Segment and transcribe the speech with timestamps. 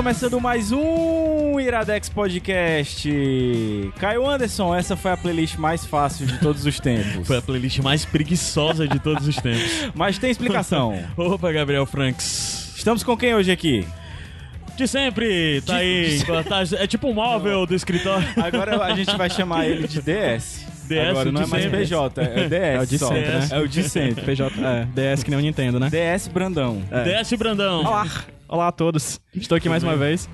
[0.00, 3.06] Começando mais um Iradex Podcast.
[3.98, 7.20] Caio Anderson, essa foi a playlist mais fácil de todos os tempos.
[7.28, 9.70] Foi a playlist mais preguiçosa de todos os tempos.
[9.94, 10.98] Mas tem explicação.
[11.18, 12.72] Opa, Gabriel Franks.
[12.78, 13.86] Estamos com quem hoje aqui?
[14.74, 16.18] De sempre, tá aí.
[16.48, 18.26] tá- é tipo um móvel do escritório.
[18.42, 20.64] Agora a gente vai chamar ele de DS.
[20.88, 21.78] DS, Agora não é de mais sempre.
[21.78, 22.52] PJ, é DS.
[22.54, 23.08] É o de só.
[23.08, 23.48] sempre, né?
[23.50, 24.24] É o de sempre.
[24.24, 25.90] PJ, é, DS que nem o Nintendo, né?
[25.90, 26.82] DS Brandão.
[27.04, 27.84] DS Brandão.
[27.84, 28.06] Olá!
[28.52, 29.20] Olá a todos.
[29.32, 30.28] Estou aqui mais uma vez.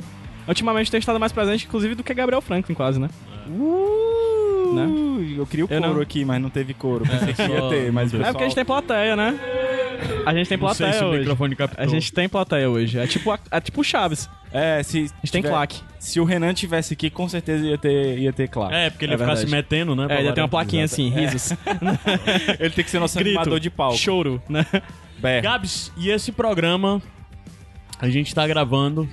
[0.48, 3.10] Ultimamente tenho estado mais presente, inclusive, do que Gabriel Franklin, quase, né?
[3.46, 4.86] Uh, Né?
[5.38, 7.04] Eu queria o Eu couro não- aqui, mas não teve couro.
[7.06, 9.38] Pensei que ia ter, mas o É É porque a gente tem pessoal- plateia, né?
[10.24, 11.70] A gente tem Não sei se plateia o hoje.
[11.76, 12.98] A gente tem plateia hoje.
[12.98, 14.28] É tipo, a- é tipo o Chaves.
[14.52, 15.80] É, se A gente tem tiver- claque.
[15.98, 18.74] Se o Renan tivesse aqui, com certeza ia ter, ia ter claque.
[18.74, 20.06] É, porque ele É ia ficar se metendo, né?
[20.08, 21.52] É, ainda tem uma plaquinha assim, risos.
[22.58, 23.36] Ele tem que ser nosso Grito.
[23.38, 23.96] animador de palco.
[23.98, 24.64] Choro, né?
[25.18, 25.40] Berra.
[25.42, 27.00] Gabs, e esse programa
[28.00, 29.08] a gente tá gravando.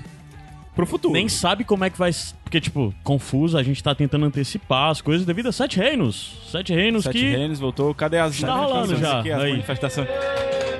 [0.75, 1.13] Pro futuro.
[1.13, 2.09] Nem sabe como é que vai.
[2.43, 6.39] Porque, tipo, confuso, a gente tá tentando antecipar as coisas devido a Sete Reinos.
[6.51, 7.93] Sete Reinos Sete que Reinos voltou.
[7.93, 9.51] Cadê as Tá rolando manifestações já, aqui, as aí.
[9.51, 10.07] manifestações?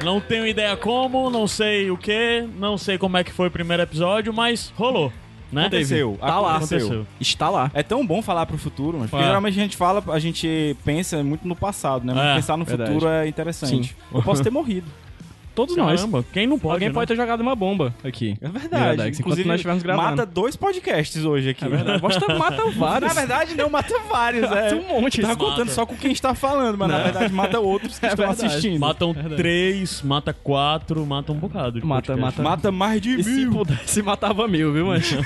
[0.04, 3.52] não tenho ideia como, não sei o que, não sei como é que foi o
[3.52, 5.14] primeiro episódio, mas rolou,
[5.52, 5.62] né?
[5.68, 6.18] Aconteceu.
[6.20, 6.58] Tá lá.
[6.58, 7.08] Aconteceu.
[7.22, 7.72] Está lá.
[7.74, 9.28] É tão bom falar pro futuro, mas porque É.
[9.28, 12.14] geralmente a gente fala, a gente pensa muito no passado, né?
[12.16, 12.92] Mas É, pensar no verdade.
[12.92, 13.90] futuro é interessante.
[13.90, 13.96] Sim.
[14.14, 14.88] Eu posso ter morrido.
[15.56, 16.00] Todos nós.
[16.02, 16.94] Caramba, quem não pode, Alguém né?
[16.94, 18.36] pode ter jogado uma bomba aqui.
[18.42, 18.84] É verdade.
[18.96, 20.10] Iradex, enquanto nós estivermos gravando.
[20.10, 21.64] mata dois podcasts hoje aqui.
[21.66, 22.02] É verdade.
[22.02, 23.14] Bosta mata vários.
[23.14, 24.42] Na verdade, não, mata vários.
[24.50, 24.74] Mata é.
[24.76, 25.22] um monte.
[25.22, 25.40] Tá Mata.
[25.40, 27.04] contando só com quem está falando, mas na Não.
[27.04, 28.46] verdade mata outros que É estão verdade.
[28.48, 28.80] assistindo.
[28.80, 29.36] Matam Verdade.
[29.36, 31.80] três, mata quatro, mata um bocado.
[31.80, 32.22] de Mata, podcast.
[32.42, 32.42] mata.
[32.50, 33.52] Mata mais de E se mil.
[33.52, 35.18] pudesse, matava mil, viu, mancho?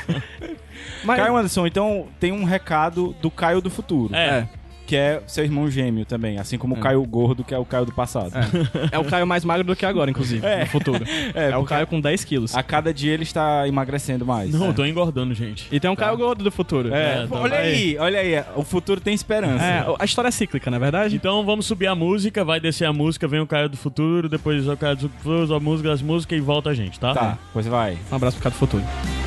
[1.04, 4.14] Mas, Caio Anderson, então tem um recado do Caio do futuro.
[4.14, 4.48] É,
[4.88, 6.82] Que é seu irmão gêmeo também, assim como o É.
[6.82, 8.32] Caio Gordo, que é o Caio do passado.
[8.34, 8.96] É.
[8.96, 10.62] É o Caio mais magro do que agora, inclusive, É.
[10.62, 11.04] no futuro.
[11.36, 12.56] É, É, o Caio com 10 quilos.
[12.56, 14.52] A cada dia ele está emagrecendo mais.
[14.52, 14.70] não, É.
[14.70, 15.68] eu tô engordando, gente.
[15.72, 16.94] E tem um Caio gordo do futuro.
[16.94, 17.60] É, É, tá olha bem.
[17.60, 19.64] aí, olha aí, o futuro tem esperança.
[19.64, 21.16] É, a história é cíclica, não é verdade?
[21.18, 24.66] Então vamos subir a música, vai descer a música, vem o Caio do Futuro, depois
[24.68, 27.14] o Caio do Futuro, a música, as músicas e volta a gente, tá?
[27.14, 27.98] Tá, pois vai.
[28.12, 29.27] Um abraço pro Caio do futuro.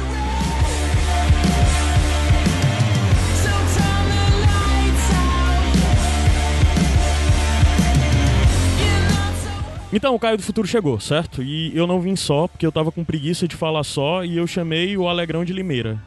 [9.92, 11.42] Então, o Caio do Futuro chegou, certo?
[11.42, 14.46] E eu não vim só, porque eu tava com preguiça de falar só, e eu
[14.46, 16.00] chamei o Alegrão de Limeira,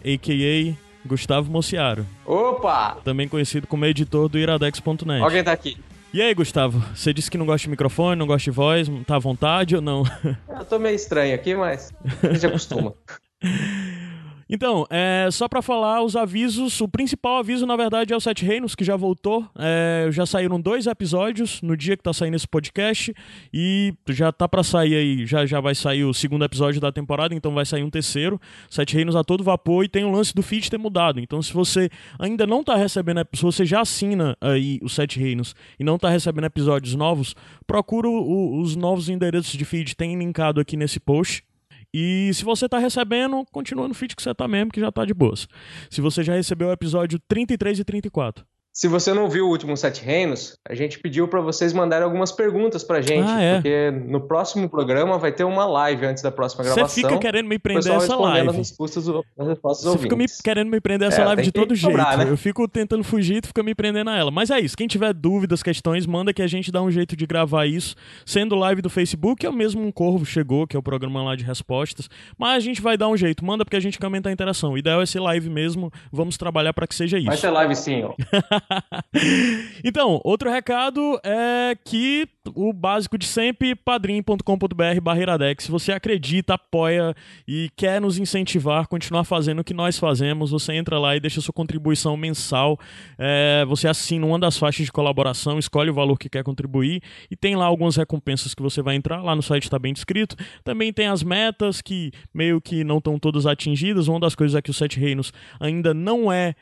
[0.00, 0.74] a.k.a.
[1.06, 2.96] Gustavo Mociaro, Opa!
[3.04, 5.22] também conhecido como editor do iradex.net.
[5.22, 5.76] Alguém tá aqui.
[6.12, 9.16] E aí, Gustavo, você disse que não gosta de microfone, não gosta de voz, tá
[9.16, 10.02] à vontade ou não?
[10.48, 11.92] Eu tô meio estranho aqui, mas
[12.22, 12.94] a gente acostuma.
[14.48, 18.44] Então, é, só pra falar os avisos, o principal aviso, na verdade, é o Sete
[18.44, 19.44] Reinos, que já voltou.
[19.58, 23.12] É, já saíram dois episódios no dia que tá saindo esse podcast.
[23.52, 27.34] E já tá pra sair aí, já, já vai sair o segundo episódio da temporada,
[27.34, 28.40] então vai sair um terceiro.
[28.70, 31.18] Sete Reinos a todo vapor e tem o lance do feed ter mudado.
[31.18, 35.56] Então, se você ainda não tá recebendo, se você já assina aí o Sete Reinos
[35.78, 37.34] e não tá recebendo episódios novos,
[37.66, 41.42] procura o- os novos endereços de feed, tem linkado aqui nesse post.
[41.98, 45.02] E se você tá recebendo, continua no feed que você tá mesmo, que já tá
[45.02, 45.48] de boas.
[45.88, 48.44] Se você já recebeu o episódio 33 e 34.
[48.78, 52.30] Se você não viu o último Sete Reinos, a gente pediu pra vocês mandarem algumas
[52.30, 53.54] perguntas pra gente, Ah, é?
[53.54, 57.08] porque no próximo programa vai ter uma live antes da próxima Você gravação.
[57.08, 58.50] fica querendo me prender essa live.
[58.50, 61.52] as respostas, do- as respostas Você fica me querendo me prender essa É, live de
[61.52, 61.96] todo jeito.
[61.96, 62.26] né?
[62.28, 64.30] Eu fico tentando fugir, tu fica me prendendo a ela.
[64.30, 64.76] Mas é isso.
[64.76, 67.94] Quem tiver dúvidas, questões, manda que a gente dá um jeito de gravar isso.
[68.26, 71.34] Sendo live do Facebook, é o mesmo um Corvo chegou, que é o programa lá
[71.34, 72.10] de respostas.
[72.38, 73.42] Mas a gente vai dar um jeito.
[73.42, 74.72] Manda porque a gente quer aumentar a interação.
[74.72, 75.90] O ideal é ser live mesmo.
[76.12, 77.28] Vamos trabalhar pra que seja isso.
[77.28, 78.12] Vai ser live sim, ó.
[79.84, 85.64] então, outro recado é que o básico de sempre, padrim.com.br barreiradex.
[85.64, 87.14] Se você acredita, apoia
[87.46, 91.40] e quer nos incentivar continuar fazendo o que nós fazemos, você entra lá e deixa
[91.40, 92.78] sua contribuição mensal.
[93.18, 97.36] É, você assina uma das faixas de colaboração, escolhe o valor que quer contribuir e
[97.36, 99.22] tem lá algumas recompensas que você vai entrar.
[99.22, 100.36] Lá no site está bem descrito.
[100.64, 104.08] Também tem as metas que meio que não estão todas atingidas.
[104.08, 106.54] Uma das coisas é que o Sete Reinos ainda não é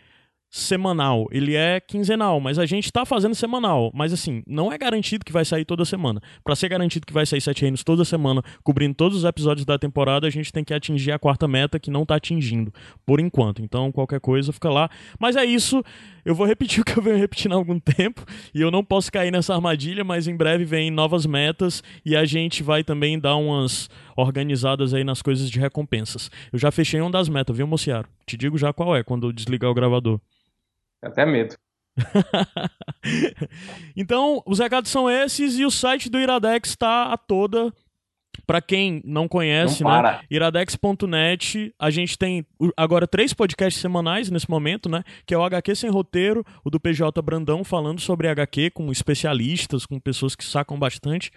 [0.54, 3.90] semanal, ele é quinzenal, mas a gente tá fazendo semanal.
[3.92, 6.22] Mas assim, não é garantido que vai sair toda semana.
[6.44, 9.76] Pra ser garantido que vai sair Sete Reinos toda semana, cobrindo todos os episódios da
[9.76, 12.72] temporada, a gente tem que atingir a quarta meta que não tá atingindo,
[13.04, 13.62] por enquanto.
[13.62, 14.88] Então, qualquer coisa fica lá.
[15.18, 15.82] Mas é isso.
[16.24, 18.24] Eu vou repetir o que eu venho repetindo há algum tempo
[18.54, 22.24] e eu não posso cair nessa armadilha, mas em breve vem novas metas e a
[22.24, 26.30] gente vai também dar umas organizadas aí nas coisas de recompensas.
[26.52, 28.08] Eu já fechei uma das metas, viu, Mociaro?
[28.24, 30.20] Te digo já qual é quando eu desligar o gravador.
[31.04, 31.54] Até medo.
[33.94, 37.72] então, os recados são esses e o site do Iradex está a toda.
[38.46, 39.96] Pra quem não conhece, Não né?
[39.96, 40.20] para.
[40.30, 45.02] Iradex.net, a gente tem o- agora três podcasts semanais nesse momento, né?
[45.26, 49.86] Que é o HQ Sem Roteiro, o do PJ Brandão falando sobre HQ com especialistas,
[49.86, 51.30] com pessoas que sacam bastante.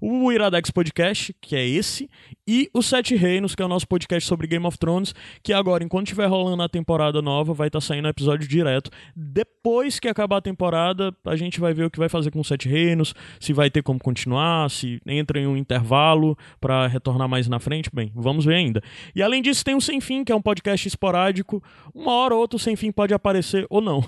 [0.00, 2.08] O Iradex Podcast, que é esse,
[2.46, 5.84] e o Sete Reinos, que é o nosso podcast sobre Game of Thrones, que agora,
[5.84, 8.90] enquanto estiver rolando a temporada nova, vai estar saindo episódio direto.
[9.16, 12.48] Depois que acabar a temporada, a gente vai ver o que vai fazer com os
[12.48, 17.48] Sete Reinos, se vai ter como continuar, se entra em um intervalo para retornar mais
[17.48, 17.90] na frente.
[17.92, 18.80] Bem, vamos ver ainda.
[19.14, 21.60] E além disso, tem o Sem Fim, que é um podcast esporádico.
[21.92, 24.02] Uma hora ou outra o Sem Fim pode aparecer ou não.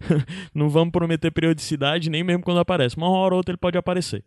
[0.54, 2.96] não vamos prometer periodicidade, nem mesmo quando aparece.
[2.96, 4.24] Uma hora ou outra ele pode aparecer.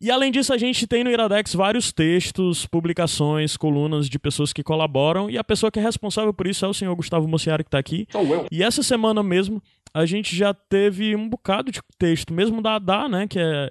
[0.00, 4.62] E além disso, a gente tem no Iradex vários textos, publicações, colunas de pessoas que
[4.62, 5.28] colaboram.
[5.28, 7.78] E a pessoa que é responsável por isso é o senhor Gustavo Mociari, que está
[7.78, 8.06] aqui.
[8.10, 8.46] Sou eu.
[8.50, 9.62] E essa semana mesmo,
[9.92, 13.70] a gente já teve um bocado de texto, mesmo da Adá, né, que é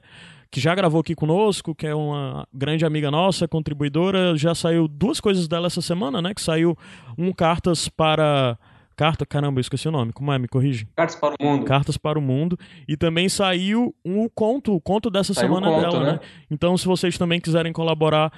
[0.51, 5.19] que já gravou aqui conosco, que é uma grande amiga nossa, contribuidora, já saiu duas
[5.19, 6.77] coisas dela essa semana, né, que saiu
[7.17, 8.57] um cartas para
[8.99, 10.11] carta, caramba, eu esqueci o nome.
[10.11, 10.37] Como é?
[10.37, 10.85] Me corrige.
[10.93, 11.65] Cartas para o mundo.
[11.65, 12.59] Cartas para o Mundo.
[12.85, 16.11] E também saiu um conto, o conto dessa Saiu semana conto, dela, né?
[16.13, 16.19] né?
[16.51, 18.29] Então, se vocês também quiserem colaborar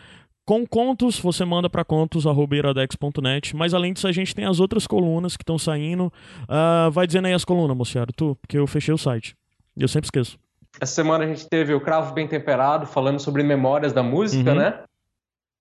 [0.45, 3.55] com contos, você manda para contos.iradex.net.
[3.55, 6.13] Mas além disso, a gente tem as outras colunas que estão saindo.
[6.47, 9.35] Ah, vai dizendo aí as colunas, Mociaro, tu, porque eu fechei o site.
[9.75, 10.37] E eu sempre esqueço.
[10.79, 14.57] Essa semana a gente teve o Cravo Bem Temperado, falando sobre memórias da música, Uhum.
[14.57, 14.83] né?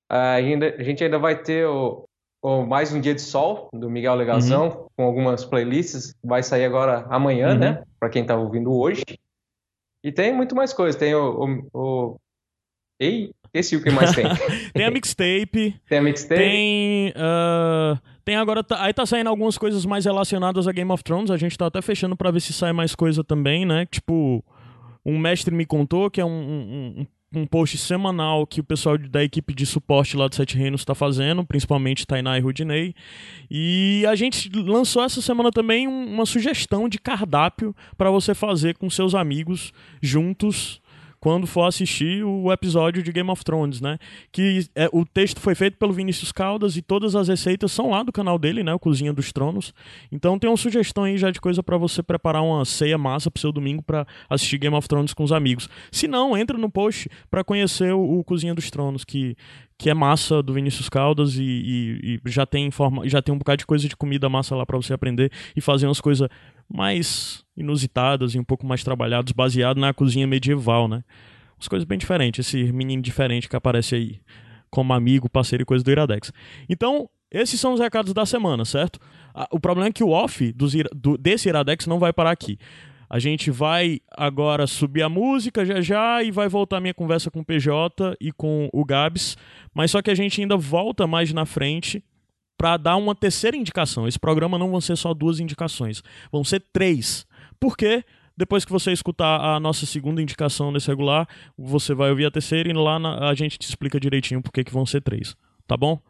[0.08, 2.04] Ah, ainda, a gente ainda vai ter o,
[2.42, 6.14] o Mais Um Dia de Sol, do Miguel Legalzão, com algumas playlists.
[6.24, 7.58] Vai sair agora amanhã, Uhum.
[7.58, 7.82] né?
[7.98, 9.02] Pra quem tá ouvindo hoje.
[10.02, 10.98] E tem muito mais coisa.
[10.98, 11.44] Tem o...
[11.44, 11.68] o,
[12.12, 12.16] o...
[12.98, 14.24] Ei, esqueci o que mais tem.
[14.74, 16.38] Tem a mixtape, tem a mixtape.
[16.40, 17.12] tem.
[17.16, 18.62] ah, tem agora.
[18.62, 21.30] tá- aí tá saindo algumas coisas mais relacionadas a Game of Thrones.
[21.30, 23.86] A gente tá até fechando pra ver se sai mais coisa também, né?
[23.86, 24.44] Tipo,
[25.04, 29.22] um mestre me contou que é um, um, um- post semanal que o pessoal da
[29.22, 32.92] equipe de suporte lá do Sete Reinos tá fazendo, principalmente Tainá e Rudinei.
[33.50, 38.76] E a gente lançou essa semana também um- uma sugestão de cardápio pra você fazer
[38.76, 40.80] com seus amigos juntos
[41.20, 43.98] quando for assistir o episódio de Game of Thrones, né?
[44.32, 48.02] Que é, o texto foi feito pelo Vinícius Caldas e todas as receitas são lá
[48.02, 48.72] do canal dele, né?
[48.72, 49.74] O Cozinha dos Tronos.
[50.10, 53.40] Então tem uma sugestão aí já de coisa pra você preparar uma ceia massa pro
[53.40, 55.68] seu domingo pra assistir Game of Thrones com os amigos.
[55.92, 59.36] Se não, entra no post pra conhecer o, o Cozinha dos Tronos, que
[59.78, 62.68] que é massa do Vinícius Caldas e, e- e já tem
[63.06, 65.86] já tem um bocado de coisa de comida massa lá pra você aprender e fazer
[65.86, 66.28] umas coisas
[66.68, 71.04] mais inusitadas e um pouco mais trabalhadas, baseado na cozinha medieval, né?
[71.58, 74.20] Umas coisas bem diferentes, esse menino diferente que aparece aí
[74.70, 76.32] como amigo, parceiro e coisa do Iradex.
[76.68, 78.98] Então, esses são os recados da semana, certo?
[79.34, 82.58] Ah, O problema é que o off dos do- desse Iradex não vai parar aqui.
[83.08, 87.28] A gente vai agora subir a música já já e vai voltar a minha conversa
[87.30, 89.36] com o PJ e com o Gabs,
[89.74, 92.02] mas só que a gente ainda volta mais na frente
[92.56, 94.06] para dar uma terceira indicação.
[94.06, 97.26] Esse programa não vão ser só duas indicações, vão ser três.
[97.60, 98.02] Por quê?
[98.36, 102.70] Depois que você escutar a nossa segunda indicação nesse regular, você vai ouvir a terceira
[102.70, 105.36] e lá na- a gente te explica direitinho por que que vão ser três.
[105.66, 106.00] Tá bom?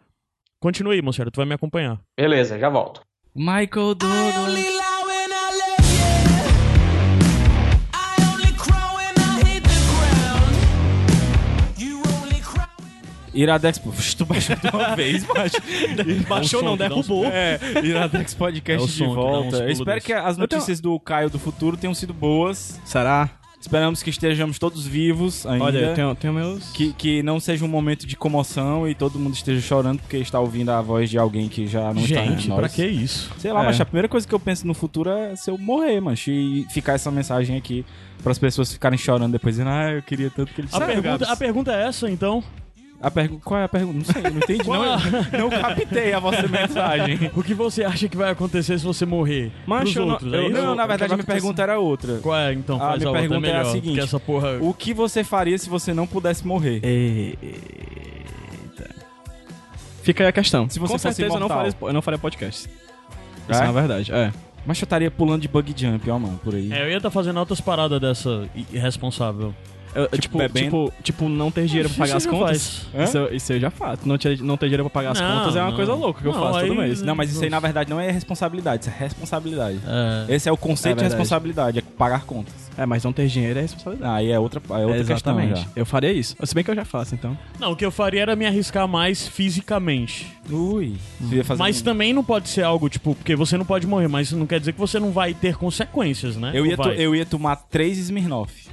[0.61, 2.00] Continue aí, moçada, tu vai me acompanhar.
[2.16, 3.02] Beleza, já volto.
[3.35, 4.89] Michael Douglas.
[13.42, 13.78] Iradex.
[13.78, 15.56] Puxa, tu baixou de uma vez, macho.
[16.28, 17.25] Baixou, não, uns- derrubou.
[17.26, 19.56] É, Iradex Podcast É de volta.
[19.59, 20.06] Eu espero desse.
[20.06, 22.80] que as notícias do Caio do futuro tenham sido boas.
[22.85, 23.30] Será?
[23.61, 25.64] Esperamos que estejamos todos vivos ainda.
[25.66, 26.70] Olha, eu tenho, tenho meus.
[26.70, 30.40] Que, que não seja um momento de comoção e todo mundo esteja chorando porque está
[30.40, 32.59] ouvindo a voz de alguém que já não está Gente, nós.
[32.59, 33.30] pra que isso?
[33.37, 33.66] Sei lá, É.
[33.66, 36.64] mas a primeira coisa que eu penso no futuro é se eu morrer, mancho, e
[36.70, 37.85] ficar essa mensagem aqui
[38.23, 41.30] para as pessoas ficarem chorando depois, dizendo, ah, eu queria tanto que ele A pergunta,
[41.30, 42.42] a pergunta é essa, então.
[43.02, 43.97] A pergu- Qual é a pergunta?
[43.99, 44.69] Não sei, não entendi.
[44.69, 45.38] Não, é?
[45.38, 47.30] não captei a vossa mensagem.
[47.35, 49.50] O que você acha que vai acontecer se você morrer?
[49.66, 49.76] Não-
[50.09, 50.50] outros, é eu-?
[50.50, 52.19] Não, na verdade, a minha pergunta era outra.
[52.19, 52.76] Qual é, então?
[52.76, 54.00] A Faz minha a outra pergunta é a melhor, seguinte.
[54.00, 54.59] essa porra...
[54.61, 56.80] O que você faria se você não pudesse morrer?
[56.85, 57.49] Eita.
[60.02, 60.69] Fica aí a questão.
[60.69, 62.69] Se você Com fosse certeza eu não, faria, eu não faria podcast.
[63.49, 63.52] É?
[63.52, 64.30] Isso é uma verdade, é.
[64.66, 66.71] Mas eu estaria pulando de bug jump, ó, mano, por aí.
[66.73, 69.54] É, eu ia estar fazendo outras paradas dessa irresponsável.
[69.94, 70.64] Eu- eu, tipo, bebendo.
[70.64, 72.87] tipo, tipo, não ter dinheiro pra pagar as contas.
[73.02, 74.06] Isso, eu- isso eu já faço.
[74.09, 75.76] Não ter, não ter dinheiro pra pagar as Não, contas é uma não.
[75.76, 77.02] coisa louca que eu Não, faço todo aí- mês.
[77.02, 79.80] Não, mas isso aí na verdade não é responsabilidade, isso é responsabilidade.
[80.28, 80.35] É.
[80.35, 82.54] Esse é o conceito É de responsabilidade, é pagar contas.
[82.78, 84.14] É, mas não ter dinheiro é responsabilidade.
[84.14, 85.61] Aí é outra, é outra questão Exatamente.
[85.61, 85.66] já.
[85.76, 86.37] Eu faria isso.
[86.42, 87.37] Se bem que eu já faço, então.
[87.59, 90.26] Não, o que eu faria era me arriscar mais fisicamente.
[90.50, 93.64] Ui, você ia fazer Mas um- também não pode ser algo, tipo, porque você não
[93.64, 96.52] pode morrer, mas isso não quer dizer que você não vai ter consequências, né?
[96.54, 98.69] eu, ia Ou eu ia tomar três Smirnoff.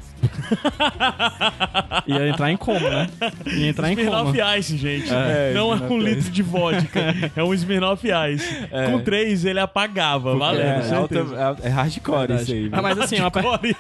[2.08, 3.10] Ia entrar em coma, né?
[3.46, 4.08] Ia entrar em coma.
[4.32, 5.10] Smirnoff Ice, gente.
[5.14, 6.16] É, não é Smirnoff um Ice.
[6.16, 7.00] litro de vodka,
[7.36, 8.68] é um Smirnoff Ice.
[8.92, 12.70] Com três ele apagava, valendo, é, alta- é, é hardcore isso aí.
[12.72, 13.44] Ah, mas assim, uma per...
[13.44, 13.76] Core.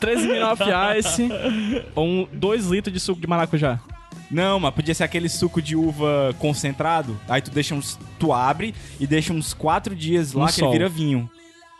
[0.00, 0.62] 13 Smirnoff
[0.98, 1.28] Ice
[1.94, 3.78] ou um, 2 litros de suco de maracujá.
[4.30, 7.20] Não, mas podia ser aquele suco de uva concentrado.
[7.28, 7.98] Aí tu deixa uns.
[8.18, 10.68] Tu abre e deixa uns quatro dias lá No que sol.
[10.70, 11.30] ele vira vinho.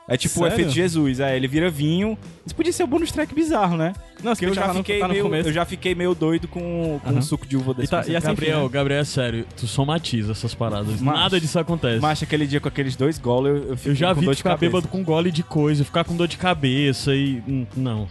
[0.08, 0.54] É tipo o Sério?
[0.54, 2.18] efeito Jesus, é, ele vira vinho.
[2.44, 3.92] Isso podia ser um bonus track bizarro, né?
[4.22, 5.48] Não, Porque eu já, fiquei tá no meio, começo.
[5.48, 7.18] eu já fiquei meio doido com, com Aham.
[7.18, 7.86] um suco de uva desse.
[7.86, 8.68] E tá- e assim, Gabriel, né?
[8.68, 11.00] Gabriel, é sério, tu somatiza essas paradas.
[11.00, 12.00] Mas- Nada disso acontece.
[12.00, 14.32] Mas aquele dia com aqueles dois goles, eu, eu, fiquei eu já com vi dor
[14.32, 14.70] tu de ficar cabeça.
[14.72, 17.42] bêbado com gole de coisa, ficar com dor de cabeça e.
[17.48, 18.08] hum, Não.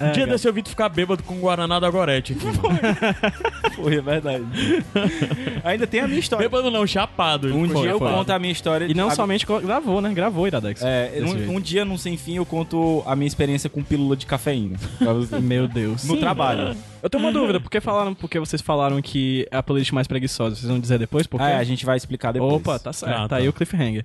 [0.00, 0.32] Um É, dia cara.
[0.32, 2.44] desse eu vi tu ficar bêbado com Guaraná da Gorete aqui.
[2.46, 2.78] mano.
[3.76, 4.44] Foi, é verdade.
[5.64, 6.48] Ainda tem a minha história.
[6.48, 7.48] bêbado não, chapado.
[7.54, 8.10] Um Foi, dia eu foi.
[8.10, 8.86] conto a minha história.
[8.86, 10.12] E não a- somente gravou, né?
[10.12, 10.82] Gravou Iradex.
[10.82, 14.26] É, um, um dia, num sem fim, eu conto a minha experiência com pílula de
[14.26, 14.76] cafeína.
[15.42, 16.04] Meu Deus.
[16.04, 16.76] no trabalho.
[17.02, 20.56] Eu tenho uma dúvida, porque falaram, porque vocês falaram que é a playlist mais preguiçosa.
[20.56, 21.44] Vocês vão dizer depois por quê?
[21.44, 22.54] Ah, é, a gente vai explicar depois.
[22.54, 23.12] Opa, tá certo.
[23.12, 23.28] Ah, tá.
[23.28, 23.36] tá.
[23.36, 24.04] aí o cliffhanger.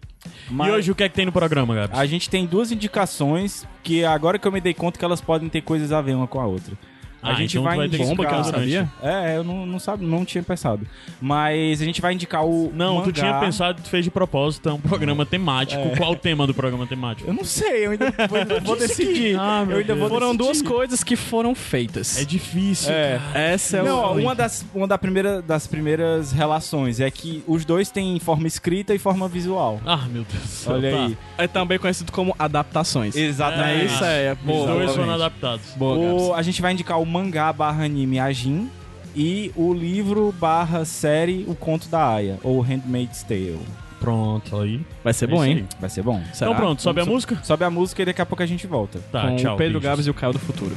[0.49, 1.97] Mas E hoje o que é que tem no programa, Gabs?
[1.97, 5.49] a gente tem duas indicações que agora que eu me dei conta que elas podem
[5.49, 6.77] ter coisas a ver uma com a outra.
[7.25, 8.09] A Ah, gente então tu vai, vai que indicar...
[8.15, 8.89] Bomba que eu não sabia.
[9.01, 10.85] É, eu não, não, sabe, não tinha pensado.
[11.19, 13.11] Mas a gente vai indicar o Não, tu mangá.
[13.13, 15.81] tinha pensado, tu fez de propósito, é um programa temático.
[15.97, 17.29] Qual o tema do programa temático?
[17.29, 19.37] Eu não sei, eu ainda vou, eu vou decidir.
[19.39, 20.19] Ah, meu eu ainda vou Deus.
[20.19, 20.69] Foram duas decidir.
[20.69, 22.17] coisas que foram feitas.
[22.19, 22.91] É difícil.
[22.93, 23.19] É.
[23.33, 27.65] Essa é Não, ó, uma das, uma da primeira, das primeiras relações é que os
[27.65, 29.81] dois têm forma escrita e forma visual.
[29.85, 30.73] Ah, meu Deus do céu.
[30.75, 31.05] Olha tá.
[31.05, 31.17] aí.
[31.37, 33.15] É também conhecido como adaptações.
[33.15, 33.81] Exatamente.
[33.81, 34.93] É isso aí, é Os dois Exatamente.
[34.95, 35.65] foram adaptados.
[35.75, 38.69] Boa, O- a gente vai indicar o mangá barra anime Ajin
[39.15, 43.57] e o livro barra série O Conto da Aya, ou Handmaid's Tale.
[44.01, 44.81] Pronto, aí.
[45.01, 45.65] Vai ser É bom, hein?
[45.79, 46.21] Vai ser bom.
[46.33, 46.51] Será?
[46.51, 47.39] Então pronto, sobe a música?
[47.41, 48.99] Sobe a música e daqui a pouco a gente volta.
[49.11, 49.55] Tá, Com tchau.
[49.55, 49.89] o Pedro bichos.
[49.89, 50.75] Gabs e o Caio do Futuro.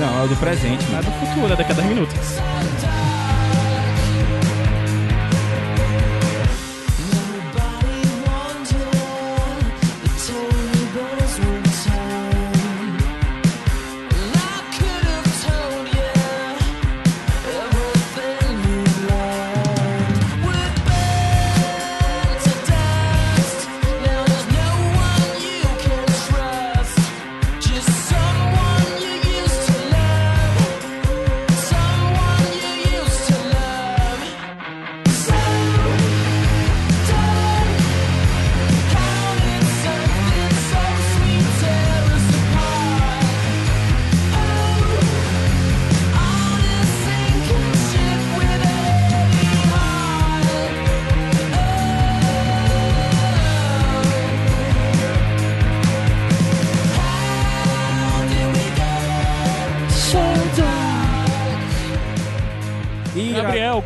[0.00, 0.98] Não, é o do presente, Não né?
[0.98, 2.16] é do futuro, é daqui a 10 minutos.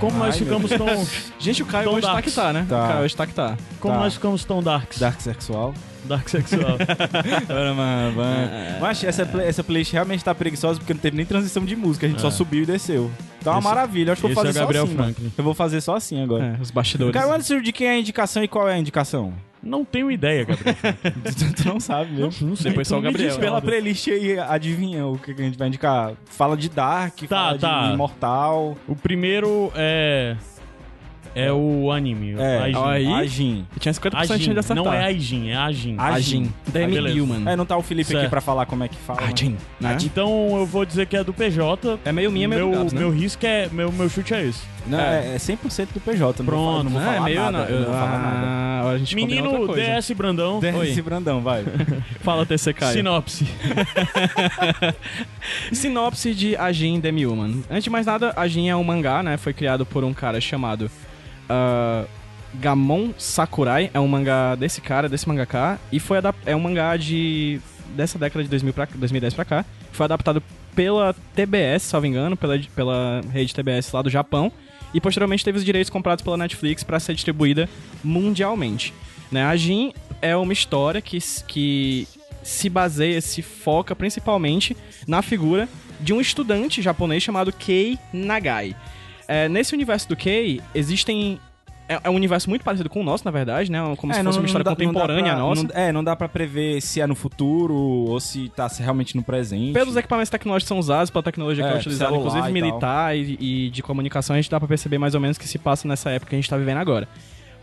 [0.03, 1.07] Como nós Ai, meu ficamos tão.
[1.39, 2.35] Gente, o Caio Tom hoje tá Darks.
[2.35, 2.67] que tá, né?
[2.69, 2.85] Tá.
[2.85, 3.57] O Caio hoje tá que tá.
[3.81, 4.01] Como Tá.
[4.01, 4.99] nós ficamos tão darks?
[4.99, 5.73] Dark Sexual.
[6.05, 6.79] Dark sexual.
[7.47, 8.51] Bora, mano, mano.
[8.81, 12.07] Mas essa, play- essa playlist realmente tá preguiçosa porque não teve nem transição de música,
[12.07, 12.23] a gente É.
[12.23, 13.09] só subiu e desceu.
[13.45, 14.89] Tá uma Esse- maravilha, eu acho que eu vou esse fazer é o Gabriel só
[14.93, 14.97] assim.
[14.99, 15.15] mano.
[15.15, 15.33] Franklin.
[15.39, 16.57] Eu vou fazer só assim agora.
[16.59, 17.15] É, os bastidores.
[17.15, 19.33] Caio Anderson, de quem é a indicação e qual é a indicação?
[19.63, 20.75] Não tenho ideia, Gabriel.
[21.57, 22.49] tu, não sabe mesmo.
[22.49, 22.71] Não sei.
[22.71, 23.39] Depois só o me Gabriel.
[23.39, 26.15] pela playlist aí, adivinha o que a gente vai indicar.
[26.25, 27.87] Fala de Dark, fala tá.
[27.89, 28.77] de Imortal.
[28.89, 30.37] O primeiro é.
[31.35, 32.35] É o anime.
[32.39, 32.79] É, Aijin.
[32.85, 33.07] aí.
[33.13, 33.67] Ajin.
[33.79, 34.59] Tinha 50% de Ajin.
[34.59, 34.77] acertar.
[34.77, 35.95] Não é Aijin, é Ajin.
[35.99, 36.53] Ajin.
[36.69, 37.23] Demi beleza.
[37.23, 37.51] Human.
[37.51, 38.31] É, não tá o Felipe aqui Certo.
[38.31, 39.23] pra falar como é que fala.
[39.23, 39.29] né?
[39.33, 39.57] Ajin.
[39.81, 39.97] Né?
[40.03, 41.99] Então eu vou dizer que é do PJ.
[42.05, 43.01] É meio minha, meio meu, do Gabs, né?
[43.01, 43.69] meu risco é.
[43.73, 44.61] Meu, meu chute é esse.
[44.87, 46.43] Não, é, é 100% do PJ.
[46.43, 47.41] Não Pronto, vou, fa- não vou Não, falar é meio...
[47.41, 47.59] nada.
[47.59, 48.47] não, eu não vou falar nada.
[48.47, 50.01] Ah, a gente Menino outra coisa.
[50.01, 50.61] DS Brandão.
[50.61, 51.65] Desce Brandão, vai.
[52.21, 52.93] Fala, TC Caio.
[52.95, 53.47] Sinopse.
[55.73, 57.63] Sinopse de Ajin Demi Human.
[57.71, 59.37] Antes de mais nada, Ajin é um mangá, né?
[59.37, 60.91] Foi criado por um cara chamado
[61.53, 62.05] ah,
[62.55, 63.91] Gamon Sakurai.
[63.93, 65.79] É um mangá desse cara, desse mangaka.
[65.91, 67.61] E foi é um mangá de
[67.95, 69.65] dessa década de 2000 pra, 2010 pra cá.
[69.93, 70.43] Foi adaptado
[70.75, 74.51] pela TBS, salvo engano, pela, pela rede TBS lá do Japão.
[74.95, 77.69] E posteriormente teve os direitos comprados pela Netflix pra ser distribuída
[78.03, 78.95] mundialmente.
[79.31, 79.45] Né?
[79.45, 82.07] A Jin é uma história que, que
[82.43, 85.69] se baseia, se foca principalmente na figura
[86.01, 88.75] de um estudante japonês chamado Kei Nagai.
[89.33, 91.41] É, nesse universo do Kei, existem.
[91.89, 93.79] É, é um universo muito parecido com o nosso, na verdade, né?
[93.97, 95.63] Como se É, fosse uma história dá- contemporânea pra- nossa.
[95.65, 99.23] não- é, não dá pra prever se é no futuro ou se tá realmente no
[99.23, 99.73] presente.
[99.73, 103.17] Pelos equipamentos tecnológicos que são usados, pela tecnologia que é É, utilizada, inclusive e militar
[103.17, 103.37] e,
[103.67, 106.09] e de comunicação, a gente dá pra perceber mais ou menos que se passa nessa
[106.11, 107.09] época que a gente tá vivendo agora.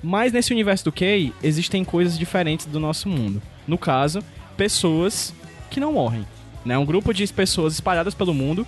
[0.04, 3.42] Mas nesse universo do Kei, existem coisas diferentes do nosso mundo.
[3.68, 4.22] No caso,
[4.58, 5.34] pessoas
[5.72, 6.26] que não morrem.
[6.66, 6.78] Né?
[6.78, 8.68] Um grupo de pessoas espalhadas pelo mundo,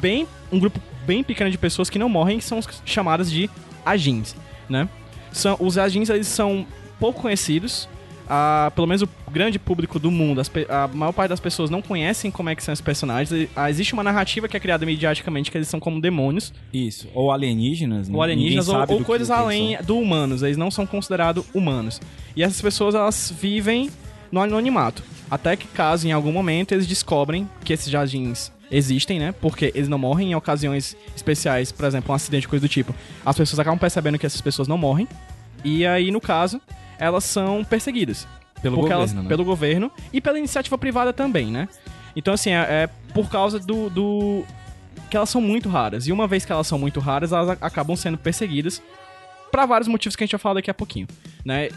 [0.00, 3.48] bem um grupo bem pequeno de pessoas que não morrem, que são chamadas de
[3.84, 4.34] agins,
[4.68, 4.88] né?
[5.32, 6.66] São, os agins, eles são
[6.98, 7.88] pouco conhecidos,
[8.28, 11.80] ah, pelo menos o grande público do mundo, as a maior parte das pessoas não
[11.80, 13.48] conhecem como é que são esses personagens.
[13.54, 17.08] Ah, existe uma narrativa que é criada mediaticamente que eles são como demônios, Isso.
[17.14, 18.16] Ou alienígenas, né?
[18.16, 20.42] ou alienígenas, ou, ou coisas que além do humanos.
[20.42, 22.00] Eles não são considerados humanos.
[22.34, 23.90] E essas pessoas, elas vivem
[24.32, 25.02] no anonimato.
[25.30, 29.32] Até que, caso em algum momento eles descobrem que esses jardins existem, né?
[29.32, 32.94] Porque eles não morrem em ocasiões especiais, por exemplo, um acidente, coisa do tipo.
[33.24, 35.08] As pessoas acabam percebendo que essas pessoas não morrem.
[35.64, 36.60] E aí, no caso,
[36.98, 38.26] elas são perseguidas.
[38.62, 39.28] Pelo governo, elas, né?
[39.28, 41.68] pelo governo e pela iniciativa privada também, né?
[42.14, 44.44] Então, assim, é, é por causa do, do.
[45.10, 46.06] que elas são muito raras.
[46.06, 48.82] E uma vez que elas são muito raras, elas acabam sendo perseguidas
[49.50, 51.06] pra vários motivos que a gente vai falar daqui a pouquinho,
[51.44, 51.68] né?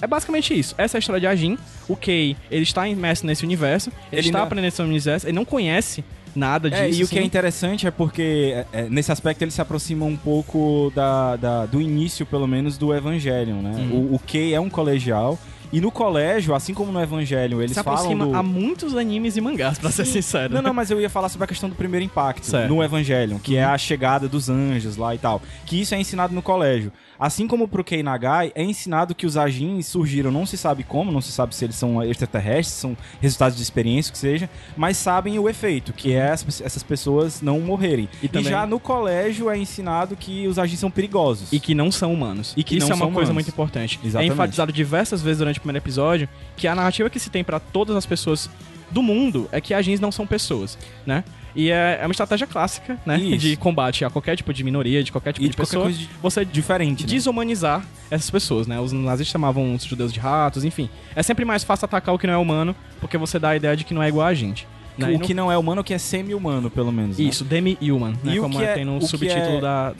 [0.00, 0.74] É basicamente isso.
[0.78, 1.58] Essa é a história de Ajin.
[1.88, 5.34] O Kei, ele está imerso nesse universo, ele, Ele está não- aprendendo esse universo, ele
[5.34, 6.04] não conhece
[6.34, 6.82] nada disso.
[6.82, 7.26] É, e o que é assim.
[7.26, 11.80] interessante é porque é, é, nesse aspecto ele se aproxima um pouco da, da- do
[11.80, 13.72] início, pelo menos, do Evangelion, né?
[13.90, 14.08] Uhum.
[14.12, 15.38] O, o Kei é um colegial.
[15.72, 18.34] E no colégio, assim como no Evangelion, eles se falam do...
[18.36, 20.52] a muitos animes e mangás, pra ser sincero.
[20.54, 22.68] Não, não, mas eu ia falar sobre a questão do primeiro impacto Certo.
[22.68, 25.40] no Evangelion, que é a chegada dos anjos lá e tal.
[25.66, 26.92] Que isso é ensinado no colégio.
[27.18, 31.12] Assim como pro Kei Nagai, é ensinado que os Ajins surgiram, não se sabe como,
[31.12, 34.96] não se sabe se eles são extraterrestres, são resultados de experiência, o que seja, mas
[34.96, 38.08] sabem o efeito, que é as- essas pessoas não morrerem.
[38.22, 41.52] E E, também- já no colégio é ensinado que os Ajins são perigosos.
[41.52, 42.54] E que não são humanos.
[42.56, 43.34] E que Isso é uma coisa humanos.
[43.34, 44.00] muito importante.
[44.02, 44.30] Exatamente.
[44.30, 47.96] É enfatizado diversas vezes durante primeiro episódio que a narrativa que se tem pra todas
[47.96, 48.50] as pessoas
[48.90, 51.22] do mundo é que agins não são pessoas, né?
[51.54, 53.18] E é, é uma estratégia clássica, né?
[53.18, 53.38] Isso.
[53.38, 55.84] De combate a qualquer tipo de minoria, de qualquer tipo de, de pessoa.
[55.84, 57.08] coisa de- Você diferente, né?
[57.10, 58.78] desumanizar essas pessoas, né?
[58.80, 60.88] Os nazistas chamavam os judeus de ratos, enfim.
[61.14, 63.76] É sempre mais fácil atacar o que não é humano, porque você dá a ideia
[63.76, 64.66] de que não é igual a gente.
[64.96, 65.08] Né?
[65.08, 67.18] O no- que não é humano, o que é semi-humano, pelo menos.
[67.18, 67.24] né?
[67.24, 68.34] Isso, demi-human, né?
[68.34, 69.92] E o Como que é, é- tem no subtítulo é- da,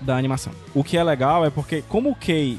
[0.00, 0.52] da animação.
[0.74, 2.58] O que é legal é porque, como o Kei,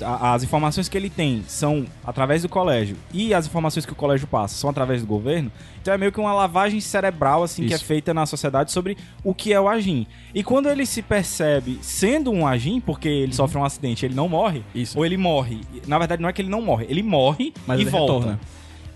[0.00, 3.96] a- as informações que ele tem são através do colégio e as informações que o
[3.96, 5.50] colégio passa são através do governo,
[5.80, 7.84] então é meio que uma lavagem cerebral, assim, que é Isso.
[7.84, 10.06] feita na sociedade sobre o que é o Agin.
[10.34, 14.28] E quando ele se percebe sendo um Agin, porque ele sofre um acidente ele não
[14.28, 14.64] morre, Uhum.
[14.82, 14.98] Isso.
[14.98, 17.82] ou ele morre, na verdade não é que ele não morre, ele morre Mas e
[17.82, 18.12] ele volta.
[18.12, 18.40] retorna.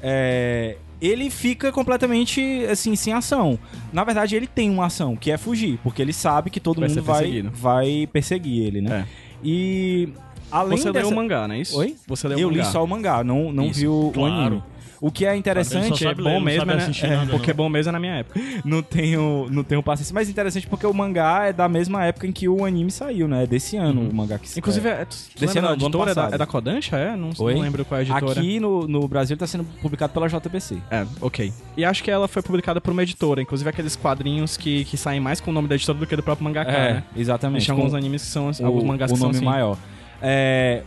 [0.02, 3.58] É, ele fica completamente assim sem ação.
[3.92, 6.88] Na verdade, ele tem uma ação que é fugir, porque ele sabe que todo Vai
[6.88, 9.06] mundo vai, vai perseguir ele, né?
[9.44, 10.08] E
[10.50, 11.06] além Você dessa...
[11.06, 11.78] leu o mangá, não é isso?
[11.78, 11.96] Oi?
[12.06, 12.64] Você leu Eu o mangá.
[12.64, 14.34] li só o mangá, não, não Isso, vi o, o claro.
[14.34, 14.62] anime.
[15.00, 16.90] O que é interessante é bom ler, mesmo, né?
[17.02, 17.56] É, porque não.
[17.56, 18.40] bom mesmo é na minha época.
[18.64, 22.26] não tenho, não tenho paciência, mas é interessante porque o mangá é da mesma época
[22.26, 23.44] em que o anime saiu, né?
[23.44, 26.10] É desse ano o mangá que se Inclusive, é, tu, tu Desse ano, ano editora?
[26.10, 27.16] É da, é da Kodansha, é?
[27.16, 28.40] Não, não lembro qual é a editora.
[28.40, 30.78] Aqui no, no Brasil está sendo publicado pela JBC.
[30.90, 31.52] É, ok.
[31.76, 33.42] E acho que ela foi publicada por uma editora.
[33.42, 36.22] Inclusive aqueles quadrinhos que, que saem mais com o nome da editora do que do
[36.22, 37.04] próprio mangaka, né?
[37.14, 37.66] exatamente.
[37.66, 38.50] Com- alguns animes que são...
[38.50, 39.44] o, alguns mangás o que são assim.
[39.44, 39.76] maior.
[40.22, 40.82] É,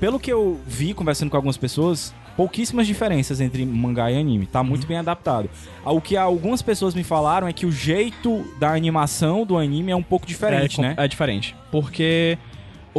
[0.00, 4.46] pelo que eu vi conversando com algumas pessoas, pouquíssimas diferenças entre mangá e anime.
[4.46, 4.66] Tá Uhum.
[4.68, 5.48] muito bem adaptado.
[5.84, 9.96] O que algumas pessoas me falaram é que o jeito da animação do anime é
[9.96, 10.94] um pouco diferente, é, né?
[10.96, 11.54] É diferente.
[11.70, 12.38] Porque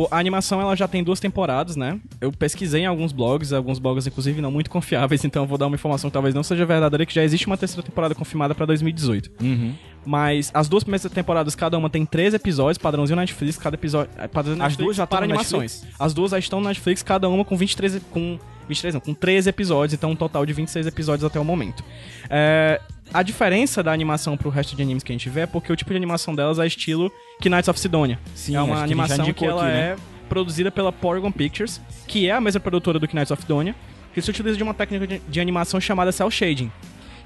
[0.09, 1.99] a animação ela já tem duas temporadas, né?
[2.19, 5.67] Eu pesquisei em alguns blogs, alguns blogs inclusive não muito confiáveis, então eu vou dar
[5.67, 8.65] uma informação que talvez não seja verdadeira, que já existe uma terceira temporada confirmada pra
[8.65, 9.31] 2018.
[9.41, 9.73] Uhum.
[10.05, 14.11] Mas as duas primeiras temporadas, cada uma tem três episódios, padrãozinho Netflix, cada episódio.
[14.17, 15.85] é, Padrãozinho As Netflix duas já para animações.
[15.97, 18.01] As duas já estão no Netflix, cada uma com 23.
[18.11, 21.83] Com 23 não, com 13 episódios, então um total de 26 episódios até o momento.
[22.29, 22.81] É,
[23.13, 25.75] a diferença da animação pro resto de animes que a gente vê é porque o
[25.75, 27.11] tipo de animação delas é estilo
[27.43, 28.19] Knights of Sidonia.
[28.33, 29.79] Sim, é que uma animação que ela aqui, né?
[29.79, 29.95] é
[30.27, 33.75] produzida pela Porygon Pictures, que é a mesma produtora do Knights of Sidonia,
[34.13, 36.71] que se utiliza de uma técnica de, de animação chamada cel shading,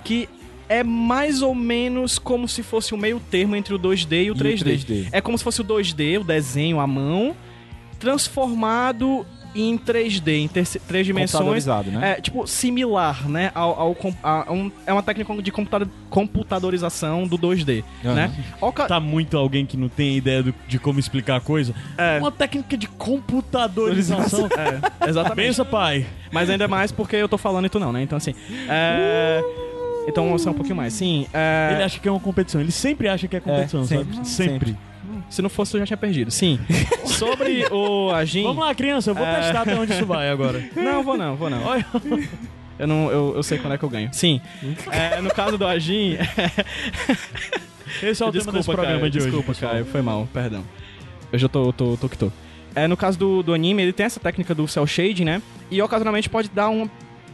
[0.03, 0.27] que
[0.69, 4.35] é mais ou menos como se fosse o meio termo entre o 2D e o
[4.35, 4.63] 3D.
[4.63, 5.07] 3D.
[5.11, 7.35] É como se fosse o 2D, o desenho à mão,
[7.99, 11.31] transformado em 3D, em três dimensões.
[11.31, 12.11] Computadorizado, né?
[12.17, 13.51] É, tipo, similar, né?
[13.55, 18.13] Ao, ao a um- é uma técnica de computa- computadorização do 2D, Aham.
[18.15, 18.31] né?
[18.61, 21.73] Ao ca- Tá muito alguém que não tem ideia do- de como explicar a coisa.
[21.97, 22.19] É.
[22.19, 24.47] Uma técnica de computadorização.
[24.57, 25.47] É, exatamente.
[25.47, 26.05] Pensa, pai.
[26.31, 28.01] Mas ainda mais porque eu tô falando e tu não, né?
[28.01, 28.33] Então, assim.
[28.69, 29.41] É...
[30.07, 30.93] Então vamos ser um pouquinho mais.
[30.93, 31.71] Sim, é...
[31.73, 32.61] Ele acha que é uma competição.
[32.61, 34.27] Ele sempre acha que é competição, sempre, sabe?
[34.27, 34.77] Sempre.
[35.29, 36.31] Se não fosse, tu já tinha perdido.
[36.31, 36.59] Sim.
[37.05, 38.43] Sobre o Agin.
[38.43, 39.11] Vamos lá, criança.
[39.11, 39.35] Eu vou É.
[39.41, 40.63] testar até onde isso vai agora.
[40.75, 41.61] Não, vou não, vou não.
[42.79, 44.09] Eu, não eu, eu sei quando é que eu ganho.
[44.11, 44.39] Sim.
[44.91, 46.17] É, no caso do Agin.
[48.03, 49.27] Esse é o tema desse programa Caio, de hoje.
[49.27, 49.71] Desculpa, pessoal.
[49.71, 50.63] Caio, foi mal, perdão.
[51.31, 52.31] Eu já tô, tô, tô que tô.
[52.75, 55.41] É, no caso do, do anime, ele tem essa técnica do cel shading, né?
[55.71, 56.87] E ocasionalmente pode dar uma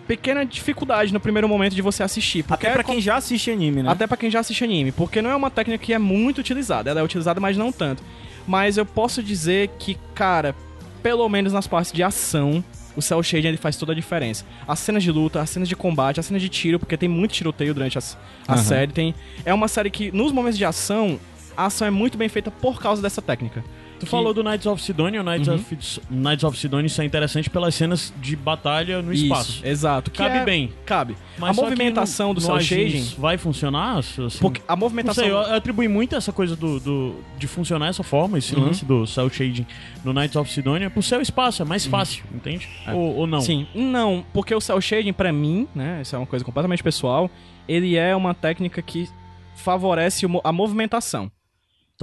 [0.07, 2.43] pequena dificuldade no primeiro momento de você assistir.
[2.49, 3.89] Até pra é quem já assiste anime, né?
[3.89, 6.89] Até pra quem já assiste anime, porque não é uma técnica que é muito utilizada.
[6.89, 8.03] Ela é utilizada, mas não tanto.
[8.47, 10.53] Mas eu posso dizer que, cara,
[11.01, 12.63] pelo menos nas partes de ação,
[12.95, 14.45] o cel shading ele faz toda a diferença.
[14.67, 17.31] As cenas de luta, as cenas de combate, as cenas de tiro, porque tem muito
[17.33, 18.63] tiroteio durante as- a Aham.
[18.63, 18.91] série.
[18.91, 21.19] Tem, é uma série que, nos momentos de ação,
[21.55, 23.63] a ação é muito bem feita por causa dessa técnica.
[24.03, 25.21] Tu falou do Knights of Sidonia.
[25.21, 25.55] O Knights, Uhum.
[25.55, 25.77] of,
[26.09, 29.51] Knights of Sidonia isso é interessante pelas cenas de batalha no espaço.
[29.51, 30.11] Isso, exato.
[30.11, 30.71] que Cabe é- bem.
[30.85, 31.15] Cabe.
[31.37, 33.21] Mas a que movimentação no- do no cel Agins shading...
[33.21, 33.97] vai funcionar?
[33.97, 35.23] Assim, Porque a Não movimentação...
[35.23, 38.65] sei, eu atribuí muito essa coisa do, do- de funcionar dessa forma, esse Uhum.
[38.65, 39.65] lance do cel shading
[40.03, 42.67] no Knights of Sidonia, pro seu espaço, é mais fácil, entende?
[42.93, 43.39] Ou, ou não?
[43.39, 43.43] Uhum.
[43.43, 43.45] É.
[43.47, 47.29] Sim, não, porque o cel shading pra mim, né, isso é uma coisa completamente pessoal,
[47.67, 49.09] ele é uma técnica que
[49.55, 51.31] favorece a movimentação.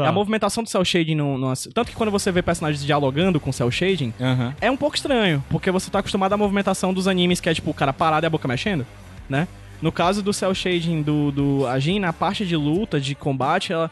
[0.05, 0.09] Tá.
[0.09, 3.53] A movimentação do cel shading no, no- tanto que quando você vê personagens dialogando com
[3.53, 4.13] cel shading,
[4.61, 7.71] é um pouco estranho, porque você tá acostumado à movimentação dos animes que é tipo
[7.71, 8.87] o cara parado e a boca mexendo,
[9.29, 9.47] né?
[9.83, 13.91] No caso do cel shading do, do Ajin, na parte de luta, de combate, ela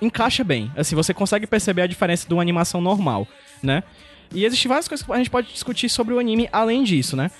[0.00, 0.70] encaixa bem.
[0.76, 3.26] Assim, você consegue perceber a diferença de uma animação normal,
[3.62, 3.82] né?
[4.34, 7.30] E existem várias coisas que a gente pode discutir sobre o anime além disso, né?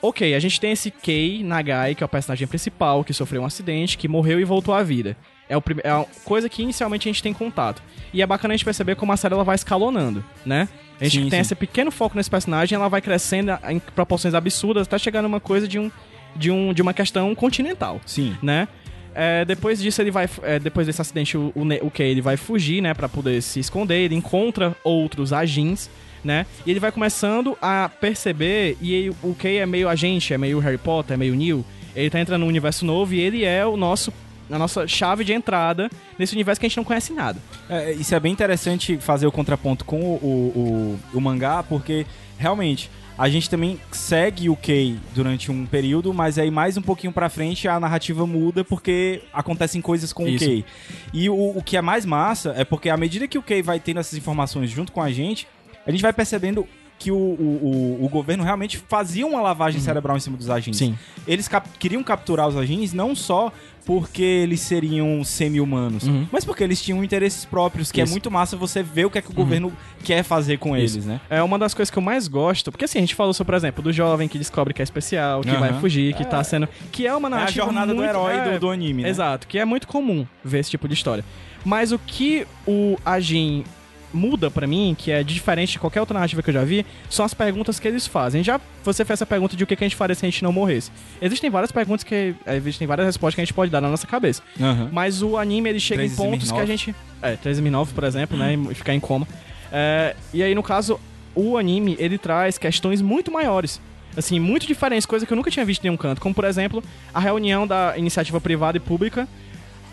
[0.00, 3.44] Ok, a gente tem esse Kei Nagai, que é o personagem principal, que sofreu um
[3.44, 5.16] acidente, que morreu e voltou à vida.
[5.48, 7.82] É, o é a coisa que inicialmente a gente tem contato.
[8.12, 10.68] E é bacana a gente perceber como a série ela vai escalonando, né?
[11.00, 11.40] A gente Sim, tem sim.
[11.42, 15.68] esse pequeno foco nesse personagem, ela vai crescendo em proporções absurdas, até chegar numa coisa
[15.68, 15.90] de, um,
[16.34, 18.36] de, um, de uma questão continental Sim.
[18.42, 18.66] né?
[19.14, 20.28] É, depois disso, ele vai.
[20.42, 22.94] é, depois desse acidente, o, o, Kei ele vai fugir, né?
[22.94, 23.96] Pra poder se esconder.
[24.04, 25.90] Ele encontra outros agins,
[26.22, 26.46] né?
[26.64, 28.76] E ele vai começando a perceber.
[28.80, 31.64] E ele- o Kei é meio agente, é meio Harry Potter, é meio Neo.
[31.96, 34.12] Ele tá entrando num universo novo e ele é o nosso.
[34.50, 37.38] A nossa chave de entrada nesse universo que a gente não conhece nada.
[37.68, 42.06] É, isso é bem interessante fazer o contraponto com o, o, o- o mangá, porque
[42.38, 47.12] realmente a gente também segue o Kei durante um período, mas aí mais um pouquinho
[47.12, 50.44] pra frente a narrativa muda porque acontecem coisas com Isso.
[50.44, 50.64] o Kei.
[51.12, 53.80] E o, o que é mais massa é porque à medida que o Kei vai
[53.80, 55.48] tendo essas informações junto com a gente,
[55.84, 56.66] a gente vai percebendo
[56.98, 60.78] que o, o, o, governo realmente fazia uma lavagem cerebral em cima dos agentes.
[60.78, 60.98] Sim.
[61.28, 63.52] Eles cap- queriam capturar os agentes não só
[63.86, 66.26] porque eles seriam semi-humanos, Uhum.
[66.30, 68.10] mas porque eles tinham interesses próprios, que Isso.
[68.10, 69.72] é muito massa você ver o que é que o governo
[70.04, 70.96] quer fazer com Isso.
[70.96, 71.20] eles, né?
[71.30, 73.56] É uma das coisas que eu mais gosto, porque assim, a gente falou sobre, por
[73.56, 75.60] exemplo, do jovem que descobre que é especial, que Aham.
[75.60, 76.68] vai fugir, que tá sendo.
[76.92, 77.64] Que é uma É a narrativa.
[77.64, 79.08] jornada do muito- herói é, do, do anime, né?
[79.08, 81.24] Exato, que é muito comum ver esse tipo de história.
[81.64, 83.64] Mas o que o Ajin
[84.12, 87.24] muda pra mim, que é diferente de qualquer outra narrativa que eu já vi, são
[87.24, 88.42] as perguntas que eles fazem.
[88.42, 90.52] Já você fez essa pergunta de o que a gente faria se a gente não
[90.52, 90.90] morresse.
[91.20, 92.34] Existem várias perguntas que.
[92.46, 94.42] é, Existem várias respostas que a gente pode dar na nossa cabeça.
[94.60, 94.88] Aham.
[94.92, 96.94] Mas o anime ele chega em 3 pontos que a gente.
[97.22, 98.54] É, 3009, por exemplo, né?
[98.70, 99.26] E ficar em coma.
[99.72, 100.98] É, e aí, no caso,
[101.34, 103.80] o anime ele traz questões muito maiores.
[104.16, 106.20] Assim, muito diferentes, coisa que eu nunca tinha visto em nenhum canto.
[106.20, 106.82] Como, por exemplo,
[107.14, 109.28] a reunião da iniciativa privada e pública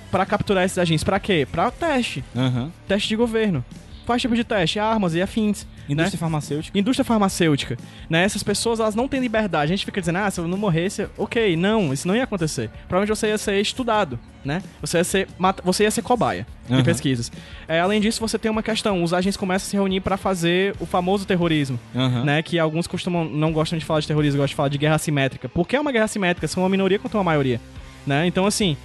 [0.09, 1.03] pra capturar esses agentes.
[1.03, 1.47] Pra quê?
[1.51, 2.23] Pra teste.
[2.35, 2.71] Aham.
[2.87, 3.63] Teste de governo.
[4.05, 4.79] Quais tipos de teste?
[4.79, 5.65] Armas e afins.
[5.89, 6.19] Indústria né?
[6.19, 6.77] farmacêutica.
[6.77, 7.77] Indústria farmacêutica,
[8.09, 8.23] né?
[8.23, 9.71] Essas pessoas, elas não têm liberdade.
[9.71, 12.69] A gente fica dizendo, ah, se eu não morresse, ok, não, isso não ia acontecer.
[12.87, 14.61] Provavelmente você ia ser estudado, né?
[14.81, 15.27] Você ia ser,
[15.63, 16.83] você ia ser cobaia de Aham.
[16.83, 17.31] pesquisas.
[17.67, 20.75] É, além disso, você tem uma questão, os agentes começam a se reunir para fazer
[20.79, 22.23] o famoso terrorismo, Aham.
[22.23, 22.41] né?
[22.41, 25.49] Que alguns costumam, não gostam de falar de terrorismo, gostam de falar de guerra assimétrica.
[25.49, 27.59] Porque é uma guerra assimétrica, são uma minoria contra uma maioria,
[28.05, 28.25] né?
[28.27, 28.77] Então, assim,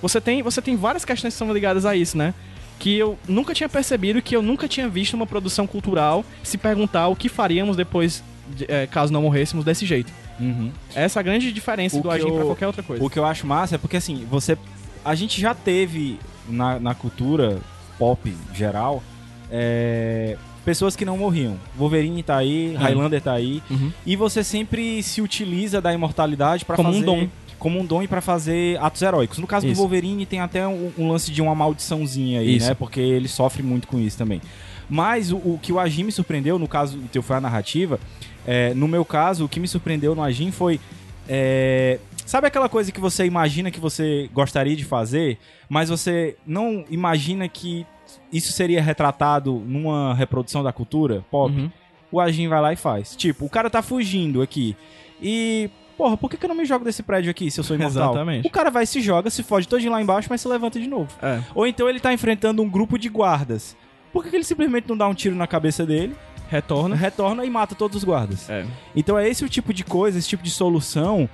[0.00, 2.34] você tem, você tem várias questões que são ligadas a isso, né?
[2.78, 7.08] Que eu nunca tinha percebido, que eu nunca tinha visto uma produção cultural se perguntar
[7.08, 8.22] o que faríamos depois,
[8.56, 10.12] de- eh, caso não morrêssemos desse jeito.
[10.38, 10.70] Uhum.
[10.94, 13.04] Essa é a grande diferença O do eu- pra qualquer outra coisa.
[13.04, 14.56] O que eu acho massa é porque assim, você.
[15.04, 17.58] A gente já teve na, na cultura
[17.98, 19.02] pop geral
[19.50, 21.56] é, pessoas que não morriam.
[21.76, 23.62] Wolverine tá aí, Highlander tá aí.
[23.70, 23.90] Uhum.
[24.06, 27.04] E você sempre se utiliza da imortalidade pra Como um fazer.
[27.04, 27.28] dom.
[27.58, 29.38] Como um dom e pra fazer atos heróicos.
[29.38, 29.74] No caso Isso.
[29.74, 32.68] do Wolverine tem até um, um lance de uma maldiçãozinha aí, Isso.
[32.68, 32.74] né?
[32.74, 34.40] Porque ele sofre muito com isso também.
[34.88, 38.00] Mas o, o que o Ajin me surpreendeu, no caso o teu foi a narrativa,
[38.46, 40.80] é, no meu caso, o que me surpreendeu no Ajin foi.
[41.28, 46.84] é, sabe aquela coisa que você imagina que você gostaria de fazer, mas você não
[46.88, 47.86] imagina que
[48.32, 51.54] isso seria retratado numa reprodução da cultura pop?
[51.54, 51.70] Uhum.
[52.10, 53.14] O Ajin vai lá e faz.
[53.14, 54.74] Tipo, o cara tá fugindo aqui.
[55.20, 55.68] E.
[55.98, 58.12] Porra, por que, que eu não me jogo desse prédio aqui se eu sou imortal?
[58.12, 58.46] Exatamente.
[58.46, 61.08] O cara vai, se joga, se foge todinho lá embaixo, mas se levanta de novo.
[61.20, 61.42] É.
[61.54, 63.76] Ou então ele tá enfrentando um grupo de guardas.
[64.12, 66.14] Por que, que ele simplesmente não dá um tiro na cabeça dele,
[66.48, 66.94] Retorna.
[66.96, 68.48] retorna e mata todos os guardas?
[68.48, 68.64] É.
[68.94, 71.28] Então é esse o tipo de coisa, esse tipo de solução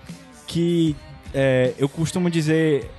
[0.47, 0.97] que
[1.35, 2.91] é, eu costumo dizer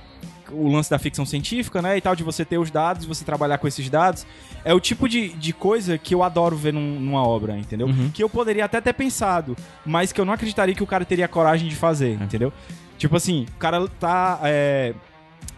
[0.52, 3.58] o lance da ficção científica, né, e tal, de você ter os dados, você trabalhar
[3.58, 4.26] com esses dados,
[4.64, 7.86] é o tipo de, de coisa que eu adoro ver num- numa obra, entendeu?
[7.86, 8.10] Uhum.
[8.12, 11.28] Que eu poderia até ter pensado, mas que eu não acreditaria que o cara teria
[11.28, 12.52] coragem de fazer, entendeu?
[12.98, 14.94] Tipo assim, o cara tá é,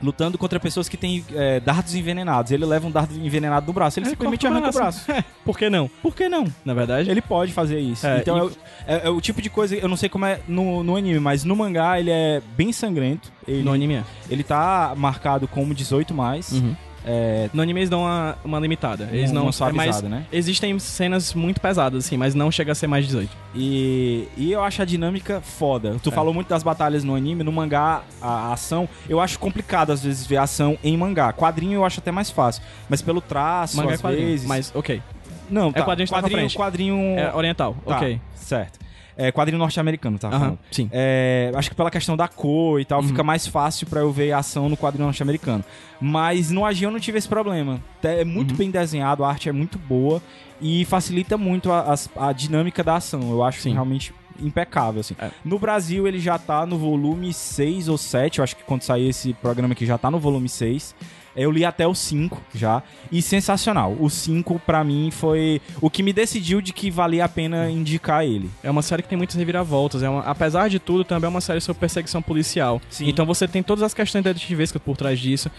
[0.02, 3.98] lutando contra pessoas que têm é, dardos envenenados, ele leva um dardo envenenado no braço,
[3.98, 5.06] ele, Ele simplesmente corta o arranca o braço.
[5.06, 5.24] braço.
[5.44, 5.88] Por que não?
[6.00, 6.46] Por que não?
[6.64, 7.10] Na verdade.
[7.10, 8.06] Ele pode fazer isso.
[8.06, 8.52] É, então e- é, o-
[8.86, 11.42] é- é o tipo de coisa, eu não sei como é no, no anime, mas
[11.42, 13.32] no mangá ele é bem sangrento.
[13.46, 14.04] Ele, No anime é.
[14.30, 16.52] ele tá marcado como 18 mais.
[16.52, 16.76] Uhum.
[17.10, 19.08] É, No anime eles dão uma, uma limitada.
[19.10, 20.26] Eles uma não suavizada, é mais, né?
[20.30, 23.34] Existem cenas muito pesadas, assim, mas não chega a ser mais 18.
[23.54, 25.94] E, e eu acho a dinâmica foda.
[25.96, 25.98] É.
[26.02, 28.86] Tu falou muito das batalhas no anime, no mangá, a, a ação.
[29.08, 31.32] Eu acho complicado às vezes ver a ação em mangá.
[31.32, 32.62] Quadrinho eu acho até mais fácil.
[32.90, 34.26] Mas pelo traço, Manga é às quadrinho.
[34.26, 34.46] vezes.
[34.46, 35.02] Mas, ok.
[35.48, 35.82] Não, tá.
[35.82, 36.56] quadrinho tá quadrinho, frente.
[36.56, 37.18] quadrinho.
[37.18, 38.20] É oriental, tá, ok.
[38.34, 38.78] Certo.
[39.20, 40.30] É quadrinho norte-americano, tá?
[40.30, 40.58] Falando.
[40.70, 40.88] sim.
[40.92, 43.08] É, acho que pela questão da cor e tal, Uhum.
[43.08, 45.64] fica mais fácil pra eu ver a ação no quadrinho norte-americano.
[46.00, 47.80] Mas no Agi eu não tive esse problema.
[48.02, 48.56] É muito Uhum.
[48.56, 50.22] bem desenhado, a arte é muito boa
[50.60, 53.20] e facilita muito a, as- a dinâmica da ação.
[53.30, 53.72] Eu acho Sim.
[53.72, 55.16] realmente impecável, assim.
[55.18, 55.30] É.
[55.44, 59.08] No Brasil ele já tá no volume 6 ou 7, eu acho que quando sair
[59.08, 60.94] esse programa aqui já tá no volume 6.
[61.36, 62.82] Eu li até o 5 já.
[63.12, 63.96] E sensacional.
[63.98, 68.24] O 5, pra mim, foi o que me decidiu de que valia a pena indicar
[68.24, 68.50] ele.
[68.62, 70.02] É uma série que tem muitas reviravoltas.
[70.02, 72.80] É uma, apesar de tudo, também é uma série sobre perseguição policial.
[72.90, 73.08] Sim.
[73.08, 75.50] Então você tem todas as questões detetivescas por trás disso.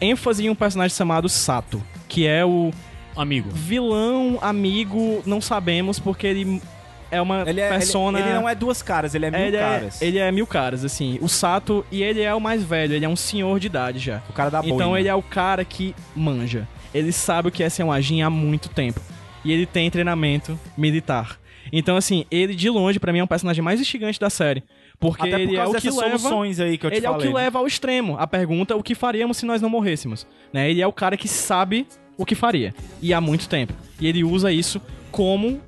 [0.00, 2.70] ênfase em um personagem chamado Sato, que é o
[3.16, 3.50] Amigo.
[3.50, 6.62] vilão, amigo, não sabemos, porque ele
[7.10, 8.18] é uma Ele, é, persona.
[8.18, 10.02] ele, ele não é duas caras, ele é mil ele é, caras.
[10.02, 11.18] ele é mil caras, assim.
[11.22, 14.22] O Sato, e ele é o mais velho, ele é um senhor de idade já.
[14.28, 14.74] O cara da boina.
[14.74, 16.66] Então ele é o cara que manja.
[16.94, 19.00] Ele sabe o que é ser um agin há muito tempo.
[19.44, 21.38] E ele tem treinamento militar.
[21.70, 24.62] Então, assim, ele de longe, pra mim, é um personagem mais instigante da série.
[24.98, 26.18] Porque Até por ele é causa o que leva.
[26.18, 27.28] soluções aí que eu te Ele é o falei.
[27.28, 27.40] que né?
[27.40, 30.26] leva ao extremo a pergunta: o que faríamos se nós não morrêssemos?
[30.52, 30.70] Né?
[30.70, 32.74] Ele é o cara que sabe o que faria.
[33.00, 33.74] E há muito tempo.
[34.00, 35.60] E ele usa isso como,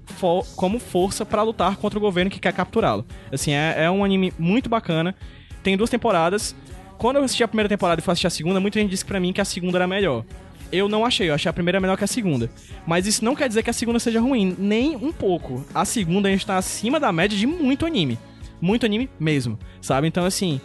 [0.57, 3.05] como força pra lutar contra o governo que quer capturá-lo.
[3.33, 5.15] Assim, é, é um anime muito bacana.
[5.63, 6.55] Tem duas temporadas.
[6.99, 9.19] Quando eu assisti a primeira temporada e fui assistir a segunda, muita gente disse pra
[9.19, 10.25] mim que a segunda era melhor.
[10.73, 12.51] Eu não achei, eu achei a primeira melhor que a segunda.
[12.87, 15.65] Mas isso não quer dizer que a segunda seja ruim, nem um pouco.
[15.75, 18.19] A segunda a gente tá acima da média de muito anime.
[18.61, 20.07] Muito anime mesmo, sabe?
[20.07, 20.61] Então, assim,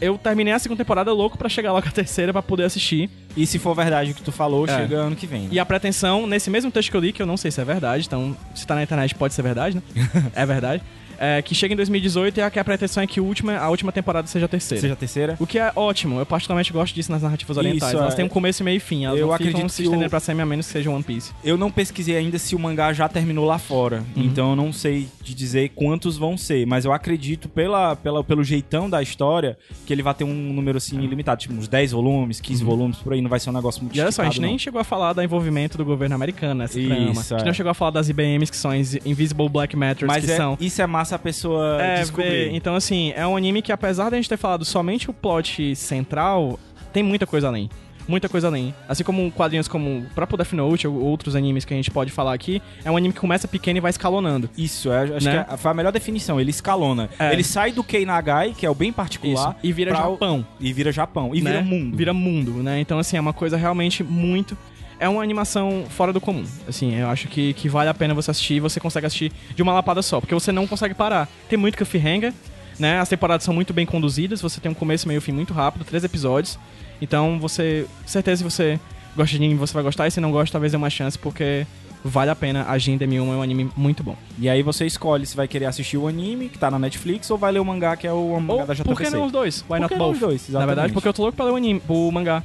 [0.00, 3.10] eu terminei a segunda temporada louco pra chegar logo a terceira pra poder assistir.
[3.36, 4.76] E se for verdade o que tu falou, É.
[4.76, 5.42] chega ano que vem.
[5.42, 5.48] né?
[5.52, 7.64] E a pretensão, nesse mesmo texto que eu li, que eu não sei se é
[7.64, 9.82] verdade, então se tá na internet pode ser verdade, né?
[10.34, 10.82] é verdade.
[11.22, 13.92] É, que chega em 2018 e a, a pretensão é que a última, a última
[13.92, 14.80] temporada seja a terceira.
[14.80, 15.36] Seja a terceira?
[15.38, 17.92] O que é ótimo, eu particularmente gosto disso nas narrativas orientais.
[17.92, 18.16] Isso, Elas é.
[18.16, 20.06] têm um começo e meio e fim, elas Eu não ficam acredito se que estendendo
[20.06, 21.32] o- pra semi a menos que seja One Piece.
[21.44, 24.02] Eu não pesquisei ainda se o mangá já terminou lá fora.
[24.16, 24.22] Uhum.
[24.24, 26.66] Então eu não sei de dizer quantos vão ser.
[26.66, 30.78] Mas eu acredito pela, pela, pelo jeitão da história que ele vai ter um número
[30.78, 31.40] assim ilimitado.
[31.40, 33.20] Tipo uns 10 volumes, 15 volumes por aí.
[33.20, 33.98] Não vai ser um negócio muito Uhum.
[33.98, 34.58] E olha só, a gente esticado, nem não.
[34.58, 37.10] chegou a falar do envolvimento do governo americano nessa Isso, trama.
[37.10, 37.44] A gente é.
[37.44, 40.36] não chegou a falar das IBMs, que são as Invisible Black Matters, Mas que é,
[40.36, 40.56] são...
[40.60, 42.50] isso é massa a pessoa É, descobrir.
[42.54, 45.74] então assim, é um anime que apesar de a gente ter falado somente o plot
[45.76, 46.58] central,
[46.92, 47.68] tem muita coisa além.
[48.08, 48.74] Muita coisa além.
[48.88, 52.10] Assim como quadrinhos como o próprio Death Note ou outros animes que a gente pode
[52.10, 54.50] falar aqui, é um anime que começa pequeno e vai escalonando.
[54.58, 55.44] Isso, é, acho Né?
[55.44, 56.40] que é- foi a melhor definição.
[56.40, 57.08] Ele escalona.
[57.20, 57.32] É.
[57.32, 59.58] Ele sai do Kei Nagai, que é o bem particular, Isso.
[59.62, 60.44] E vira pra o- Japão.
[60.58, 61.30] e vira Japão.
[61.34, 61.50] E né?
[61.52, 61.96] vira mundo.
[61.96, 62.80] Vira mundo, né?
[62.80, 64.58] Então, assim, é uma coisa realmente muito.
[65.00, 66.44] É uma animação fora do comum.
[66.68, 69.62] Assim, eu acho que, que vale a pena você assistir e você consegue assistir de
[69.62, 71.26] uma lapada só, porque você não consegue parar.
[71.48, 72.34] Tem muito cliffhanger,
[72.78, 73.00] né?
[73.00, 75.84] As temporadas são muito bem conduzidas, você tem um começo, meio e fim muito rápido,
[75.86, 76.58] três episódios.
[77.00, 77.86] Então, você.
[78.04, 78.78] Certeza que você
[79.16, 81.66] gosta de anime, você vai gostar, e se não gosta, talvez dê uma chance, porque
[82.04, 82.66] vale a pena.
[82.68, 84.16] A Gin Demi é um anime muito bom.
[84.38, 87.38] E aí você escolhe se vai querer assistir o anime, que tá na Netflix, ou
[87.38, 88.84] vai ler o mangá, que é o mangá Ou, da JPC.
[88.84, 89.62] por que não os dois?
[89.62, 90.14] Why Por not que não both?
[90.14, 90.42] os dois?
[90.42, 90.66] Na Exatamente.
[90.66, 92.42] verdade, porque eu tô louco pra ler o, anime, o mangá.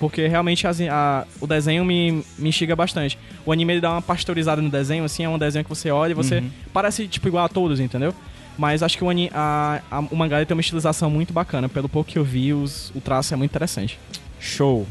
[0.00, 3.16] Porque realmente as- a- o desenho me, me instiga bastante.
[3.46, 6.12] O anime ele dá uma pasteurizada no desenho, assim, é um desenho que você olha
[6.12, 6.50] e você Uhum.
[6.72, 8.12] parece tipo igual a todos, entendeu?
[8.58, 11.68] Mas acho que o, ani- a- a- o mangá tem uma estilização muito bacana.
[11.68, 13.98] Pelo pouco que eu vi, os- o traço é muito interessante.
[14.40, 14.86] Show.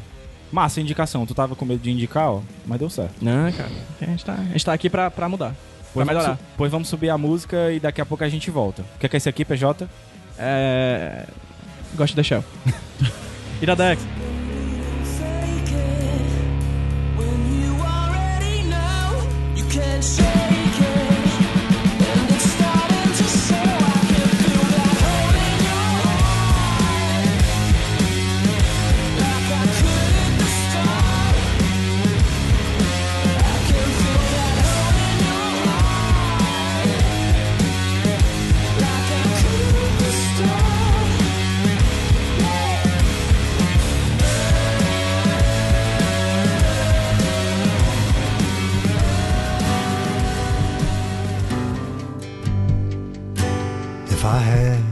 [0.51, 1.25] Massa a indicação.
[1.25, 3.13] Tu tava com medo de indicar, ó, mas deu certo.
[3.21, 3.69] Não, cara.
[4.01, 5.49] A gente tá, a gente tá aqui pra, pra mudar.
[5.49, 5.55] Pra
[5.93, 6.37] Pois vamos, melhorar.
[6.37, 8.83] su- pois vamos subir a música e daqui a pouco a gente volta.
[8.95, 9.87] O que é, que é esse aqui, PJ?
[10.37, 11.25] É.
[11.95, 12.43] Gosto da Shell.
[13.61, 14.01] Iradex.
[19.79, 20.68] Know you
[54.31, 54.83] I had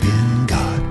[0.00, 0.82] been God.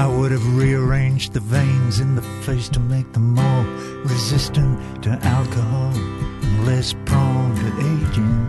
[0.00, 3.64] I would have rearranged the veins in the face to make them more
[4.04, 8.48] resistant to alcohol and less prone to aging.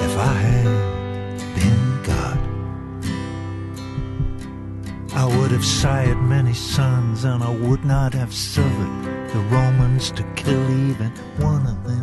[0.00, 0.66] If I had
[1.54, 2.38] been God,
[5.14, 10.22] I would have sired many sons, and I would not have suffered the Romans to
[10.36, 12.02] kill even one of them.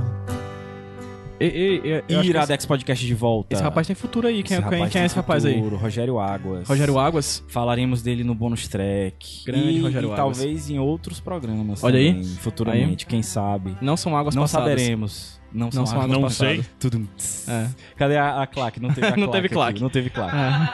[1.42, 3.54] E, e, e, que esse, Iradex Podcast de volta.
[3.56, 4.44] esse rapaz tem futuro aí.
[4.44, 5.54] Quem, Esse quem, quem é esse rapaz aí?
[5.56, 6.68] futuro, Rogério Águas.
[6.68, 7.42] Rogério Águas.
[7.48, 9.46] Falaremos dele no bônus track.
[9.46, 10.38] Grande e, Rogério e Águas.
[10.38, 12.12] talvez em outros programas Olha aí.
[12.14, 13.78] também, futuramente, quem sabe.
[13.82, 14.70] Não são águas Não passadas.
[14.82, 15.40] saberemos.
[15.54, 16.56] Não, são Não são águas águas Não passadas.
[16.66, 16.74] sei.
[16.78, 17.08] Tudo.
[17.48, 17.70] É.
[17.96, 18.82] Cadê a, a claque?
[18.82, 19.54] Não teve a Não claque teve aqui.
[19.56, 19.82] claque.
[19.82, 20.36] Não teve claque.
[20.36, 20.70] É.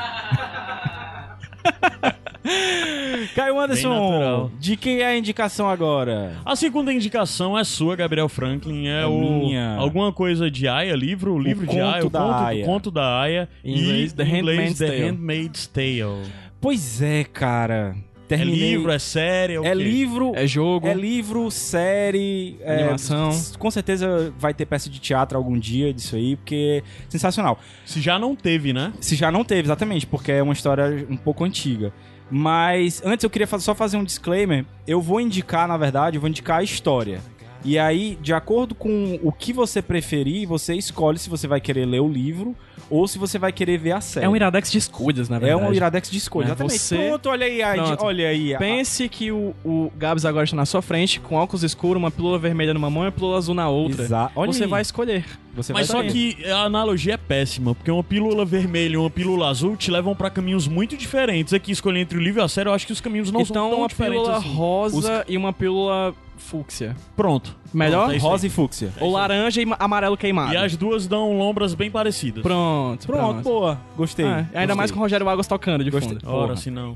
[3.34, 6.34] Caio Anderson, de quem é a indicação agora?
[6.46, 8.88] A segunda indicação é sua, Gabriel Franklin.
[8.88, 9.20] É, É o.
[9.20, 9.76] minha.
[9.78, 12.64] Alguma coisa de Aya, livro, o livro de Conto Aya, o da conto, Aya.
[12.64, 13.50] o conto da Aya.
[13.64, 15.02] Em inglês, e, The Handmaid's The Tale.
[15.04, 16.22] Handmaid's Tale.
[16.60, 17.96] Pois é, cara.
[17.98, 18.72] É Terminei.
[18.72, 19.76] livro, é série, é o É quê?
[19.84, 20.32] livro.
[20.36, 20.88] É jogo.
[20.88, 23.30] É livro, série, é, Animação.
[23.60, 27.60] com certeza vai ter peça de teatro algum dia disso aí, porque é sensacional.
[27.86, 28.92] Se já não teve, né?
[29.00, 31.94] Se já não teve, exatamente, porque é uma história um pouco antiga.
[32.30, 34.66] Mas antes eu queria só fazer um disclaimer.
[34.88, 37.22] Eu vou indicar, na verdade, eu vou indicar a história.
[37.64, 41.86] E aí, de acordo com o que você preferir, você escolhe se você vai querer
[41.86, 42.56] ler o livro
[42.90, 44.26] ou se você vai querer ver a série.
[44.26, 45.64] É um iradex de escudas, na É verdade.
[45.70, 46.78] um Iradex de escolha, É, exatamente.
[46.80, 48.06] você- Pronto, olha aí, a- Pronto.
[48.06, 48.56] olha aí.
[48.56, 52.12] a- Pense que o, o Gabs agora está na sua frente, com óculos escuros, uma
[52.12, 54.04] pílula vermelha numa mão e uma pílula azul na outra.
[54.04, 54.70] Exa- olha Você aí.
[54.70, 55.26] vai escolher.
[55.56, 59.10] Você Mas vai só que a analogia é péssima, porque uma pílula vermelha e uma
[59.10, 61.54] pílula azul te levam pra caminhos muito diferentes.
[61.54, 63.54] Aqui, escolher entre o livro e a série, eu acho que os caminhos não então,
[63.64, 64.54] são tão uma diferentes pílula assim.
[64.54, 66.96] rosa e uma pílula fúcsia.
[67.16, 67.56] Pronto.
[67.74, 68.10] Melhor?
[68.10, 68.20] Pronto, é.
[68.20, 68.92] Rosa e fúcsia.
[69.00, 70.54] Ou laranja e ma- amarelo queimado.
[70.54, 72.42] E as duas dão lombras bem parecidas.
[72.44, 73.44] Pronto, Pronto, pronto.
[73.44, 73.82] boa.
[73.98, 74.26] Gostei.
[74.26, 74.76] É, ainda Gostei.
[74.76, 76.18] mais com o Rogério Águas tocando de Gostei.
[76.20, 76.30] fundo.
[76.32, 76.96] Ora, se não.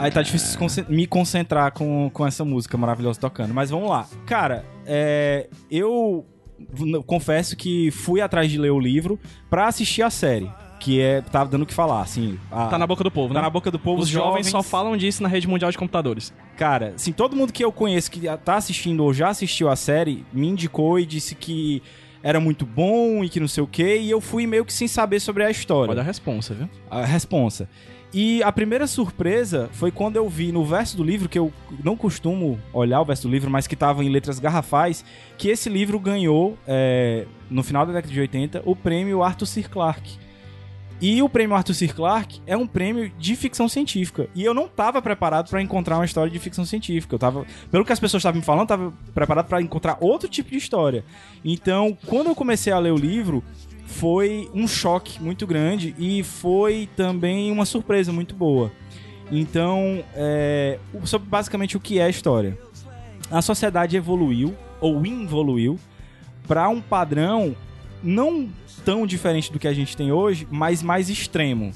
[0.00, 3.52] Aí tá difícil me concentrar com, com essa música maravilhosa tocando.
[3.54, 4.06] Mas vamos lá.
[4.26, 6.24] Cara, é, eu
[7.06, 10.50] confesso que fui atrás de ler o livro pra assistir a série.
[10.78, 11.20] Que é.
[11.20, 12.38] Tava dando o que falar, assim.
[12.50, 13.44] a- Tá na boca do povo, tá né?
[13.44, 14.02] na boca do povo.
[14.02, 16.32] Os jovens só falam disso na rede mundial de computadores.
[16.56, 20.24] Cara, assim, todo mundo que eu conheço que tá assistindo ou já assistiu a série
[20.32, 21.82] me indicou e disse que
[22.22, 23.98] era muito bom e que não sei o quê.
[24.00, 25.90] E eu fui meio que sem saber sobre a história.
[25.90, 26.68] Olha a responsa, viu?
[26.90, 27.68] a responsa.
[28.12, 31.52] E a primeira surpresa foi quando eu vi no verso do livro, que eu
[31.84, 35.04] não costumo olhar o verso do livro, mas que tava em letras garrafais,
[35.36, 39.62] que esse livro ganhou, é, no final da década de 80, o prêmio Arthur C.
[39.62, 40.16] Clarke.
[41.00, 41.88] E o prêmio Arthur C.
[41.88, 44.28] Clarke é um prêmio de ficção científica.
[44.34, 47.14] E eu não tava preparado pra encontrar uma história de ficção científica.
[47.14, 50.28] Eu tava, pelo que as pessoas estavam me falando, eu tava preparado pra encontrar outro
[50.28, 51.04] tipo de história.
[51.44, 53.44] Então, quando eu comecei a ler o livro,
[53.86, 58.72] foi um choque muito grande e foi também uma surpresa muito boa.
[59.30, 62.58] Então, é, sobre basicamente o que é a história.
[63.30, 65.78] A sociedade evoluiu, ou involuiu,
[66.46, 67.54] para um padrão
[68.02, 68.48] não
[68.84, 71.72] tão diferente do que a gente tem hoje, mas mais extremo.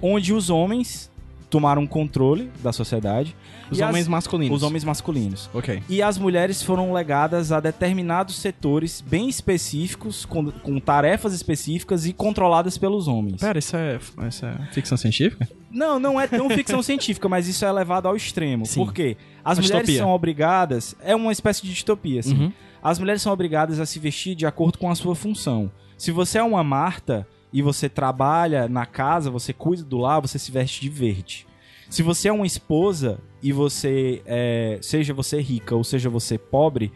[0.00, 1.10] Onde os homens
[1.48, 3.36] tomaram controle da sociedade.
[3.70, 4.56] Os homens as- masculinos.
[4.56, 5.50] Os homens masculinos.
[5.52, 5.82] Ok.
[5.88, 12.12] E as mulheres foram legadas a determinados setores bem específicos, com, com tarefas específicas e
[12.14, 13.40] controladas pelos homens.
[13.40, 15.46] Pera, isso é, isso é ficção científica?
[15.70, 18.64] Não, não é tão ficção científica, mas isso é levado ao extremo.
[18.64, 18.82] Sim.
[18.84, 19.16] Por quê?
[19.44, 19.98] As Uma mulheres distopia.
[20.06, 20.94] são obrigadas.
[21.02, 22.34] É uma espécie de distopia, assim.
[22.34, 22.52] Uhum.
[22.82, 25.70] As mulheres são obrigadas a se vestir de acordo com a sua função.
[25.96, 30.38] Se você é uma Marta e você trabalha na casa, você cuida do lar, você
[30.38, 31.46] se veste de verde.
[31.88, 36.92] Se você é uma esposa e você é, seja você rica ou seja você pobre,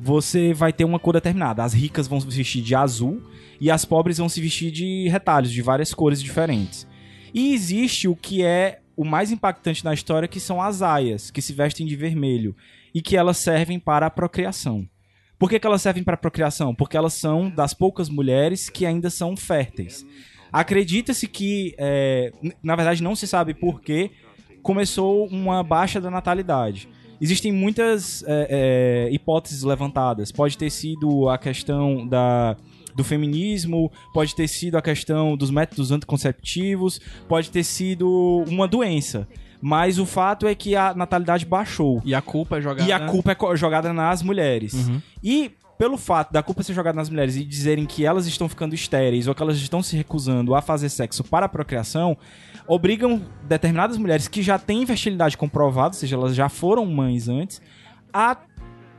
[0.00, 1.62] você vai ter uma cor determinada.
[1.62, 3.22] As ricas vão se vestir de azul
[3.60, 6.86] e as pobres vão se vestir de retalhos de várias cores diferentes.
[7.32, 11.40] E existe o que é o mais impactante na história, que são as aias, que
[11.40, 12.56] se vestem de vermelho
[12.92, 14.88] e que elas servem para a procriação.
[15.38, 16.74] Por que, que elas servem para procriação?
[16.74, 20.04] Porque elas são das poucas mulheres que ainda são férteis.
[20.52, 22.32] Acredita-se que, é,
[22.62, 24.10] na verdade, não se sabe por que
[24.62, 26.88] começou uma baixa da natalidade.
[27.20, 30.32] Existem muitas é, é, hipóteses levantadas.
[30.32, 32.56] Pode ter sido a questão da,
[32.94, 39.28] do feminismo, pode ter sido a questão dos métodos anticonceptivos, pode ter sido uma doença.
[39.60, 42.00] Mas o fato é que a natalidade baixou.
[42.04, 42.88] E a culpa é jogada...
[42.88, 44.72] E a culpa é jogada nas mulheres.
[44.74, 45.02] Uhum.
[45.22, 48.74] E pelo fato da culpa ser jogada nas mulheres e dizerem que elas estão ficando
[48.74, 52.18] estéreis ou que elas estão se recusando a fazer sexo para a procriação,
[52.66, 57.62] obrigam determinadas mulheres que já têm fertilidade comprovada, ou seja, elas já foram mães antes,
[58.12, 58.36] a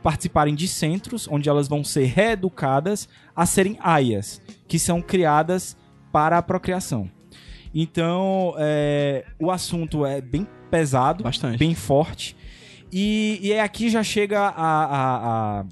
[0.02, 3.06] participarem de centros onde elas vão ser reeducadas
[3.36, 5.76] a serem aias, que são criadas
[6.10, 7.10] para a procriação.
[7.74, 11.58] Então, é, o assunto é bem pesado, Bastante.
[11.58, 12.36] bem forte.
[12.92, 15.64] E, e é aqui já chega a, a- a-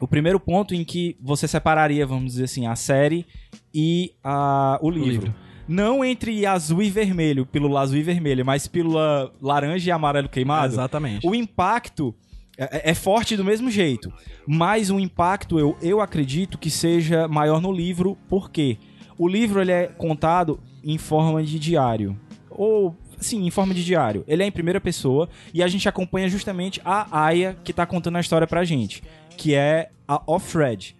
[0.00, 3.26] o primeiro ponto em que você separaria, vamos dizer assim, a série
[3.74, 5.10] e a, o livro.
[5.10, 5.34] livro.
[5.68, 10.72] Não entre azul e vermelho, pílula azul e vermelha, mas pílula laranja e amarelo queimado.
[10.74, 11.26] Exatamente.
[11.26, 12.14] O impacto
[12.56, 14.12] é, é forte do mesmo jeito,
[14.46, 18.78] mas o impacto eu, eu acredito que seja maior no livro, porque
[19.18, 22.16] o livro ele é contado em forma de diário.
[22.48, 24.24] Ou, sim, em forma de diário.
[24.28, 28.16] Ele é em primeira pessoa e a gente acompanha justamente a Aya que tá contando
[28.16, 29.02] a história pra gente,
[29.36, 30.94] que é a Off-Red.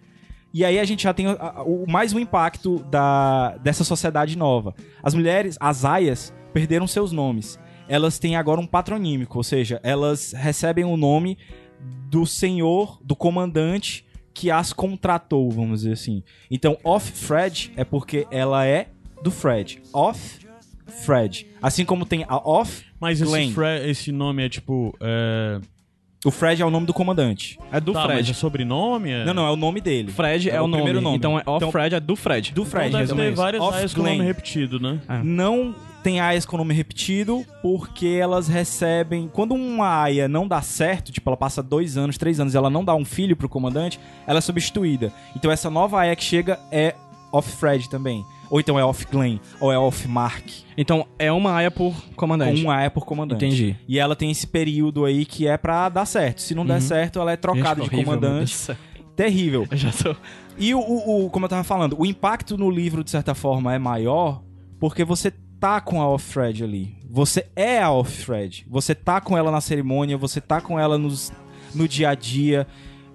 [0.53, 4.75] E aí a gente já tem o, mais um impacto da, dessa sociedade nova.
[5.01, 7.57] As mulheres, as aias, perderam seus nomes.
[7.87, 11.37] Elas têm agora um patronímico, ou seja, elas recebem o nome
[12.09, 16.21] do senhor, do comandante que as contratou, vamos dizer assim.
[16.51, 18.89] Então, Off Fred é porque ela é
[19.21, 19.81] do Fred.
[19.93, 20.47] Off
[20.87, 21.47] Fred.
[21.61, 23.55] Assim como tem a Off, Mas esse,
[23.85, 24.95] esse nome é tipo.
[24.99, 25.59] É...
[26.25, 27.59] o Fred é o nome do comandante.
[27.71, 28.31] É do tá, mas Fred.
[28.31, 29.11] é sobrenome?
[29.11, 29.25] É...
[29.25, 30.11] Não, não, é o nome dele.
[30.11, 30.83] Fred é, o, nome.
[30.83, 31.17] primeiro nome.
[31.17, 32.53] Então é off Então, Fred é do Fred.
[32.53, 34.99] do Fred, Então deve ter várias Off com nome repetido, né?
[35.23, 39.29] não tem aias com nome repetido porque elas recebem.
[39.31, 42.83] Quando uma aia não dá certo, tipo, ela passa dois anos, três anos, ela não
[42.83, 45.11] dá um filho pro comandante, ela é substituída.
[45.35, 46.95] Então essa nova aia que chega é
[47.31, 48.25] off Fred também.
[48.49, 50.45] Ou então é off Glenn, ou é off Mark.
[50.77, 52.61] Então é uma aia por Com comandante.
[52.63, 53.45] uma aia por comandante.
[53.45, 53.75] Entendi.
[53.87, 56.41] E ela tem esse período aí que é pra dar certo.
[56.41, 58.77] Se não der certo, ela é trocada Gente, de horrível, comandante.
[59.15, 59.67] Terrível.
[59.69, 60.15] Eu já tô...
[60.57, 63.73] E o, o- o- como eu tava falando, o impacto no livro, de certa forma,
[63.73, 64.41] é maior
[64.79, 66.95] porque você tá com a Off-Thread ali.
[67.09, 68.65] Você é a Off-Thread.
[68.69, 71.31] Você tá com ela na cerimônia, você tá com ela nos,
[71.75, 72.65] no dia a dia.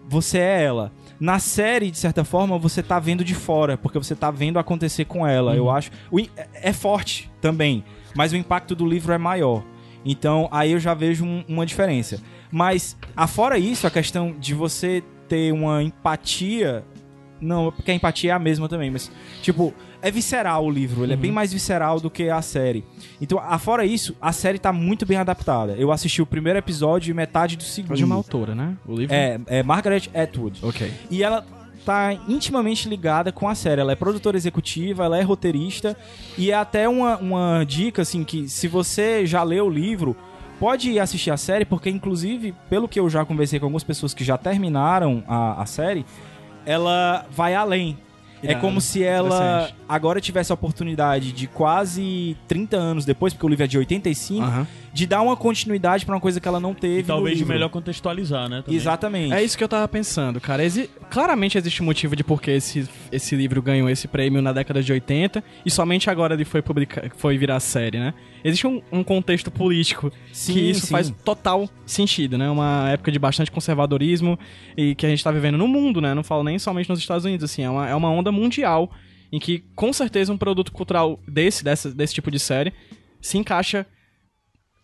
[0.08, 0.92] Você é ela.
[1.24, 5.04] Na série, de certa forma, você tá vendo de fora, porque você tá vendo acontecer
[5.04, 5.54] com ela.
[5.54, 5.88] Eu acho.
[6.10, 9.62] O in- é- é forte também, mas o impacto do livro é maior.
[10.04, 12.20] Então, aí eu já vejo um- uma diferença.
[12.50, 16.84] Mas, afora isso, a questão de você ter uma empatia.
[17.40, 19.08] Não, porque a empatia é a mesma também, mas,
[19.42, 22.84] tipo, é visceral o livro, ele é bem mais visceral do que a série.
[23.20, 25.72] Então, afora isso, a série tá muito bem adaptada.
[25.74, 27.96] Eu assisti o primeiro episódio e metade do segundo.
[27.96, 28.76] de uma autora, né?
[28.86, 29.14] O livro?
[29.14, 30.58] É, é Margaret Atwood.
[30.62, 30.92] Ok.
[31.08, 31.46] E ela
[31.86, 33.80] tá intimamente ligada com a série.
[33.80, 35.96] Ela é produtora executiva, ela é roteirista.
[36.36, 40.16] E é até uma, uma dica, assim, que se você já leu o livro,
[40.58, 44.12] pode ir assistir a série, porque, inclusive, pelo que eu já conversei com algumas pessoas
[44.12, 46.04] que já terminaram a, a série,
[46.66, 47.96] ela vai além.
[48.42, 48.60] É Irado.
[48.60, 53.64] como se ela agora tivesse a oportunidade de quase 30 anos depois, porque o livro
[53.64, 54.66] é de 85, Aham.
[54.92, 57.00] de dar uma continuidade pra uma coisa que ela não teve.
[57.00, 57.52] E talvez no de livro.
[57.54, 58.62] melhor contextualizar, né?
[58.62, 58.76] também.
[58.78, 59.32] Exatamente.
[59.32, 60.64] É isso que eu tava pensando, cara.
[60.64, 64.52] Exi- Claramente existe um motivo de por que esse, esse livro ganhou esse prêmio na
[64.52, 67.10] década de 80 e somente agora ele foi, publica...
[67.16, 68.12] foi virar série, né?
[68.44, 70.92] Existe um, um contexto político Sim, que isso sim.
[70.92, 72.50] faz total sentido, né?
[72.50, 74.38] Uma época de bastante conservadorismo
[74.76, 76.14] e que a gente tá vivendo no mundo, né?
[76.14, 77.62] Não falo nem somente nos Estados Unidos, assim.
[77.62, 78.90] É uma, é uma onda mundial
[79.30, 82.72] em que, com certeza, um produto cultural desse, dessa, desse tipo de série
[83.20, 83.86] se encaixa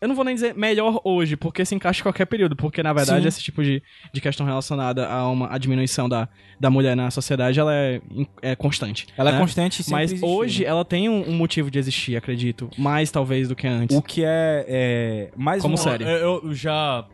[0.00, 2.92] eu não vou nem dizer melhor hoje, porque se encaixa em qualquer período, porque na
[2.92, 3.28] verdade Sim.
[3.28, 3.82] esse tipo de,
[4.12, 6.28] de questão relacionada a uma a diminuição da,
[6.58, 8.00] da mulher na sociedade, ela é,
[8.40, 9.06] é constante.
[9.16, 9.36] Ela né?
[9.36, 10.68] é constante Mas existiu, hoje né?
[10.68, 12.70] ela tem um, um motivo de existir, acredito.
[12.78, 13.96] Mais talvez do que antes.
[13.96, 16.04] O que é, é mais Como uma- série.
[16.04, 17.04] Eu, eu já.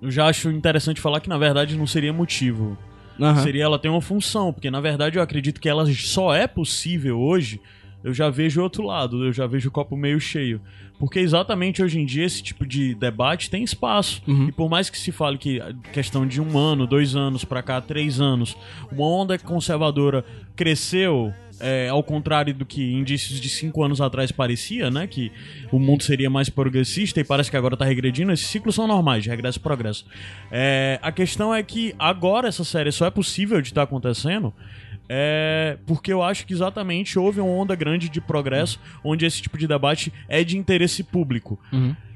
[0.00, 2.78] Eu já acho interessante falar que na verdade não seria motivo.
[3.20, 3.42] Aham.
[3.42, 7.18] Seria ela ter uma função, porque na verdade eu acredito que ela só é possível
[7.18, 7.60] hoje
[8.02, 10.60] eu já vejo o outro lado, eu já vejo o copo meio cheio.
[10.98, 14.22] Porque exatamente hoje em dia esse tipo de debate tem espaço.
[14.48, 15.60] E por mais que se fale que
[15.92, 18.56] questão de um ano, dois anos pra cá, três anos,
[18.90, 20.24] uma onda conservadora
[20.56, 21.32] cresceu.
[21.60, 25.06] é, ao contrário do que indícios de cinco anos atrás parecia, né?
[25.06, 25.32] Que
[25.72, 28.32] o mundo seria mais progressista e parece que agora tá regredindo.
[28.32, 30.06] Esses ciclos são normais, de regresso e progresso.
[30.50, 34.54] É, a questão é que agora essa série só é possível de estar acontecendo
[35.08, 39.56] é porque eu acho que exatamente houve uma onda grande de progresso onde esse tipo
[39.56, 41.58] de debate é de interesse público.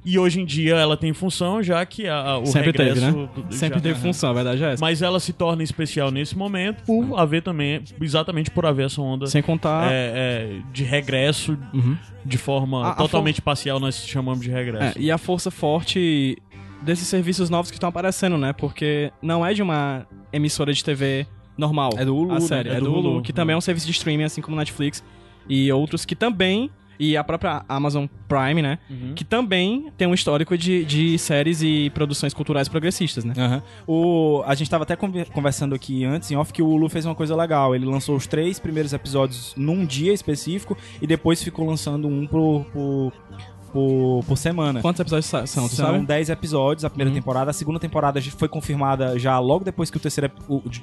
[0.05, 3.28] E hoje em dia ela tem função, já que a, o Sempre teve, regresso né?
[3.36, 4.84] do- Sempre já- teve função, a verdade é essa.
[4.84, 9.28] Mas ela se torna especial nesse momento por haver também, exatamente por haver essa onda
[9.28, 9.93] Sem contar.
[9.93, 11.97] é, é, de regresso Uhum.
[12.24, 14.99] de forma A- a totalmente parcial, nós chamamos de É, regresso.
[14.99, 16.36] e a força forte
[16.82, 18.53] desses serviços novos que estão aparecendo, né?
[18.53, 21.91] Porque não é de uma emissora de TV normal.
[21.97, 22.41] É do Hulu, a né?
[22.41, 22.69] série.
[22.69, 23.37] É É, do do Hulu, Hulu, que né?
[23.37, 25.03] também é um serviço de streaming, assim como Netflix.
[25.49, 26.71] E outros que também.
[27.01, 28.79] E a própria Amazon Prime, né?
[28.89, 29.13] Uhum.
[29.15, 33.35] Que também tem um histórico de, de séries e produções culturais progressistas, né?
[33.37, 33.63] Aham.
[33.89, 37.05] O, a gente tava até conver- conversando aqui antes, em off, que o Hulu fez
[37.05, 37.75] uma coisa legal.
[37.75, 42.67] Ele lançou os três primeiros episódios num dia específico e depois ficou lançando um por,
[42.73, 43.13] por,
[43.73, 44.81] por, por semana.
[44.83, 46.05] Quantos episódios são, São sabe?
[46.05, 47.14] 10 episódios a primeira Uhum.
[47.16, 47.51] temporada.
[47.51, 50.31] A segunda temporada já foi confirmada já logo depois que o terceiro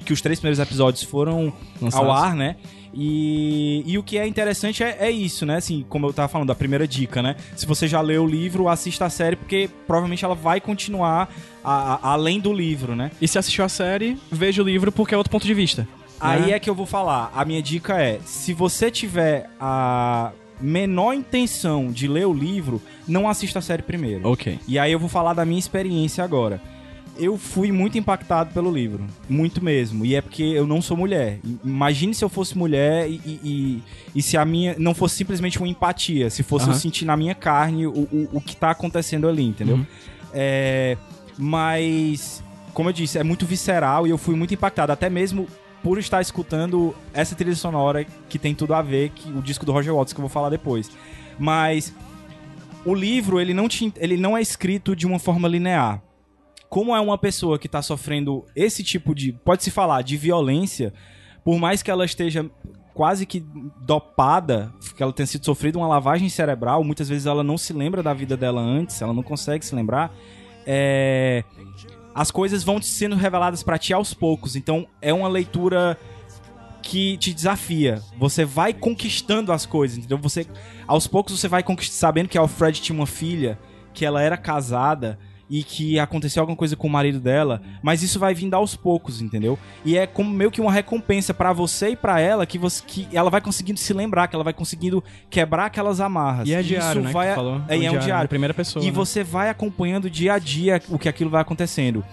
[0.04, 2.08] que os três primeiros episódios foram Lançados.
[2.08, 2.56] ao ar, né?
[2.92, 5.56] E, e o que é interessante é, é isso, né?
[5.56, 7.36] Assim, como eu tava falando, a primeira dica, né?
[7.56, 11.28] Se você já leu o livro, assista a série, porque provavelmente ela vai continuar
[11.62, 13.12] a- a- além do livro, né?
[13.20, 15.86] E se assistiu a série, veja o livro porque é outro ponto de vista.
[16.20, 16.50] Aí né?
[16.52, 17.30] é que eu vou falar.
[17.34, 23.28] A minha dica é: se você tiver a menor intenção de ler o livro, não
[23.28, 24.28] assista a série primeiro.
[24.28, 24.58] Ok.
[24.68, 26.60] E aí eu vou falar da minha experiência agora.
[27.18, 30.06] Eu fui muito impactado pelo livro, muito mesmo.
[30.06, 31.38] E é porque eu não sou mulher.
[31.62, 33.82] Imagine se eu fosse mulher e, e-
[34.14, 37.34] e- se a minha não fosse simplesmente uma empatia, se fosse eu sentir na minha
[37.34, 39.76] carne o, o, o que tá acontecendo ali, entendeu?
[39.76, 39.86] Uhum.
[40.32, 40.96] É,
[41.36, 42.42] mas,
[42.72, 45.46] como eu disse, é muito visceral e eu fui muito impactado, até mesmo
[45.82, 49.72] por estar escutando essa trilha sonora que tem tudo a ver, que o disco do
[49.72, 50.90] Roger Waters que eu vou falar depois.
[51.38, 51.94] Mas
[52.84, 56.02] o livro, ele não, te, ele não é escrito de uma forma linear.
[56.68, 60.92] Como é uma pessoa que está sofrendo esse tipo de, pode-se falar, de violência,
[61.44, 62.48] por mais que ela esteja
[62.94, 63.44] quase que
[63.80, 68.02] dopada, que ela tenha sido sofrido uma lavagem cerebral, muitas vezes ela não se lembra
[68.02, 70.14] da vida dela antes, ela não consegue se lembrar.
[70.66, 71.42] É,
[72.14, 74.56] as coisas vão sendo reveladas pra ti aos poucos.
[74.56, 75.98] Então é uma leitura
[76.82, 78.02] que te desafia.
[78.18, 80.18] Você vai conquistando as coisas, entendeu?
[80.18, 80.46] Você
[80.86, 83.58] aos poucos você vai conquist- sabendo que Alfred tinha uma filha,
[83.92, 85.18] que ela era casada
[85.50, 89.20] e que aconteceu alguma coisa com o marido dela, mas isso vai vindo aos poucos,
[89.20, 89.58] entendeu?
[89.84, 93.08] E é como meio que uma recompensa pra você e pra ela que você que
[93.12, 96.48] ela vai conseguindo se lembrar, que ela vai conseguindo quebrar aquelas amarras.
[96.48, 97.08] E é isso diário, né?
[97.08, 97.60] que vai falou.
[97.68, 98.22] é, é um diário.
[98.22, 98.28] né?
[98.28, 98.84] Primeira pessoa.
[98.84, 98.92] e né?
[98.92, 102.04] você vai acompanhando dia a dia o que aquilo vai acontecendo.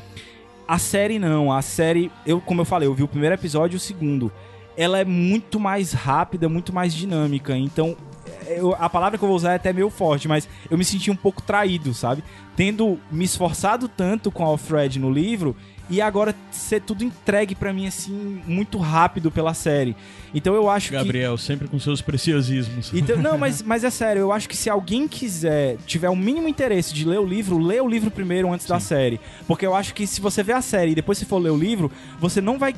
[0.67, 3.77] A série não, a série, eu como eu falei, eu vi o primeiro episódio e
[3.77, 4.31] o segundo.
[4.75, 7.55] Ela é muito mais rápida, muito mais dinâmica.
[7.55, 7.95] Então,
[8.47, 11.09] eu- a palavra que eu vou usar é até meio forte, mas eu me senti
[11.11, 12.23] um pouco traído, sabe?
[12.55, 15.55] Tendo me esforçado tanto com Alfred no livro
[15.89, 19.95] e agora ser tudo entregue pra mim assim muito rápido pela série.
[20.33, 22.91] Então eu acho que Gabriel, sempre com seus preciosismos.
[22.93, 26.47] então, não, mas, mas é sério, eu acho que se alguém quiser, tiver o mínimo
[26.49, 29.19] interesse de ler o livro, lê o livro primeiro antes da série.
[29.47, 31.57] Porque eu acho que se você ver a série e depois você for ler o
[31.57, 32.75] livro, você não vai.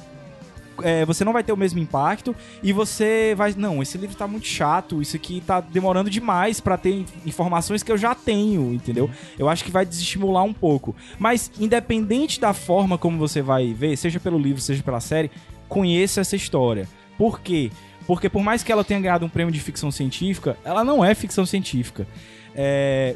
[0.83, 3.53] É, você não vai ter o mesmo impacto e você vai.
[3.55, 7.83] Não, esse livro tá muito chato, isso aqui tá demorando demais pra ter in- informações
[7.83, 9.09] que eu já tenho, entendeu?
[9.37, 10.95] Eu acho que vai desestimular um pouco.
[11.17, 15.31] Mas, independente da forma como você vai ver, seja pelo livro, seja pela série,
[15.67, 16.87] conheça essa história.
[17.17, 17.71] Por quê?
[18.07, 21.13] Porque por mais que ela tenha ganhado um prêmio de ficção científica, ela não é
[21.13, 22.07] ficção científica.
[22.55, 23.15] É,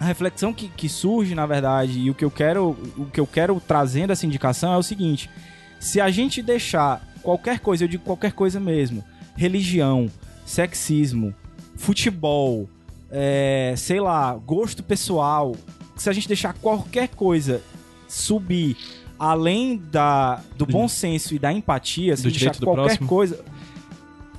[0.00, 3.26] a reflexão que, que surge, na verdade, e o que eu quero, o que eu
[3.26, 5.30] quero trazer dessa indicação é o seguinte:
[5.78, 9.04] se a gente deixar qualquer coisa, eu digo qualquer coisa mesmo,
[9.36, 10.10] religião,
[10.44, 11.34] sexismo,
[11.76, 12.68] futebol,
[13.10, 15.54] é, sei lá, gosto pessoal,
[15.96, 17.62] se a gente deixar qualquer coisa
[18.08, 18.76] subir
[19.18, 23.08] além da, do bom senso e da empatia, se Do a gente deixar qualquer próximo.
[23.08, 23.44] coisa,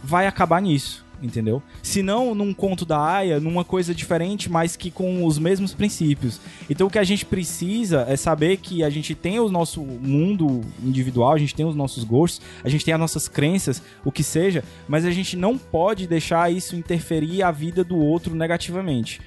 [0.03, 1.61] vai acabar nisso, entendeu?
[1.83, 6.39] Se não num conto da Aya, numa coisa diferente, mas que com os mesmos princípios.
[6.69, 10.61] Então o que a gente precisa é saber que a gente tem o nosso mundo
[10.83, 14.23] individual, a gente tem os nossos gostos, a gente tem as nossas crenças, o que
[14.23, 19.21] seja, mas a gente não pode deixar isso interferir a vida do outro negativamente.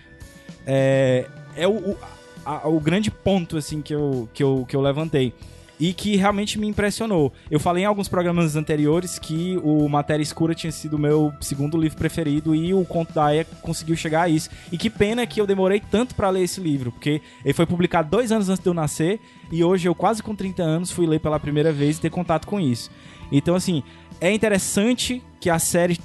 [0.66, 1.26] É,
[1.57, 1.97] é o, o,
[2.45, 5.32] a- o grande ponto assim que eu, que, eu, que eu levantei.
[5.83, 7.33] E que realmente me impressionou.
[7.51, 11.99] Eu falei em alguns programas anteriores que o Matéria Escura tinha sido meu segundo livro
[11.99, 14.49] preferido e o Conto da Aya conseguiu chegar a isso.
[14.70, 18.09] E que pena que eu demorei tanto pra ler esse livro, porque ele foi publicado
[18.09, 19.18] dois anos antes de eu nascer
[19.51, 22.47] e hoje eu, quase com 30 anos, fui ler pela primeira vez e ter contato
[22.47, 22.89] com isso.
[23.33, 23.83] Então, assim,
[24.20, 25.99] é interessante que a série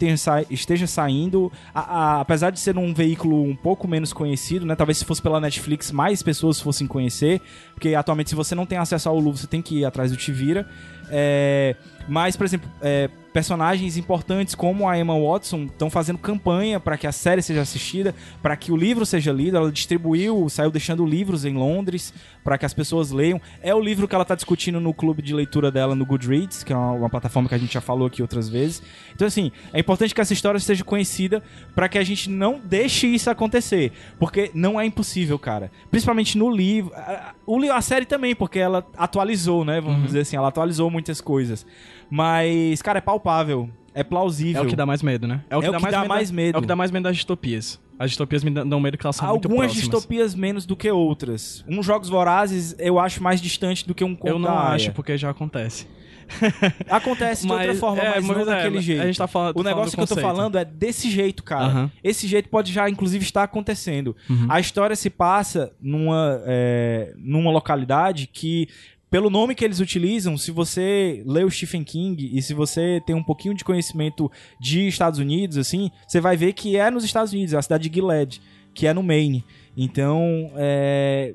[0.50, 4.76] esteja saindo, a- a- apesar de ser um veículo um pouco menos conhecido, né?
[4.76, 7.40] Talvez se fosse pela Netflix, mais pessoas fossem conhecer,
[7.76, 10.18] porque atualmente se você não tem acesso ao Luvo, você tem que ir atrás do
[10.18, 10.68] Tivira.
[11.12, 11.76] É,
[12.08, 17.06] mas, por exemplo, é, personagens importantes como a Emma Watson estão fazendo campanha para que
[17.06, 19.58] a série seja assistida, para que o livro seja lido.
[19.58, 22.12] Ela distribuiu, saiu deixando livros em Londres
[22.44, 23.40] para que as pessoas leiam.
[23.62, 26.74] É o livro que ela está discutindo no clube de leitura dela no Goodreads, que
[26.74, 28.82] é uma, uma plataforma que a gente já falou aqui outras vezes.
[29.14, 31.44] Então, assim, é importante que essa história seja conhecida
[31.76, 35.70] para que a gente não deixe isso acontecer, porque não é impossível, cara.
[35.92, 37.36] Principalmente no livro, a,
[37.76, 39.80] a série também, porque ela atualizou, né?
[39.80, 41.66] Vamos dizer assim, ela atualizou muitas coisas.
[42.10, 44.62] Mas, cara, é palpável, é plausível.
[44.62, 45.44] É o que dá mais medo, né?
[45.50, 46.56] É o que dá mais medo.
[46.56, 47.80] É o que dá mais medo das distopias.
[48.00, 49.90] As distopias me dão medo que elas são muito Algumas próximas.
[49.90, 51.66] distopias menos do que outras.
[51.68, 55.18] Um Jogos Vorazes eu acho mais distante do que um Conto Eu não acho, porque
[55.18, 55.88] já acontece.
[56.90, 59.02] Acontece de outra forma, é, mas não é, daquele jeito.
[59.02, 61.66] A gente tá falando, O negócio que eu tô falando é desse jeito, cara.
[61.66, 61.92] Aham.
[62.04, 64.16] Esse jeito pode já, inclusive, estar acontecendo.
[64.30, 64.46] Uhum.
[64.50, 68.68] A história se passa numa, é, numa localidade que,
[69.10, 73.16] pelo nome que eles utilizam, se você lê o Stephen King e se você tem
[73.16, 74.30] um pouquinho de conhecimento
[74.60, 77.88] de Estados Unidos, assim, você vai ver que é nos Estados Unidos, é a cidade
[77.90, 78.42] de Gilead,
[78.74, 79.44] que é no Maine.
[79.76, 81.34] Então, é.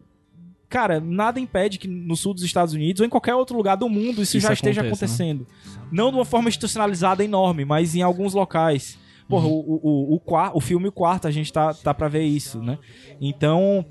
[0.68, 3.88] Cara, nada impede que no sul dos Estados Unidos ou em qualquer outro lugar do
[3.90, 5.30] mundo isso, Isso já esteja aconteça, né?
[5.32, 5.46] acontecendo.
[5.90, 8.98] Não de uma forma institucionalizada enorme, mas em alguns locais.
[9.28, 9.52] Porra, Uhum.
[9.52, 12.58] o, o, o, qua- o filme O Quarto, a gente tá, tá pra ver isso,
[12.62, 12.78] né?
[13.20, 13.84] Então,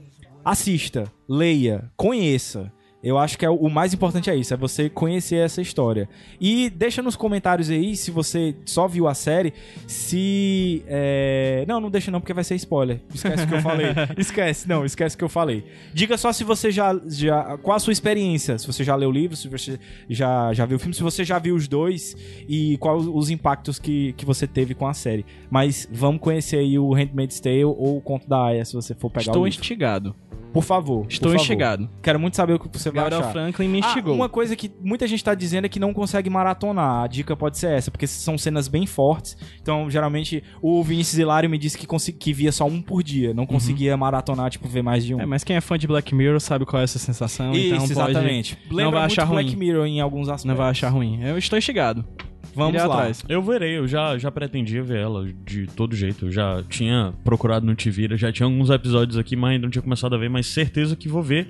[0.43, 2.71] assista, leia, conheça.
[3.03, 6.07] Eu acho que é o, mais importante é isso, é você conhecer essa história.
[6.39, 9.53] E deixa nos comentários aí, se você só viu a série,
[9.87, 10.83] se...
[10.87, 13.01] é, Não, não deixa não, porque vai ser spoiler.
[13.13, 13.87] Esquece o que eu falei.
[14.17, 15.63] Esquece, não, esquece o que eu falei.
[15.93, 16.99] Diga só se você já...
[17.07, 19.79] já qual a sua experiência, se você já leu o livro, se você
[20.09, 22.15] já, já viu o filme, se você já viu os dois
[22.47, 25.25] e quais os impactos que, que você teve com a série.
[25.49, 29.09] Mas vamos conhecer aí o Handmaid's Tale ou o Conto da Aya, se você for
[29.09, 29.59] pegar Estou o livro.
[29.59, 30.15] instigado.
[30.53, 31.03] Por favor.
[31.03, 31.41] por Estou favor.
[31.41, 31.89] instigado.
[32.01, 33.31] Quero muito saber o que você vai Gabriel achar.
[33.31, 34.13] Franklin me Ah, instigou.
[34.15, 37.03] uma coisa que muita gente tá dizendo é que não consegue maratonar.
[37.03, 39.37] A dica pode ser essa, porque são cenas bem fortes.
[39.61, 43.33] Então, geralmente, o Vinícius Hilário me disse que, consegui- que via só um por dia.
[43.33, 45.21] Não conseguia maratonar, tipo, ver mais de um.
[45.21, 47.87] É, mas quem é fã de Black Mirror sabe qual é essa sensação, Isso, então
[47.87, 48.11] pode...
[48.11, 48.57] exatamente.
[48.69, 49.57] Lembra não vai achar Black ruim.
[49.57, 50.45] Mirror em alguns aspectos.
[50.45, 51.19] Não vai achar ruim.
[51.23, 52.05] Eu estou instigado.
[52.53, 52.85] Vamos lá.
[52.85, 53.23] atrás.
[53.27, 56.25] Eu verei, eu já, já pretendia ver ela de todo jeito.
[56.27, 59.81] Eu já tinha procurado no Tivira, já tinha alguns episódios aqui, mas ainda não tinha
[59.81, 61.47] começado a ver, mas certeza que vou ver.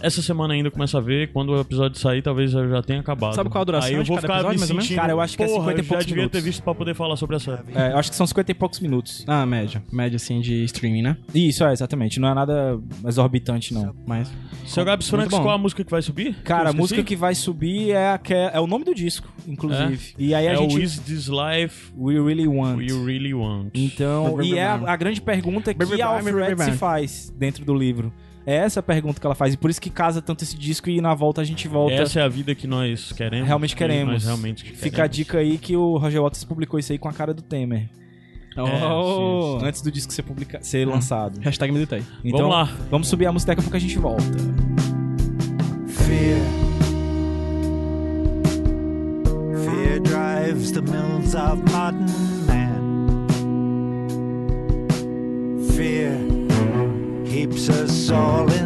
[0.00, 3.34] Essa semana ainda começo a ver, quando o episódio sair, talvez eu já tenha acabado.
[3.34, 4.88] Sabe qual a duração Aí eu de vou cada ficar episódio, me mais ou menos?
[4.88, 6.42] sentindo, Cara, eu acho que é porra, 50 e eu já poucos devia ter minutos.
[6.42, 7.62] visto pra poder falar sobre a série.
[7.74, 9.24] É, eu acho que são 50 e poucos minutos.
[9.26, 9.82] Ah, média.
[9.92, 11.16] Média, assim, de streaming, né?
[11.34, 12.18] Isso, é, exatamente.
[12.18, 13.94] Não é nada exorbitante, não.
[14.06, 14.32] Mas...
[14.66, 16.34] Seu Gabs Franks, qual a música que vai subir?
[16.44, 19.28] Cara, a música que vai subir é, a que é, é o nome do disco,
[19.46, 20.14] inclusive.
[20.18, 20.76] E aí a é gente...
[20.76, 22.78] o Is This Life We Really Want.
[22.78, 23.70] We Really Want.
[23.74, 28.12] Então, e é a, a grande pergunta que a Alfred se faz dentro do livro.
[28.44, 29.54] É essa a pergunta que ela faz.
[29.54, 31.94] E por isso que casa tanto esse disco e na volta a gente volta.
[31.94, 33.46] Essa é a vida que nós queremos.
[33.46, 34.12] Realmente que queremos.
[34.14, 37.12] Nós realmente Fica a dica aí que o Roger Waters publicou isso aí com a
[37.12, 37.88] cara do Temer.
[38.56, 39.58] Oh!
[39.62, 41.40] Antes do disco ser, publica ser lançado.
[41.40, 42.02] Hashtag meditei.
[42.24, 42.76] Então, Vamos lá.
[42.90, 44.22] Vamos subir a música daqui a pouco a gente volta.
[45.88, 46.38] Fear.
[49.64, 52.06] Fear drives the mills of modern
[52.46, 52.82] man.
[55.74, 56.31] Fear
[57.62, 58.61] keeps us all in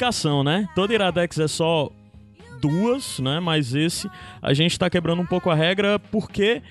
[0.00, 0.66] indicação, né?
[0.74, 1.90] Toda Iradex é só
[2.58, 3.38] duas, né?
[3.38, 6.62] Mas esse a gente tá quebrando um pouco a regra porque.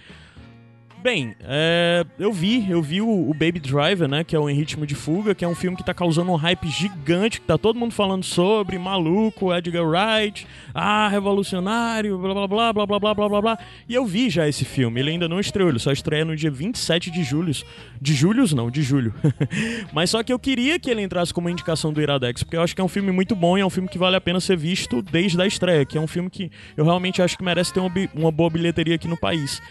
[1.02, 4.22] Bem, é, eu vi, eu vi o, o Baby Driver, né?
[4.22, 6.36] Que é o Em Ritmo de Fuga, que é um filme que tá causando um
[6.36, 12.48] hype gigante, que tá todo mundo falando sobre, maluco, Edgar Wright, ah, revolucionário, blá blá
[12.48, 13.60] blá blá blá blá blá blá.
[13.88, 16.52] E eu vi já esse filme, ele ainda não estreou, ele só estreia no dia
[16.52, 17.54] 27 de julho.
[18.02, 19.14] De julho não, de julho.
[19.94, 22.76] Mas só que eu queria que ele entrasse como indicação do Iradex, porque eu acho
[22.76, 24.58] que é um filme muito bom e é um filme que vale a pena ser
[24.58, 27.80] visto desde a estreia, que é um filme que eu realmente acho que merece ter
[27.80, 29.62] uma, uma boa bilheteria aqui no país.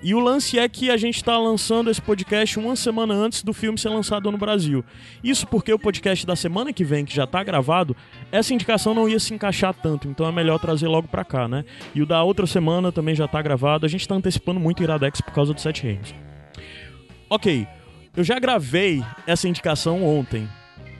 [0.00, 3.52] E o lance é que a gente está lançando esse podcast uma semana antes do
[3.52, 4.84] filme ser lançado no Brasil.
[5.24, 7.96] Isso porque o podcast da semana que vem, que já tá gravado,
[8.30, 11.64] essa indicação não ia se encaixar tanto, então é melhor trazer logo pra cá, né?
[11.96, 14.82] E o da outra semana também já tá gravado, a gente tá antecipando muito o
[14.84, 16.14] Iradex por causa do Sete Reinos.
[17.28, 17.66] Ok,
[18.16, 20.48] eu já gravei essa indicação ontem,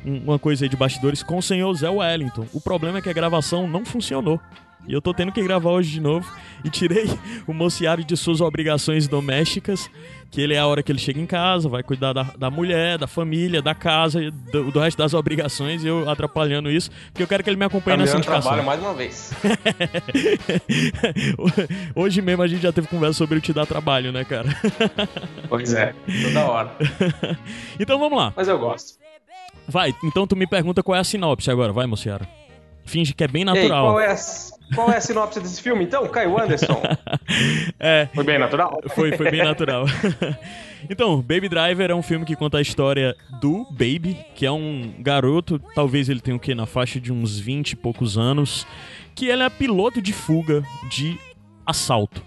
[0.05, 2.47] um- uma coisa aí de bastidores, com o senhor Zé Wellington.
[2.53, 4.41] O problema é que a gravação não funcionou.
[4.87, 6.31] E eu tô tendo que gravar hoje de novo.
[6.65, 7.07] E tirei
[7.47, 9.89] o mociário de suas obrigações domésticas,
[10.31, 12.99] que ele é a hora que ele chega em casa, vai cuidar da, da mulher,
[12.99, 17.29] da família, da casa, do, do resto das obrigações, e eu atrapalhando isso, porque eu
[17.29, 18.43] quero que ele me acompanhe Tá me nessa indicação.
[18.43, 19.31] trabalho mais uma vez.
[21.95, 24.49] Hoje mesmo a gente já teve conversa sobre o te dar trabalho, né, cara?
[25.49, 26.77] Pois é, toda hora.
[27.79, 28.33] Então vamos lá.
[28.37, 28.99] Mas eu gosto.
[29.67, 32.27] Vai, então tu me pergunta qual é a sinopse agora, vai, Mociara.
[32.85, 33.85] Finge que é bem natural.
[33.87, 34.17] qual é, a,
[34.75, 36.81] qual é a sinopse desse filme, então, Caio Anderson?
[37.79, 38.81] É, Foi bem natural?
[38.95, 39.85] foi, foi bem natural.
[40.91, 44.95] então, Baby Driver é um filme que conta a história do Baby, que é um
[45.01, 46.55] garoto, talvez ele tenha o quê?
[46.55, 48.67] Na faixa de uns 20 e poucos anos,
[49.15, 51.19] que ele é piloto de fuga de
[51.67, 52.23] assalto.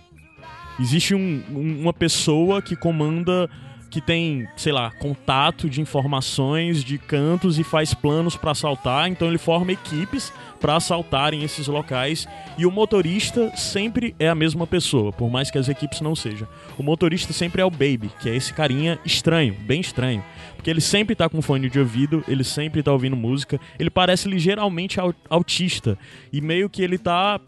[0.80, 3.50] Existe um- um- uma pessoa que comanda,
[3.92, 9.10] que tem, sei lá, contato de informações de cantos e faz planos pra assaltar.
[9.10, 10.32] Então ele forma equipes
[10.62, 12.26] pra assaltarem esses locais.
[12.58, 16.48] E o motorista sempre é a mesma pessoa, por mais que as equipes não sejam.
[16.78, 20.24] O motorista sempre é o Baby, que é esse carinha estranho, bem estranho.
[20.56, 24.30] Porque ele sempre tá com fone de ouvido, ele sempre tá ouvindo música, ele parece
[24.30, 25.98] ligeiramente au- autista.
[26.32, 27.42] E meio que ele tá.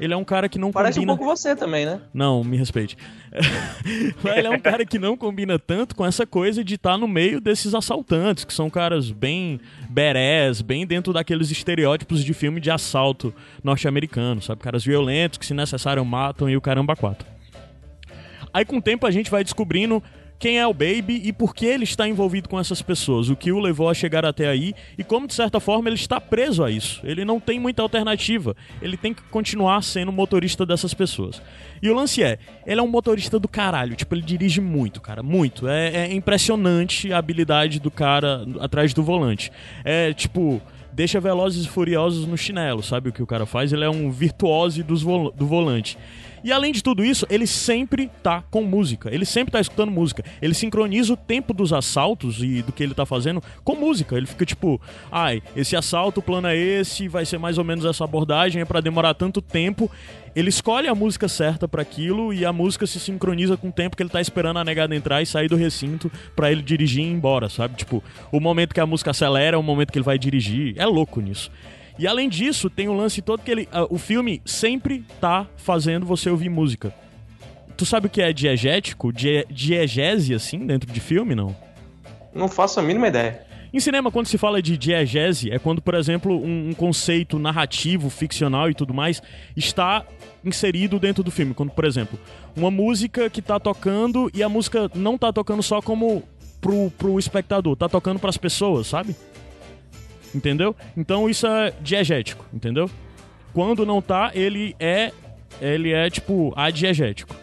[0.00, 1.12] Ele é um cara que não Parece combina.
[1.12, 2.00] um pouco você também, né?
[2.12, 2.96] Não, me respeite.
[4.22, 7.06] Mas ele é um cara que não combina tanto com essa coisa de estar no
[7.06, 12.70] meio desses assaltantes, que são caras bem berés, bem dentro daqueles estereótipos de filme de
[12.70, 13.32] assalto
[13.62, 14.62] norte-americano, sabe?
[14.62, 17.28] Caras violentos que, se necessário, matam e o caramba quatro.
[18.52, 20.02] Aí, com o tempo, a gente vai descobrindo
[20.40, 23.52] quem é o Baby e por que ele está envolvido com essas pessoas, o que
[23.52, 26.70] o levou a chegar até aí e como, de certa forma, ele está preso a
[26.70, 27.00] isso.
[27.04, 28.56] Ele não tem muita alternativa.
[28.80, 31.42] Ele tem que continuar sendo motorista dessas pessoas.
[31.82, 33.94] E o lance é, ele é um motorista do caralho.
[33.94, 35.68] Tipo, ele dirige muito, cara, muito.
[35.68, 39.52] É, é impressionante a habilidade do cara atrás do volante.
[39.84, 40.60] É, tipo
[40.92, 43.72] deixa Velozes e Furiosos no chinelo, sabe o que o cara faz?
[43.72, 45.96] Ele é um virtuose dos vol- do volante.
[46.42, 49.12] E além de tudo isso, ele sempre tá com música.
[49.12, 50.24] Ele sempre tá escutando música.
[50.40, 54.16] Ele sincroniza o tempo dos assaltos e do que ele tá fazendo com música.
[54.16, 54.80] Ele fica tipo,
[55.10, 58.64] ai, esse assalto, o plano é esse, vai ser mais ou menos essa abordagem, é
[58.64, 59.90] pra demorar tanto tempo.
[60.34, 63.96] Ele escolhe a música certa pra aquilo e a música se sincroniza com o tempo
[63.96, 67.08] que ele tá esperando a negada entrar e sair do recinto pra ele dirigir e
[67.08, 67.76] ir embora, sabe?
[67.76, 70.74] Tipo, o momento que a música acelera é o momento que ele vai dirigir.
[70.76, 71.50] É louco nisso.
[72.00, 73.68] E além disso, tem o lance todo que ele.
[73.70, 76.94] ah, o filme sempre tá fazendo você ouvir música.
[77.76, 79.12] Tu sabe o que é diegético?
[79.12, 81.54] Die, diegese, assim, dentro de filme, não?
[82.34, 83.42] Não faço a mínima ideia.
[83.70, 88.08] Em cinema, quando se fala de diegese, é quando, por exemplo, um, um conceito narrativo,
[88.08, 89.22] ficcional e tudo mais
[89.54, 90.02] está
[90.42, 91.52] inserido dentro do filme.
[91.52, 92.18] Quando, por exemplo,
[92.56, 96.22] uma música que tá tocando e a música não tá tocando só como
[96.62, 99.14] pro, pro espectador, tá tocando pras pessoas, sabe?
[100.34, 100.74] Entendeu?
[100.96, 102.88] Então isso é diegético, entendeu?
[103.52, 105.12] Quando não tá, ele é.
[105.60, 107.34] Ele é tipo adiegético.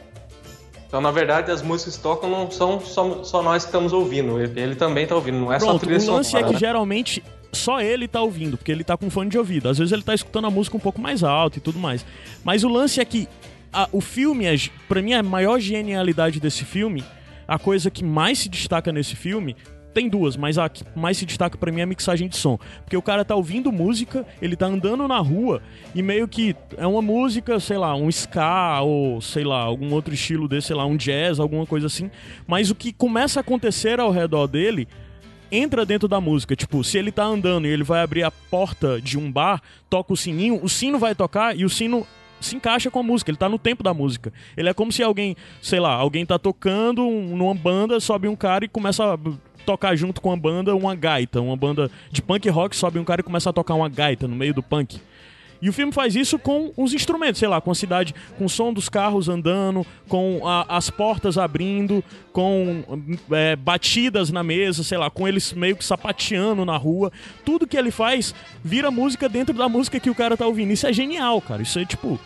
[0.88, 4.40] Então, na verdade, as músicas que tocam não são só, só nós que estamos ouvindo.
[4.40, 6.60] Ele, também tá ouvindo, não é só Pronto, trilha o lance é sonora, que né?
[6.60, 9.68] geralmente só ele tá ouvindo, porque ele tá com fone de ouvido.
[9.68, 12.06] Às vezes ele tá escutando a música um pouco mais alto e tudo mais.
[12.44, 13.28] Mas o lance é que
[13.74, 14.56] a- o filme, é,
[14.88, 17.04] pra mim, a maior genialidade desse filme,
[17.46, 19.58] a coisa que mais se destaca nesse filme.
[19.98, 22.60] Tem duas, mas a que mais se destaca pra mim é a mixagem de som.
[22.84, 25.60] Porque o cara tá ouvindo música, ele tá andando na rua
[25.96, 30.14] e meio que é uma música, sei lá, um ska ou sei lá, algum outro
[30.14, 32.12] estilo desse, sei lá, um jazz, alguma coisa assim.
[32.46, 34.88] Mas o que começa a acontecer ao redor dele
[35.52, 36.56] entra dentro da música.
[36.56, 40.14] Tipo, se ele tá andando e ele vai abrir a porta de um bar, toca
[40.14, 42.06] o sininho, o sino vai tocar e o sino
[42.40, 44.32] se encaixa com a música, ele tá no tempo da música.
[44.56, 48.36] Ele é como se alguém, sei lá, alguém tá tocando um- numa banda, sobe um
[48.36, 49.18] cara e começa a
[49.68, 53.20] tocar junto com a banda uma gaita, uma banda de punk rock, sobe um cara
[53.22, 55.00] e começa a tocar uma gaita no meio do punk.
[55.60, 58.50] E o filme faz isso com os instrumentos, sei lá, com a cidade, com o
[58.50, 62.84] som dos carros andando, com a- as portas abrindo, com
[63.32, 67.12] é, batidas na mesa, sei lá, com eles meio que sapateando na rua.
[67.44, 70.72] Tudo que ele faz vira música dentro da música que o cara tá ouvindo.
[70.72, 71.62] Isso é genial, cara.
[71.64, 72.20] Isso é tipo.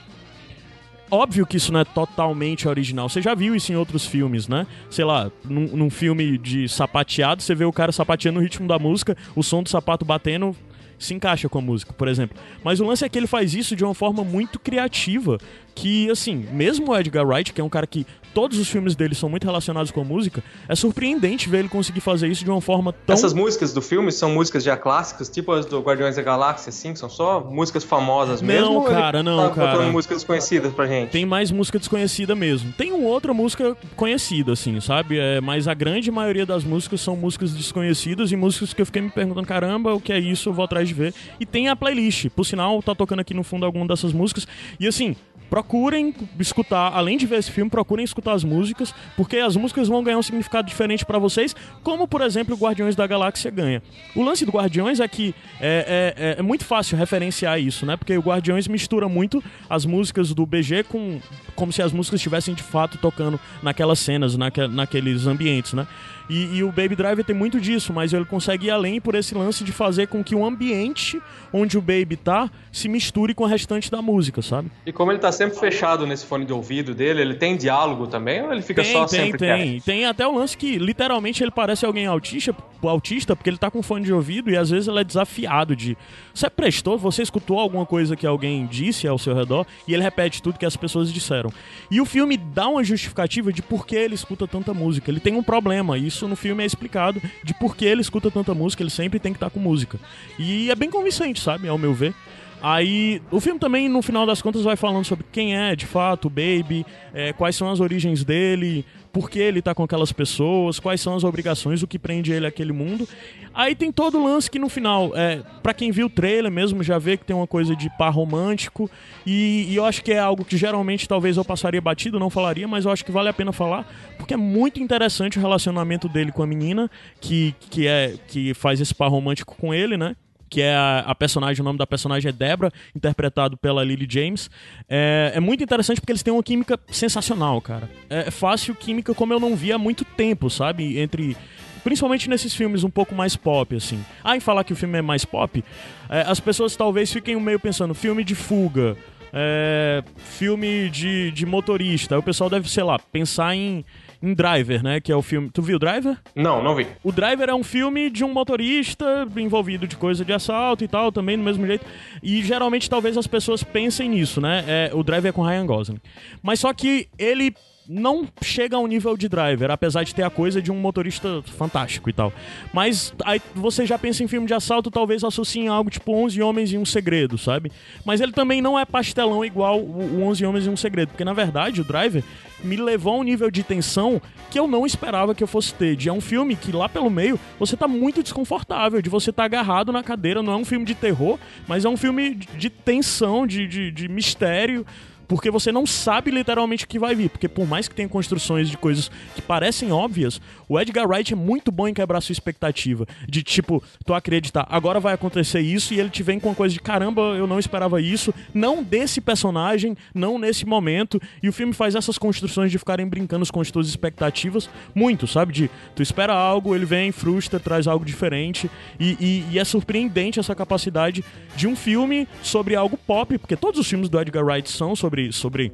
[1.12, 3.10] Óbvio que isso não é totalmente original.
[3.10, 4.66] Você já viu isso em outros filmes, né?
[4.90, 8.80] Sei lá, num, num filme de sapateado, você vê o cara sapateando no ritmo da
[8.80, 10.56] música, o som do sapato batendo
[10.98, 12.38] se encaixa com a música, por exemplo.
[12.64, 15.38] Mas o lance é que ele faz isso de uma forma muito criativa,
[15.76, 19.16] que, assim, mesmo o Edgar Wright, que é um cara que todos os filmes dele
[19.16, 22.62] são muito relacionados com a música, é surpreendente ver ele conseguir fazer isso de uma
[22.62, 23.14] forma tão...
[23.14, 26.94] Essas músicas do filme são músicas já clássicas, tipo as do Guardiões da Galáxia, assim,
[26.94, 28.88] que são só músicas famosas Não, mesmo?
[28.88, 29.92] ele cara, não, tá cara.
[29.92, 31.10] músicas desconhecidas pra gente?
[31.10, 32.72] Tem mais música desconhecida mesmo.
[32.74, 35.18] Tem uma outra música conhecida, assim, sabe?
[35.18, 39.02] É, mas a grande maioria das músicas são músicas desconhecidas e músicas que eu fiquei
[39.02, 40.50] me perguntando, caramba, o que é isso?
[40.50, 41.14] Eu vou atrás de ver.
[41.40, 42.30] E tem a playlist.
[42.30, 44.48] Por sinal, tá tocando aqui no fundo alguma dessas músicas.
[44.80, 45.16] E assim,
[45.52, 50.02] procurem escutar, além de ver esse filme, procurem escutar as músicas, porque as músicas vão
[50.02, 53.84] ganhar um significado diferente pra vocês, como por exemplo Guardiões da Galáxia ganha.
[54.16, 57.98] O lance do Guardiões é que é, é- é- é muito fácil referenciar isso, né?
[57.98, 61.20] Porque o Guardiões mistura muito as músicas do BG com
[61.54, 65.86] como se as músicas estivessem de fato tocando naquelas cenas, naque, naqueles ambientes, né?
[66.32, 69.36] E, e o Baby Driver tem muito disso, mas ele consegue ir além por esse
[69.36, 71.22] lance de fazer com que o ambiente
[71.52, 74.72] onde o Baby tá se misture com o restante da música, sabe?
[74.86, 78.42] E como ele tá sempre fechado nesse fone de ouvido dele, ele tem diálogo também
[78.44, 79.72] ou ele fica tem, só tem, sempre tem.
[79.74, 79.84] quieto?
[79.84, 83.84] Tem até o lance que literalmente ele parece alguém autista, autista, porque ele tá com
[83.84, 85.98] fone de ouvido e às vezes ele é desafiado de.
[86.34, 90.42] Você prestou, você escutou alguma coisa que alguém disse ao seu redor e ele repete
[90.42, 91.52] tudo que as pessoas disseram.
[91.90, 95.12] E o filme dá uma justificativa de por que ele escuta tanta música.
[95.12, 98.54] Ele tem um problema, isso no filme é explicado de por que ele escuta tanta
[98.54, 100.00] música, ele sempre tem que estar com música.
[100.38, 102.14] E é bem convincente, sabe, ao meu ver.
[102.62, 106.26] Aí, o filme também, no final das contas, vai falando sobre quem é, de fato,
[106.26, 110.80] o Baby, é, quais são as origens dele, por que ele tá com aquelas pessoas,
[110.80, 113.08] quais são as obrigações, o que prende ele àquele mundo.
[113.54, 116.84] Aí tem todo o lance que no final, é, para quem viu o trailer mesmo,
[116.84, 118.90] já vê que tem uma coisa de par romântico,
[119.26, 122.68] e, e eu acho que é algo que geralmente talvez eu passaria batido, não falaria,
[122.68, 123.88] mas eu acho que vale a pena falar,
[124.18, 126.90] porque é muito interessante o relacionamento dele com a menina,
[127.20, 130.16] que, que, é, que faz esse par romântico com ele, né?
[130.52, 134.52] Que é a, a personagem, o nome da personagem é Debra, interpretado pela Lily James.
[134.88, 137.90] É, é muito interessante porque eles têm uma química sensacional, cara.
[138.10, 141.00] É fácil química como eu não vi há muito tempo, sabe?
[141.00, 141.38] Entre.
[141.86, 144.04] Principalmente nesses filmes um pouco mais pop, assim.
[144.24, 145.64] Ah, em falar que o filme é mais pop,
[146.10, 148.96] é, as pessoas talvez fiquem meio pensando, filme de fuga,
[149.34, 152.14] é, filme de, de motorista.
[152.14, 153.84] Aí o pessoal deve, sei lá, pensar em,
[154.22, 155.00] em Driver, né?
[155.00, 155.50] Que é o filme.
[155.50, 156.18] Tu viu Driver?
[156.36, 156.88] Não, não vi.
[157.04, 161.12] O Driver é um filme de um motorista envolvido de coisa de assalto e tal,
[161.12, 161.86] também do mesmo jeito.
[162.22, 164.64] E geralmente talvez as pessoas pensem nisso, né?
[164.68, 166.00] É, o Driver é com Ryan Gosling.
[166.42, 167.54] Mas só que ele
[167.92, 172.10] não chega ao nível de Driver, apesar de ter a coisa de um motorista fantástico
[172.10, 172.32] e tal.
[172.74, 176.42] Mas aí você já pensa em filme de assalto, talvez associe em algo tipo 11
[176.42, 177.72] Homens e um Segredo, sabe?
[178.06, 181.24] Mas ele também não é pastelão igual o o 11 Homens e um Segredo, porque
[181.24, 182.24] na verdade o Driver
[182.64, 184.22] me levou a um nível de tensão
[184.52, 185.96] que eu não esperava que eu fosse ter.
[185.96, 189.44] De é um filme que lá pelo meio você tá muito desconfortável, de você tá
[189.44, 190.44] agarrado na cadeira.
[190.44, 193.92] Não é um filme de terror, mas é um filme de de tensão, de, de,
[193.92, 194.86] de mistério.
[195.32, 197.30] Porque você não sabe literalmente o que vai vir.
[197.30, 201.36] Porque por mais que tenha construções de coisas que parecem óbvias, o Edgar Wright é
[201.38, 203.08] muito bom em quebrar sua expectativa.
[203.30, 206.74] De tipo, tu acreditar, agora vai acontecer isso, e ele te vem com uma coisa
[206.74, 208.34] de caramba, eu não esperava isso.
[208.54, 211.18] Não desse personagem, não nesse momento.
[211.42, 215.54] E o filme faz essas construções de ficarem brincando com as tuas expectativas muito, sabe?
[215.54, 218.70] De tu espera algo, ele vem, frustra, traz algo diferente.
[219.00, 221.24] E, e- e é surpreendente essa capacidade
[221.56, 225.21] de um filme sobre algo pop, porque todos os filmes do Edgar Wright são sobre.
[225.32, 225.74] Sobre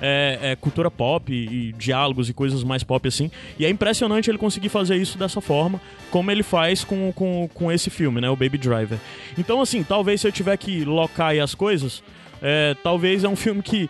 [0.00, 3.30] é, é, cultura pop e, e diálogos e coisas mais pop assim.
[3.58, 5.80] E é impressionante ele conseguir fazer isso dessa forma,
[6.10, 8.28] como ele faz com, com, com esse filme, né?
[8.28, 8.98] O Baby Driver.
[9.38, 12.02] Então, assim, talvez se eu tiver que locar aí as coisas,
[12.42, 13.88] é, talvez é um filme que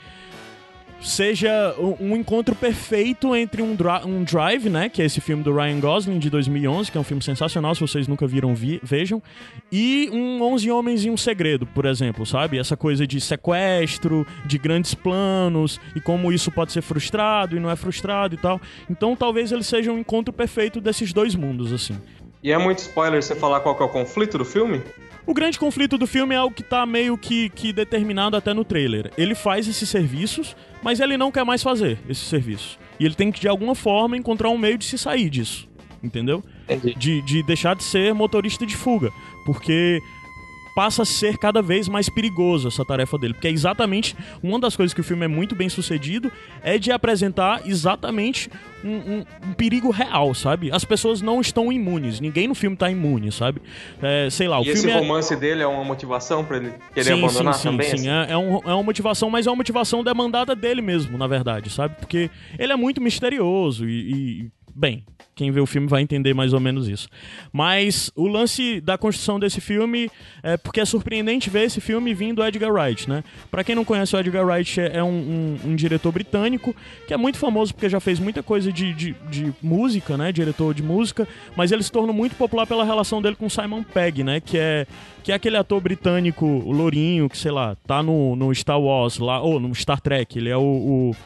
[1.01, 3.77] seja um, encontro perfeito entre um,
[4.07, 7.05] um Drive, né, que é esse filme do Ryan Gosling de 2011, que é um
[7.05, 9.23] filme sensacional, se vocês nunca viram, vi- vejam,
[9.71, 12.59] e um 11 Homens e um Segredo, por exemplo, sabe?
[12.59, 17.71] Essa coisa de sequestro, de grandes planos, e como isso pode ser frustrado e não
[17.71, 18.61] é frustrado e tal.
[18.91, 21.97] Então talvez ele seja um encontro perfeito desses dois mundos, assim.
[22.47, 24.81] E é muito spoiler você falar qual que é o conflito do filme?
[25.27, 28.65] O grande conflito do filme é algo que tá meio que, que determinado até no
[28.65, 29.11] trailer.
[29.19, 32.79] Ele faz esses serviços, mas ele não quer mais fazer esses serviços.
[33.01, 35.69] E ele tem que, de alguma forma, encontrar um meio de se sair disso.
[36.01, 36.45] Entendeu?
[36.69, 36.95] Entendi.
[36.95, 39.11] De, de deixar de ser motorista de fuga.
[39.45, 40.01] Porque
[40.77, 43.33] passa a ser cada vez mais perigoso essa tarefa dele.
[43.33, 46.31] Porque é exatamente uma das coisas que o filme é muito bem sucedido
[46.63, 48.51] é de apresentar exatamente
[48.85, 50.71] um, um- um perigo real, sabe?
[50.71, 52.21] As pessoas não estão imunes.
[52.21, 53.63] Ninguém no filme tá imune, sabe?
[54.03, 55.01] É, sei lá, o e esse filme é...
[55.01, 57.89] romance dele é uma motivação pra ele querer sim, abandonar sim, sim, também?
[57.89, 58.09] Sim, assim?
[58.11, 61.71] é, é, um- é uma motivação, mas é uma motivação demandada dele mesmo, na verdade,
[61.71, 61.97] sabe?
[61.99, 64.11] Porque ele é muito misterioso e,
[64.43, 65.05] e, bem,
[65.37, 67.09] quem vê o filme vai entender mais ou menos isso.
[67.53, 70.11] Mas o lance da construção desse filme
[70.43, 73.23] é porque é surpreendente ver esse filme vindo do Edgar Wright, né?
[73.51, 75.09] Pra quem não conhece, o Edgar Wright é é um,
[75.65, 76.75] um- um diretor britânico
[77.07, 80.33] que é muito famoso porque já fez muita coisa de, de, de música, né?
[80.33, 84.25] Diretor de música, mas ele se tornou muito popular pela relação dele com Simon Pegg,
[84.25, 84.41] né?
[84.41, 84.87] Que é,
[85.23, 89.19] que é aquele ator britânico, o Lourinho, que sei lá, tá no, no Star Wars
[89.19, 90.63] lá, ou no Star Trek, ele é o-
[91.13, 91.17] o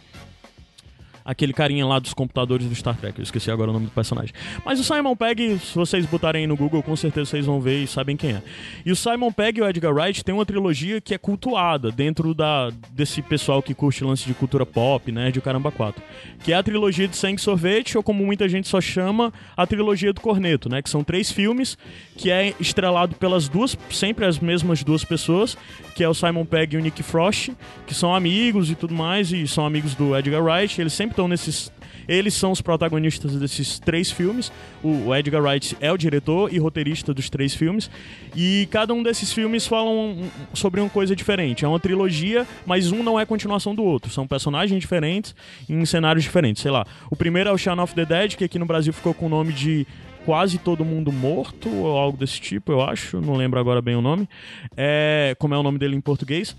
[1.31, 3.21] aquele carinha lá dos computadores do Star Trek.
[3.21, 4.35] Eu esqueci agora o nome do personagem.
[4.65, 7.85] Mas o Simon Pegg, se vocês botarem aí no Google, com certeza vocês vão ver
[7.85, 8.43] e sabem quem é.
[8.85, 12.35] E o Simon Pegg e o Edgar Wright têm uma trilogia que é cultuada dentro
[12.35, 16.03] da, desse pessoal que curte lance de cultura pop, né, de caramba 4.
[16.43, 20.13] Que é a trilogia de Sangue Sorvete, ou como muita gente só chama, a trilogia
[20.13, 20.83] do Corneto, né?
[20.83, 21.79] Que são três filmes
[22.17, 25.57] que é estrelado pelas duas, sempre as mesmas duas pessoas,
[25.95, 27.51] que é o Simon Pegg e o Nick Frost,
[27.87, 30.81] que são amigos e tudo mais, e são amigos do Edgar Wright.
[30.81, 31.73] Eles sempre estão nesses.
[32.09, 34.51] Eles são os protagonistas desses três filmes.
[34.83, 37.91] O Edgar Wright é o diretor e roteirista dos três filmes.
[38.35, 41.65] E cada um desses filmes falam sobre uma coisa diferente.
[41.65, 44.11] É uma trilogia, mas um não é continuação do outro.
[44.11, 45.35] São personagens diferentes
[45.69, 46.63] em cenários diferentes.
[46.63, 46.85] Sei lá.
[47.11, 49.29] O primeiro é o Shaun of the Dead, que aqui no Brasil ficou com o
[49.29, 49.87] nome de
[50.25, 53.21] Quase Todo Mundo Morto, ou algo desse tipo, eu acho.
[53.21, 54.29] Não lembro agora bem o nome.
[54.77, 56.57] É, como é o nome dele em português.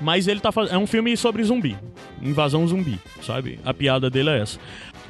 [0.00, 0.72] Mas ele tá faz...
[0.72, 1.76] é um filme sobre zumbi,
[2.20, 3.58] invasão zumbi, sabe?
[3.64, 4.58] A piada dele é essa.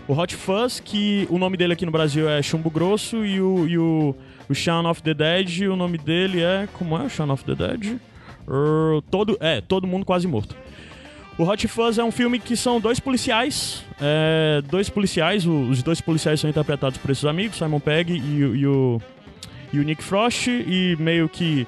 [0.06, 3.66] O Hot Fuzz, que o nome dele aqui no Brasil é Chumbo Grosso, e o,
[3.66, 4.14] e o,
[4.48, 6.68] o Shaun of the Dead, o nome dele é.
[6.74, 7.98] Como é o Shaun of the Dead?
[8.46, 10.54] Er, todo, é, Todo Mundo Quase Morto.
[11.38, 13.82] O Hot Fuzz é um filme que são dois policiais.
[14.00, 18.66] é, dois policiais, os dois policiais são interpretados por esses amigos, Simon Pegg e, e
[18.66, 19.00] o,
[19.72, 21.66] e o Nick Frost, e meio que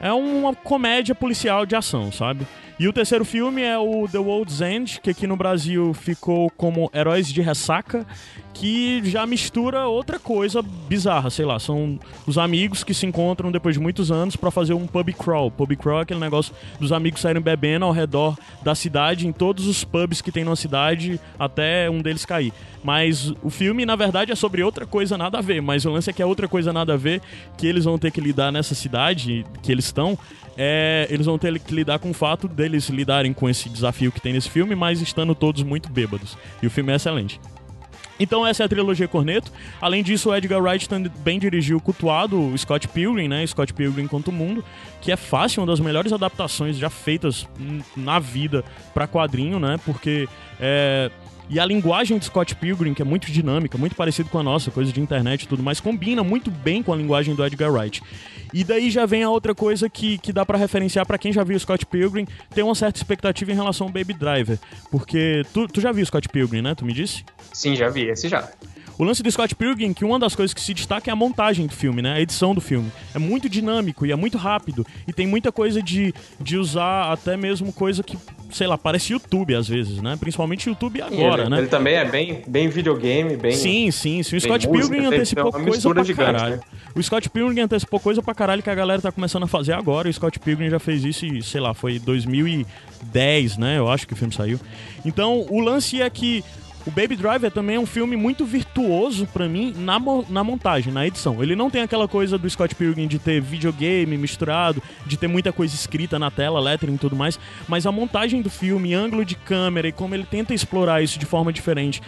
[0.00, 2.46] é uma comédia policial de ação, sabe?
[2.80, 6.90] E o terceiro filme é o The World's End, que aqui no Brasil ficou como
[6.94, 8.06] Heróis de Ressaca,
[8.54, 13.74] que já mistura outra coisa bizarra, sei lá, são os amigos que se encontram depois
[13.74, 15.50] de muitos anos pra fazer um pub crawl.
[15.50, 19.66] Pub crawl é aquele negócio dos amigos saírem bebendo ao redor da cidade, em todos
[19.66, 22.50] os pubs que tem na cidade, até um deles cair.
[22.82, 26.08] Mas o filme, na verdade, é sobre outra coisa nada a ver, mas o lance
[26.08, 27.20] é que é outra coisa nada a ver
[27.58, 30.18] que eles vão ter que lidar nessa cidade que eles estão.
[30.62, 34.20] É, eles vão ter que lidar com o fato deles lidarem com esse desafio que
[34.20, 36.36] tem nesse filme, mas estando todos muito bêbados.
[36.62, 37.40] E o filme é excelente.
[38.20, 39.50] Então essa é a trilogia Corneto.
[39.80, 43.46] Além disso, o Edgar Wright também dirigiu o cultuado o Scott Pilgrim, né?
[43.46, 44.62] Scott Pilgrim contra o Mundo,
[45.00, 47.48] que é fácil, uma das melhores adaptações já feitas
[47.96, 48.62] na vida
[48.92, 49.80] pra quadrinho, né?
[49.86, 50.28] Porque
[50.60, 51.10] é,
[51.50, 54.70] e a linguagem de Scott Pilgrim, que é muito dinâmica, muito parecido com a nossa,
[54.70, 58.00] coisa de internet e tudo mais, combina muito bem com a linguagem do Edgar Wright.
[58.54, 61.42] E daí já vem a outra coisa que, que dá pra referenciar pra quem já
[61.42, 64.58] viu Scott Pilgrim, tem uma certa expectativa em relação ao Baby Driver.
[64.92, 66.74] Porque tu, tu já viu Scott Pilgrim, né?
[66.76, 67.24] Tu me disse?
[67.52, 68.48] Sim, já vi, esse já.
[69.00, 71.66] O lance do Scott Pilgrim, que uma das coisas que se destaca é a montagem
[71.66, 72.12] do filme, né?
[72.12, 72.92] A edição do filme.
[73.14, 74.86] É muito dinâmico e é muito rápido.
[75.08, 78.18] E tem muita coisa de, de usar até mesmo coisa que,
[78.50, 80.18] sei lá, parece YouTube às vezes, né?
[80.20, 81.58] Principalmente YouTube agora, ele, né?
[81.60, 83.52] ele também é bem, bem videogame, bem.
[83.52, 84.36] Sim, sim, sim.
[84.36, 86.56] O Scott música, Pilgrim antecipou coisa pra gigante, caralho.
[86.56, 86.62] né?
[86.94, 90.10] O Scott Pilgrim antecipou coisa pra caralho que a galera tá começando a fazer agora.
[90.10, 93.78] O Scott Pilgrim já fez isso e, sei lá, foi 2010, né?
[93.78, 94.60] Eu acho que o filme saiu.
[95.06, 96.44] Então, o lance é que
[96.86, 101.06] o Baby Driver também é um filme muito virtuoso pra mim na, na montagem, na
[101.06, 101.42] edição.
[101.42, 105.52] Ele não tem aquela coisa do Scott Pilgrim de ter videogame misturado, de ter muita
[105.52, 109.34] coisa escrita na tela, lettering e tudo mais, mas a montagem do filme, ângulo de
[109.34, 112.00] câmera e como ele tenta explorar isso de forma diferente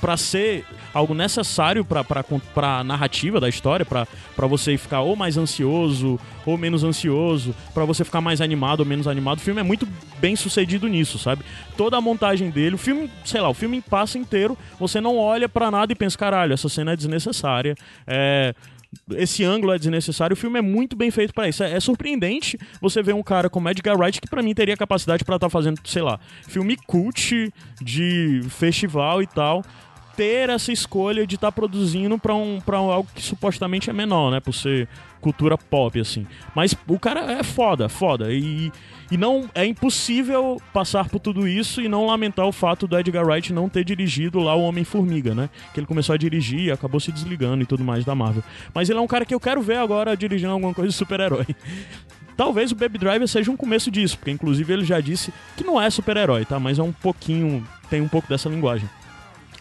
[0.00, 4.06] pra ser algo necessário pra- pra narrativa da história, pra
[4.48, 9.06] você ficar ou mais ansioso ou menos ansioso, pra você ficar mais animado ou menos
[9.06, 9.38] animado.
[9.38, 9.86] O filme é muito
[10.18, 11.44] bem sucedido nisso, sabe?
[11.76, 15.48] Toda a montagem dele, o filme, sei lá, o filme passa inteiro, você não olha
[15.48, 17.74] pra nada e pensa, caralho, essa cena é desnecessária.
[18.06, 18.54] É,
[19.12, 20.34] esse ângulo é desnecessário.
[20.34, 21.62] O filme é muito bem feito pra isso.
[21.62, 25.24] É, é surpreendente você ver um cara como Edgar Wright que pra mim teria capacidade
[25.24, 29.62] pra estar fazendo, sei lá, filme cult de festival e tal.
[30.16, 34.40] Ter essa escolha de estar produzindo pra, um, pra algo que supostamente é menor, né?
[34.40, 34.88] Por ser
[35.20, 36.26] cultura pop, assim.
[36.54, 38.32] Mas o cara é foda, foda.
[38.32, 38.72] E,
[39.10, 43.26] e não é impossível passar por tudo isso e não lamentar o fato do Edgar
[43.26, 45.50] Wright não ter dirigido lá o Homem-Formiga, né?
[45.72, 48.42] Que ele começou a dirigir e acabou se desligando e tudo mais da Marvel.
[48.74, 51.46] Mas ele é um cara que eu quero ver agora dirigindo alguma coisa de super-herói.
[52.36, 55.80] Talvez o Baby Driver seja um começo disso, porque inclusive ele já disse que não
[55.80, 56.58] é super-herói, tá?
[56.58, 58.88] Mas é um pouquinho, tem um pouco dessa linguagem.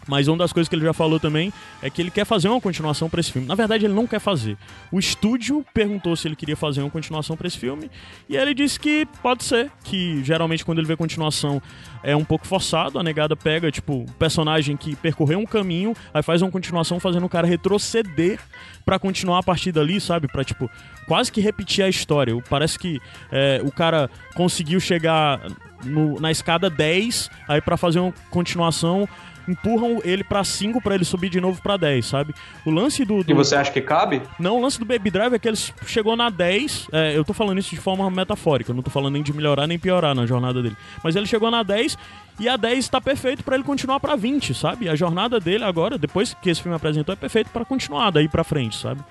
[0.07, 2.59] Mas uma das coisas que ele já falou também é que ele quer fazer uma
[2.59, 3.47] continuação pra esse filme.
[3.47, 4.57] Na verdade, ele não quer fazer.
[4.91, 7.91] O estúdio perguntou se ele queria fazer uma continuação pra esse filme
[8.27, 11.61] e ele disse que pode ser, que geralmente quando ele vê continuação
[12.01, 16.23] é um pouco forçado, a negada pega, tipo, um personagem que percorreu um caminho, aí
[16.23, 18.39] faz uma continuação fazendo o cara retroceder
[18.85, 20.27] pra continuar a partir dali, sabe?
[20.27, 20.69] Pra, tipo,
[21.07, 22.33] quase que repetir a história.
[22.49, 22.99] Parece que
[23.31, 25.39] é, o cara conseguiu chegar
[25.83, 29.07] no- na escada 10, aí pra fazer uma continuação
[29.49, 32.33] empurram ele pra 5 pra ele subir de novo pra 10, sabe?
[32.65, 34.21] O lance do, do E você acha que cabe?
[34.39, 36.87] não, o lance do Baby Drive é que ele chegou na 10.
[36.91, 39.65] é, eu tô falando isso de forma metafórica, eu não tô falando nem de melhorar
[39.67, 40.77] nem piorar na jornada dele.
[41.03, 41.97] Mas ele chegou na 10
[42.39, 44.87] e a 10 tá perfeito pra ele continuar pra 20, sabe?
[44.87, 48.43] A jornada dele agora, depois que esse filme apresentou, é perfeito pra continuar daí pra
[48.45, 49.01] frente, sabe?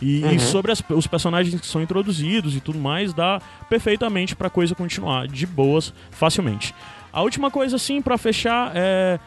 [0.00, 4.48] E, e sobre as- os personagens que são introduzidos e tudo mais, dá perfeitamente pra
[4.48, 6.74] coisa continuar de boas, facilmente.
[7.12, 9.18] A última coisa, assim, pra fechar é.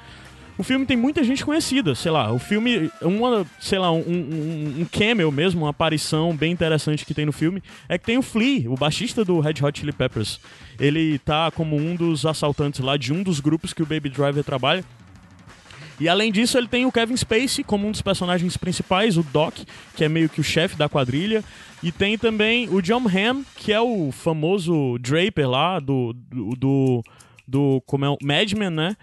[0.58, 2.32] O filme tem muita gente conhecida, sei lá.
[2.32, 7.26] O filme, uma, sei lá, um, um, um mesmo, uma aparição bem interessante que tem
[7.26, 10.40] no filme, é que tem o Flea, o baixista do Red Hot Chili Peppers.
[10.80, 14.44] Ele tá como um dos assaltantes lá de um dos grupos que o Baby Driver
[14.44, 14.84] trabalha.
[16.00, 19.56] E além disso, ele tem o Kevin Spacey como um dos personagens principais, o Doc,
[19.96, 21.44] que é meio que o chefe da quadrilha.
[21.84, 26.14] E tem também o John Hamm, que é o famoso Draper lá do.
[26.14, 26.56] do.
[26.56, 27.04] do,
[27.48, 28.98] do como é o Mad Men, né?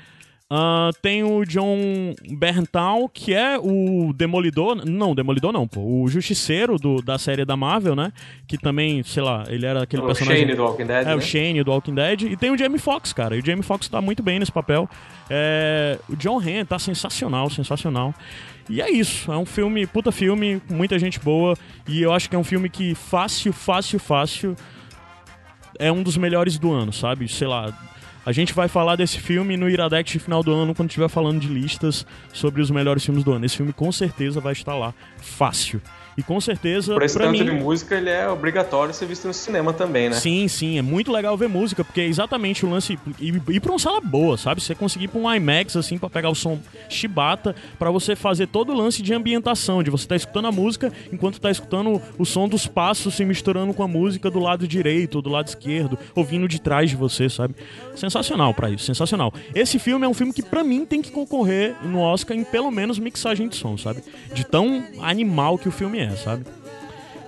[0.51, 4.82] Ah, tem o John Berntal, que é o Demolidor.
[4.86, 5.80] Não, Demolidor não, pô.
[5.80, 8.12] O Justiceiro do, da série da Marvel, né?
[8.46, 10.44] Que também, sei lá, ele era aquele O personagem.
[10.44, 11.20] Shane do Walking Dead, É, o né?
[11.20, 12.22] Shane do Walking Dead.
[12.22, 13.36] E tem o Jamie Foxx, cara.
[13.36, 14.88] E o Jamie Foxx tá muito bem nesse papel.
[15.28, 18.14] É, o John Hamm tá sensacional, sensacional.
[18.70, 19.30] E é isso.
[19.30, 21.59] É um filme, puta filme, com muita gente boa.
[21.86, 24.57] E eu acho que é um filme que fácil, fácil, fácil
[25.78, 27.28] é um dos melhores do ano, sabe?
[27.28, 27.70] Sei lá.
[28.27, 31.41] A gente vai falar desse filme no Iradex de final do ano, quando estiver falando
[31.41, 33.45] de listas sobre os melhores filmes do ano.
[33.45, 34.93] Esse filme com certeza vai estar lá.
[35.16, 35.81] Fácil.
[36.19, 39.29] E com certeza, Por esse pra tanto mim, de música, ele é obrigatório ser visto
[39.29, 40.16] no cinema também, né?
[40.16, 42.99] Sim, sim, é muito legal ver música, porque é exatamente o lance.
[43.21, 44.61] E ir pra uma sala boa, sabe?
[44.61, 46.59] Você conseguir ir pra um IMAX, assim, pra pegar o som
[46.89, 50.93] chibata, pra você fazer todo o lance de ambientação, de você tá escutando a música
[51.12, 55.14] enquanto tá escutando o som dos passos se misturando com a música do lado direito
[55.16, 57.55] ou do lado esquerdo, ouvindo de trás de você, sabe?
[57.95, 59.33] Sensacional pra isso, sensacional.
[59.55, 62.73] Esse filme é um filme que pra mim tem que concorrer no Oscar em pelo
[62.73, 64.03] menos mixagem de som, sabe?
[64.35, 66.44] De tão animal que o filme é, sabe?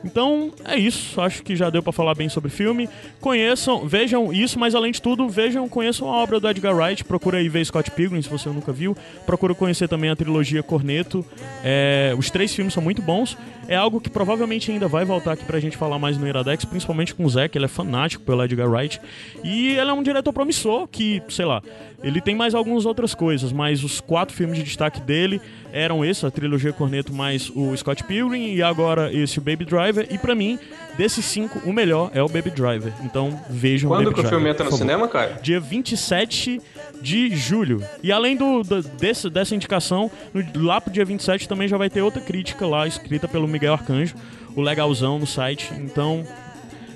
[0.04, 2.88] Então é isso, acho que já deu pra falar bem sobre o filme.
[3.20, 7.04] Conheçam, vejam isso, mas além de tudo, vejam, conheçam a obra do Edgar Wright.
[7.04, 8.96] Procura aí ver Scott Pilgrim se você nunca viu.
[9.26, 11.24] Procura conhecer também a trilogia Corneto.
[11.62, 13.36] É, os três filmes são muito bons.
[13.68, 17.14] É algo que provavelmente ainda vai voltar aqui pra gente falar mais no Iradex, principalmente
[17.14, 19.00] com o Zé, que ele é fanático pelo Edgar Wright.
[19.44, 21.62] E ele é um diretor promissor que, sei lá,
[22.02, 25.40] ele tem mais algumas outras coisas, mas os quatro filmes de destaque dele
[25.72, 30.06] eram esses, a trilogia Corneto mais o Scott Pilgrim e agora esse o Baby Driver.
[30.10, 30.58] E pra mim,
[30.96, 32.92] desses cinco, o melhor é o Baby Driver.
[33.04, 34.38] Então vejam Quando Baby que o Driver.
[34.38, 35.38] filme entra no cinema, cara?
[35.42, 36.60] Dia 27
[37.02, 37.82] de julho.
[38.02, 41.88] E além do, do- desse, dessa indicação, no- lá pro dia 27 também já vai
[41.90, 44.14] ter outra crítica lá, escrita pelo Miguel Arcanjo,
[44.56, 45.70] o legalzão no site.
[45.78, 46.24] Então,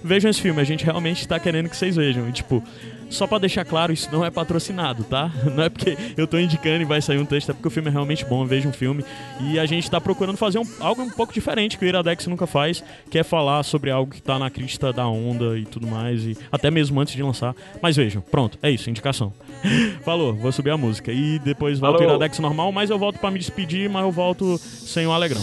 [0.04, 2.28] vejam esse filme, a gente realmente tá querendo que vocês vejam.
[2.28, 2.62] E, tipo,
[3.10, 5.30] só pra deixar claro, isso não é patrocinado, tá?
[5.54, 7.88] Não é porque eu tô indicando e vai sair um texto, é porque o filme
[7.88, 9.04] é realmente bom, vejam o filme.
[9.40, 12.46] E a gente tá procurando fazer um- algo um pouco diferente que o Iradex nunca
[12.46, 16.24] faz, que é falar sobre algo que tá na crista da onda e tudo mais,
[16.24, 17.54] e até mesmo antes de lançar.
[17.80, 19.32] Mas vejam, pronto, é isso, indicação.
[20.04, 21.12] Falou, vou subir a música.
[21.12, 22.02] E depois volto o.
[22.04, 25.42] Iradex normal, mas eu volto pra me despedir, mas eu volto sem o Alegrão.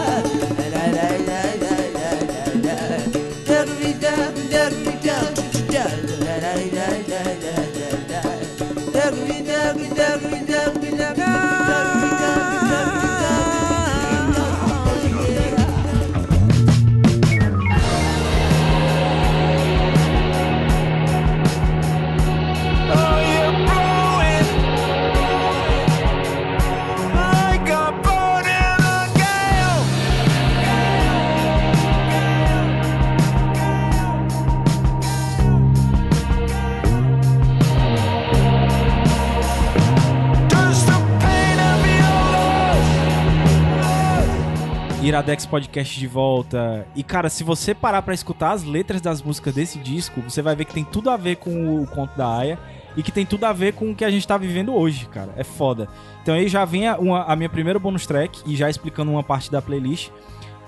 [45.11, 46.87] Iradex Podcast de volta.
[46.95, 50.55] E cara, se você parar pra escutar as letras das músicas desse disco, você vai
[50.55, 52.57] ver que tem tudo a ver com o conto da Aya
[52.95, 55.33] e que tem tudo a ver com o que a gente tá vivendo hoje, cara.
[55.35, 55.89] É foda.
[56.21, 59.21] Então aí já vem a, uma- a minha primeira bonus track e já explicando uma
[59.23, 60.09] parte da playlist,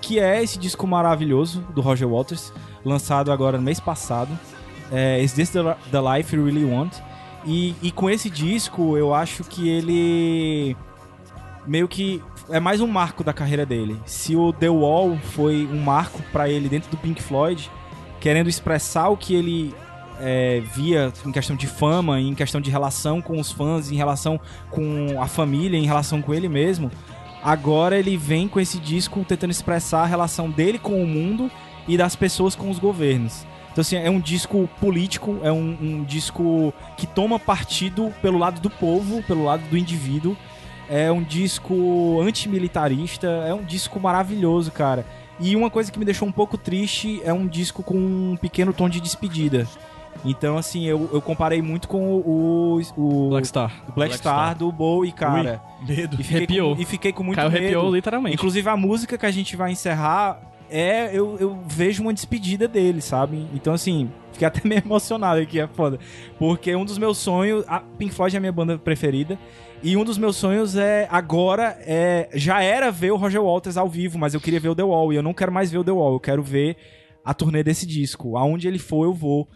[0.02, 2.52] que é esse disco maravilhoso do Roger Waters,
[2.84, 4.38] lançado agora no mês passado.
[4.92, 5.60] É, Is This the,
[5.90, 6.92] the Life You Really Want?
[7.46, 10.76] E, e com esse disco, eu acho que ele
[11.66, 14.00] meio que é mais um marco da carreira dele.
[14.04, 17.70] Se o The Wall foi um marco pra ele dentro do Pink Floyd,
[18.20, 19.74] querendo expressar o que ele
[20.20, 24.40] é, via em questão de fama, em questão de relação com os fãs, em relação
[24.70, 26.90] com a família, em relação com ele mesmo,
[27.42, 31.50] agora ele vem com esse disco tentando expressar a relação dele com o mundo
[31.86, 33.46] e das pessoas com os governos.
[33.72, 38.60] Então, assim, é um disco político, é um, um disco que toma partido pelo lado
[38.60, 40.36] do povo, pelo lado do indivíduo.
[40.88, 45.06] É um disco antimilitarista, é um disco maravilhoso, cara.
[45.40, 48.72] E uma coisa que me deixou um pouco triste é um disco com um pequeno
[48.72, 49.66] tom de despedida.
[50.24, 53.72] Então, assim, eu, eu comparei muito com o, o, o Black Star.
[53.88, 55.60] o Black, Star, do Bowie, cara.
[55.86, 56.16] Medo.
[56.18, 56.76] E fiquei, Arrepiou.
[56.76, 57.62] com, e fiquei com muito Caio medo.
[57.62, 58.36] arrepiou literalmente.
[58.36, 60.40] Inclusive a música que a gente vai encerrar
[60.70, 63.46] é eu, eu vejo uma despedida dele, sabe?
[63.52, 65.98] Então assim, fiquei até meio emocionado aqui, é foda.
[66.38, 69.38] Porque um dos meus sonhos, a Pink Floyd é a minha banda preferida,
[69.84, 73.86] e um dos meus sonhos é agora é já era ver o Roger Waters ao
[73.86, 75.84] vivo, mas eu queria ver o The Wall e eu não quero mais ver o
[75.84, 76.78] The Wall, eu quero ver
[77.22, 78.38] a turnê desse disco.
[78.38, 79.46] Aonde ele for, eu vou.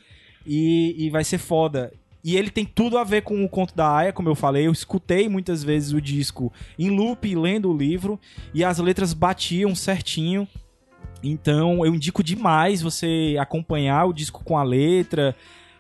[0.47, 1.91] E, e vai ser foda.
[2.23, 4.67] E ele tem tudo a ver com o conto da Aya, como eu falei.
[4.67, 8.21] Eu escutei muitas vezes o disco em loop, lendo o livro,
[8.53, 10.47] e as letras batiam certinho.
[11.23, 15.35] Então eu indico demais você acompanhar o disco com a letra.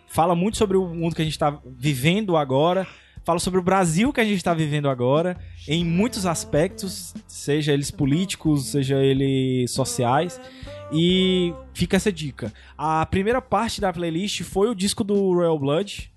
[0.06, 2.86] Fala muito sobre o mundo que a gente está vivendo agora.
[3.28, 5.36] Fala sobre o Brasil que a gente está vivendo agora,
[5.68, 10.40] em muitos aspectos, seja eles políticos, seja eles sociais.
[10.90, 12.50] E fica essa dica.
[12.78, 16.10] A primeira parte da playlist foi o disco do Royal Blood,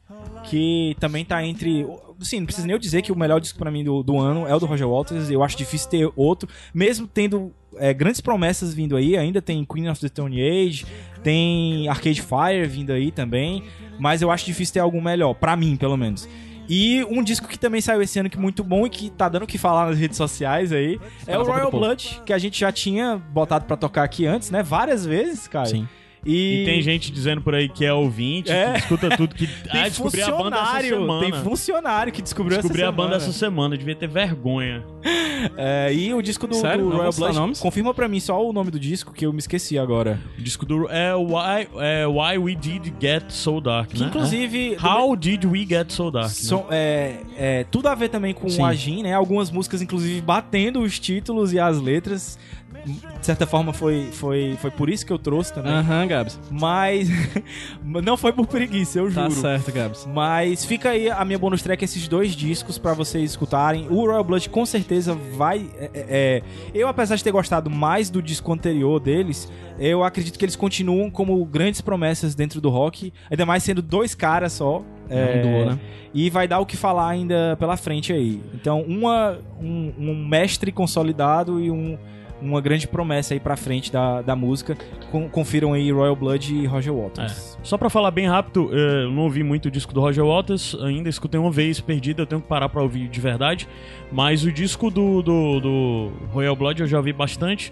[0.45, 1.85] que também tá entre.
[2.21, 4.47] Sim, não precisa nem eu dizer que o melhor disco pra mim do, do ano
[4.47, 5.29] é o do Roger Waters.
[5.29, 9.17] Eu acho difícil ter outro, mesmo tendo é, grandes promessas vindo aí.
[9.17, 10.85] Ainda tem Queen of the Stone Age,
[11.21, 13.65] tem Arcade Fire vindo aí também.
[13.99, 16.25] Mas eu acho difícil ter algum melhor, pra mim, pelo menos.
[16.73, 19.27] E um disco que também saiu esse ano que é muito bom e que tá
[19.27, 21.69] dando o que falar nas redes sociais aí é o Royal.
[21.69, 24.63] Blood, que a gente já tinha botado pra tocar aqui antes, né?
[24.63, 25.65] Várias vezes, cara.
[25.65, 25.85] Sim.
[26.25, 28.73] E, E tem gente dizendo por aí que é ouvinte, É.
[28.73, 31.21] que escuta tudo, que tem ah, descobri a banda essa funcionário, semana.
[31.21, 33.29] tem funcionário que descobriu Descobri essa a banda semana.
[33.29, 34.83] essa semana, devia ter vergonha.
[35.57, 36.83] É, e o disco do, Sério?
[36.83, 37.59] do Não Royal Blood, nomes?
[37.59, 40.19] confirma pra mim só o nome do disco que eu me esqueci agora.
[40.37, 44.05] O disco do é Why, é Why We Did Get So Dark, Que né?
[44.05, 44.77] inclusive É.
[44.87, 46.27] How Did We Get So Dark?
[46.27, 46.33] né?
[46.33, 48.61] são, é, é, tudo a ver também com Sim.
[48.61, 49.15] o Agin, né?
[49.15, 52.37] Algumas músicas, inclusive, batendo os títulos e as letras.
[52.85, 55.71] De certa forma, foi, foi, foi por isso que eu trouxe também.
[55.71, 56.39] Aham, Gabs.
[56.49, 57.07] Mas
[57.83, 59.39] não foi por preguiça, eu Tá juro.
[59.41, 60.07] certo, Gabs.
[60.11, 63.87] Mas fica aí a minha bonus track, esses dois discos pra vocês escutarem.
[63.89, 65.69] O Royal Blood com certeza vai.
[65.79, 66.41] é, é, é,
[66.73, 71.09] eu, apesar de ter gostado mais do disco anterior deles, eu acredito que eles continuam
[71.11, 73.13] como grandes promessas dentro do rock.
[73.29, 74.81] Ainda mais sendo dois caras só.
[75.09, 75.79] É um duo, né?
[76.13, 78.41] E vai dar o que falar ainda pela frente aí.
[78.53, 81.97] Então, uma, um, um mestre consolidado e um,
[82.41, 84.77] uma grande promessa aí pra frente da, da música.
[85.11, 87.57] Con- confiram aí Royal Blood e Roger Waters.
[87.63, 90.75] Só pra falar bem rápido, eh, eu não ouvi muito o disco do Roger Waters,
[90.81, 93.67] ainda escutei uma vez perdida, eu tenho que parar pra ouvir de verdade.
[94.11, 97.71] Mas o disco do, do, do Royal Blood eu já ouvi bastante.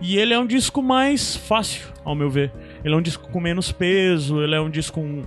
[0.00, 2.52] E ele é um disco mais fácil, ao meu ver.
[2.84, 5.22] Ele é um disco com menos peso, ele é um disco com.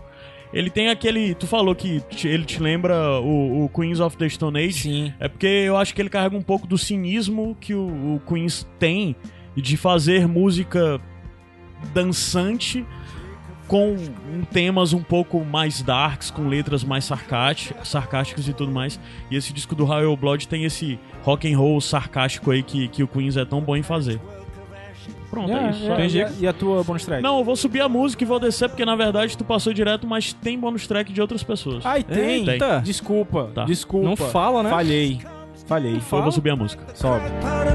[0.52, 1.36] Ele tem aquele.
[1.36, 4.74] Tu falou que te- ele te lembra o, o Queens of the Stone Age.
[4.74, 5.14] Sim.
[5.20, 8.68] É porque eu acho que ele carrega um pouco do cinismo que o, o Queens
[8.80, 9.16] tem
[9.56, 11.00] de fazer música
[11.94, 12.86] dançante
[13.68, 13.96] com
[14.52, 19.00] temas um pouco mais darks, com letras mais sarcásticas e tudo mais.
[19.30, 23.04] E esse disco do Royal Blood tem esse rock and roll sarcástico aí que, que
[23.04, 24.20] o Queens é tão bom em fazer.
[25.30, 25.84] Pronto, é, isso.
[25.92, 27.22] É, só- e, a, e a tua bonus track?
[27.22, 30.08] Não, eu vou subir a música e vou descer, porque na verdade tu passou direto,
[30.08, 31.86] mas tem bônus track de outras pessoas.
[31.86, 32.48] Ai, tem.
[32.50, 32.82] Eita.
[32.84, 33.52] Desculpa.
[33.54, 33.66] Tá.
[33.66, 34.08] Desculpa.
[34.08, 34.70] Não fala, né?
[34.70, 35.22] Falhei.
[35.66, 35.96] Falhei.
[35.98, 36.84] então eu vou subir a música.
[36.96, 37.26] Sobe.
[37.42, 37.70] Part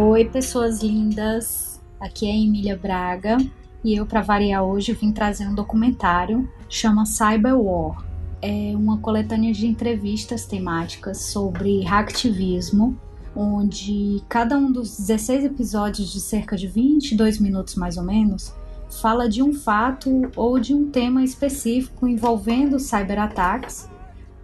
[0.00, 1.80] Oi, pessoas lindas.
[1.98, 3.36] Aqui é Emília Braga
[3.82, 8.06] e eu, para variar hoje, vim trazer um documentário chama Cyber War.
[8.40, 12.96] é uma coletânea de entrevistas temáticas sobre hacktivismo,
[13.34, 18.54] onde cada um dos 16 episódios de cerca de 22 minutos mais ou menos
[19.02, 23.90] fala de um fato ou de um tema específico envolvendo cyberataques,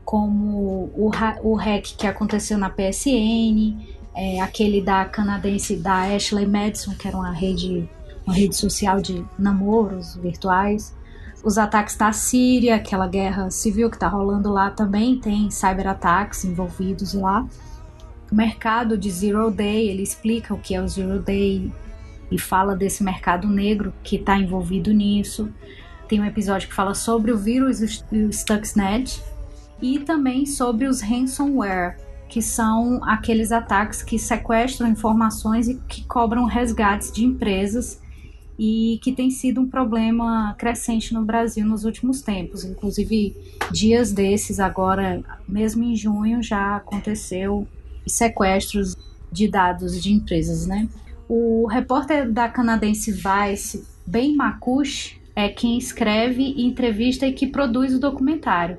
[0.05, 1.13] como o,
[1.45, 3.79] o hack que aconteceu na PSN,
[4.15, 7.89] é, aquele da canadense da Ashley Madison, que era uma rede,
[8.27, 10.95] uma rede social de namoros virtuais.
[11.43, 17.13] Os ataques da Síria, aquela guerra civil que está rolando lá, também tem cyberataques envolvidos
[17.13, 17.47] lá.
[18.33, 21.71] O mercado de Zero Day, ele explica o que é o Zero Day
[22.31, 25.53] e fala desse mercado negro que está envolvido nisso.
[26.09, 27.81] Tem um episódio que fala sobre o vírus
[28.11, 29.23] e o Stuxnet
[29.83, 31.97] e também sobre os ransomware,
[32.29, 38.01] que são aqueles ataques que sequestram informações e que cobram resgates de empresas
[38.59, 42.65] e que tem sido um problema crescente no Brasil nos últimos tempos.
[42.65, 43.37] Inclusive,
[43.71, 47.67] dias desses, agora, mesmo em junho, já aconteceu
[48.07, 48.97] sequestros
[49.31, 50.89] de dados de empresas, né?
[51.29, 57.99] O repórter da canadense Vice, Ben Makush, é quem escreve, entrevista e que produz o
[57.99, 58.79] documentário.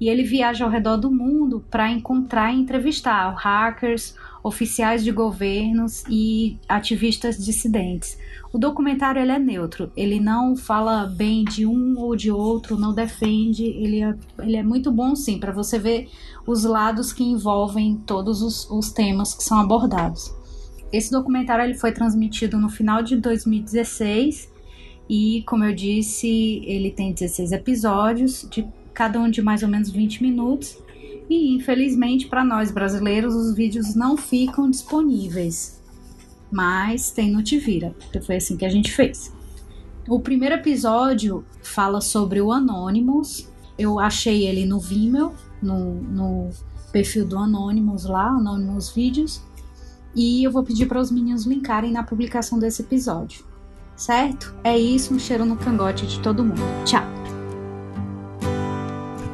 [0.00, 6.04] E ele viaja ao redor do mundo para encontrar e entrevistar hackers, oficiais de governos
[6.08, 8.18] e ativistas dissidentes.
[8.52, 12.94] O documentário ele é neutro, ele não fala bem de um ou de outro, não
[12.94, 16.08] defende, ele é, ele é muito bom sim para você ver
[16.46, 20.32] os lados que envolvem todos os, os temas que são abordados.
[20.92, 24.50] Esse documentário ele foi transmitido no final de 2016
[25.08, 28.66] e, como eu disse, ele tem 16 episódios, de
[28.96, 30.78] cada um de mais ou menos 20 minutos.
[31.28, 35.82] E infelizmente para nós brasileiros os vídeos não ficam disponíveis.
[36.50, 39.32] Mas tem no Tivira, porque foi assim que a gente fez.
[40.08, 43.52] O primeiro episódio fala sobre o Anonymous.
[43.76, 46.50] Eu achei ele no Vimeo, no, no
[46.92, 49.42] perfil do Anonymous lá, Anonymous Vídeos.
[50.14, 53.44] E eu vou pedir para os meninos linkarem na publicação desse episódio.
[53.96, 54.54] Certo?
[54.62, 56.62] É isso, um cheiro no cangote de todo mundo.
[56.84, 57.25] Tchau!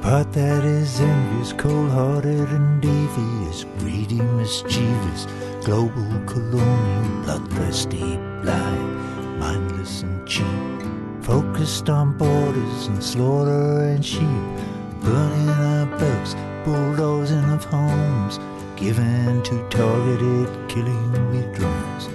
[0.03, 5.29] Part that is envious, cold hearted and devious, greedy, mischievous,
[5.65, 10.45] global, colonial, bloodthirsty, blind, mindless and cheap,
[11.23, 14.43] focused on borders and slaughter and sheep,
[15.03, 16.35] burning our boats,
[16.65, 18.41] bulldozing of homes,
[18.75, 22.09] given to targeted killing with drones.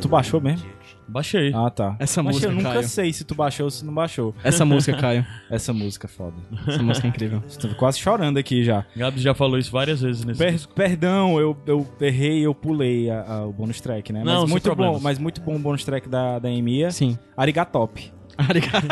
[0.00, 0.79] Tu baixou mesmo?
[1.10, 1.52] Baixei.
[1.54, 1.96] Ah, tá.
[1.98, 2.82] Essa Mas música, eu nunca Caio.
[2.88, 4.34] sei se tu baixou ou se não baixou.
[4.44, 5.26] Essa música, Caio.
[5.50, 6.36] Essa música é foda.
[6.68, 7.42] Essa música é incrível.
[7.48, 8.84] Estou quase chorando aqui já.
[8.96, 13.22] Gabs já falou isso várias vezes nesse Per- perdão, eu, eu errei, eu pulei a-
[13.22, 14.22] a- o bônus track, né?
[14.24, 15.02] Não, mas sem muito bom, problemas.
[15.02, 16.90] mas muito bom o bônus track da, da Emiya.
[16.90, 17.18] Sim.
[17.36, 18.12] Arigatop.
[18.38, 18.86] Arigato.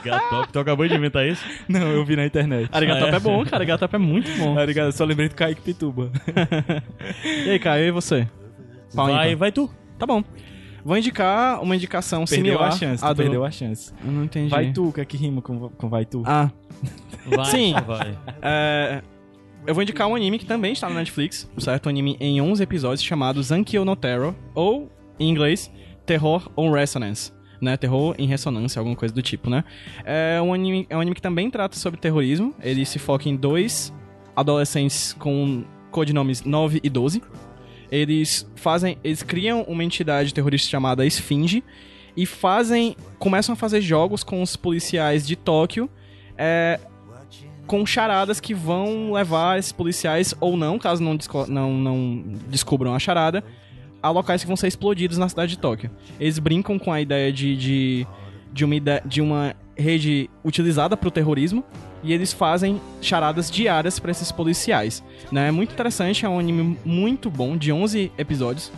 [0.00, 0.52] Arigatop.
[0.52, 1.44] Tu acabou de inventar isso?
[1.68, 2.70] Não, eu vi na internet.
[2.72, 3.16] Arigatop Ah, é?
[3.16, 3.56] é bom, cara.
[3.56, 4.56] Arigatop é muito bom.
[4.58, 6.10] Arigato, só lembrei do Kaique Pituba.
[7.24, 8.26] E aí, Caio, e você?
[8.94, 9.36] Vai, ímpar.
[9.38, 9.68] vai tu.
[9.98, 10.22] Tá bom.
[10.86, 13.92] Vou indicar uma indicação Perdeu similar a chance, perdeu a chance.
[14.04, 14.48] Eu não entendi.
[14.48, 16.22] Vai tu, o que é que rima com, com vai tu?
[16.24, 16.48] Ah,
[17.26, 17.72] Vai, Sim.
[17.72, 18.16] só vai.
[18.40, 19.02] é...
[19.66, 21.86] Eu vou indicar um anime que também está no Netflix, certo?
[21.86, 24.88] Um anime em 11 episódios chamado Zankyo no Terror, ou,
[25.18, 25.72] em inglês,
[26.06, 27.32] Terror on Resonance.
[27.60, 29.64] Né, terror em ressonância, alguma coisa do tipo, né?
[30.04, 32.54] É um, anime, é um anime que também trata sobre terrorismo.
[32.62, 33.92] Ele se foca em dois
[34.36, 37.22] adolescentes com codinomes 9 e 12.
[37.90, 38.98] Eles fazem.
[39.04, 41.62] Eles criam uma entidade terrorista chamada Esfinge
[42.16, 42.96] e fazem.
[43.18, 45.88] começam a fazer jogos com os policiais de Tóquio.
[46.38, 46.78] é,
[47.66, 51.18] com charadas que vão levar esses policiais, ou não, caso não,
[51.48, 53.42] não, não descubram a charada,
[54.00, 55.90] a locais que vão ser explodidos na cidade de Tóquio.
[56.20, 58.06] Eles brincam com a ideia de, de,
[58.52, 61.64] de, uma, ide- de uma rede utilizada para o terrorismo
[62.02, 65.02] e eles fazem charadas diárias para esses policiais.
[65.30, 65.48] Né?
[65.48, 68.72] É muito interessante, é um anime muito bom, de 11 episódios,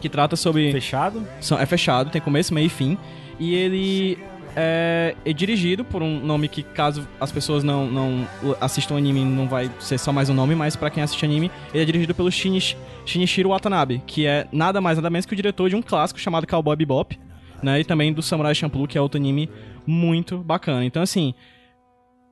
[0.00, 0.72] que trata sobre...
[0.72, 1.26] Fechado?
[1.58, 2.98] É fechado, tem começo, meio e fim.
[3.38, 4.18] E ele
[4.56, 8.26] é, é dirigido por um nome que, caso as pessoas não, não
[8.60, 11.82] assistam anime, não vai ser só mais um nome, mas pra quem assiste anime, ele
[11.82, 15.68] é dirigido pelo Shinichi, Shinichiro Watanabe, que é nada mais nada menos que o diretor
[15.70, 17.18] de um clássico chamado Cowboy Bebop,
[17.62, 17.80] né?
[17.80, 19.48] E também do Samurai Champloo, que é outro anime
[19.86, 20.84] muito bacana.
[20.84, 21.34] Então, assim,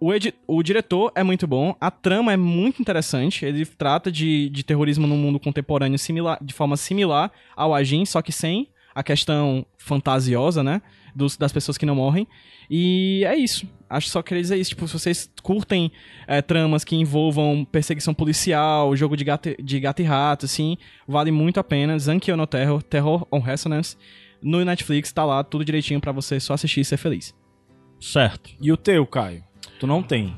[0.00, 0.10] o,
[0.46, 3.44] o diretor é muito bom, a trama é muito interessante.
[3.44, 8.22] Ele trata de, de terrorismo no mundo contemporâneo similar, de forma similar ao Ajin, só
[8.22, 10.80] que sem a questão fantasiosa, né?
[11.14, 12.26] Dos, das pessoas que não morrem.
[12.70, 13.68] E é isso.
[13.88, 14.70] Acho só queria dizer isso.
[14.70, 15.90] Tipo, se vocês curtem
[16.26, 21.32] é, tramas que envolvam perseguição policial, jogo de gato, de gato e rato, assim, vale
[21.32, 21.98] muito a pena.
[21.98, 23.96] Zankyo no Terror, Terror on Resonance.
[24.40, 27.34] No Netflix tá lá tudo direitinho pra você só assistir e ser feliz.
[28.00, 28.50] Certo.
[28.60, 29.44] E o teu, Caio?
[29.78, 30.34] Tu não tem.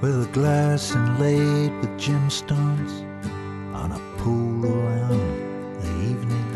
[0.00, 3.02] with a glass inlaid with gemstones
[3.74, 5.18] on a pool around
[5.82, 6.48] the evening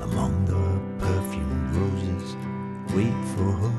[0.00, 2.34] among the perfumed roses
[2.94, 3.76] wait for her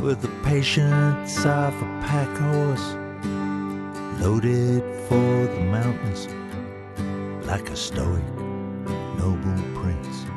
[0.00, 2.96] with the patience of a pack horse
[4.20, 6.26] loaded for the mountains
[7.46, 8.24] like a stoic
[9.16, 10.27] noble prince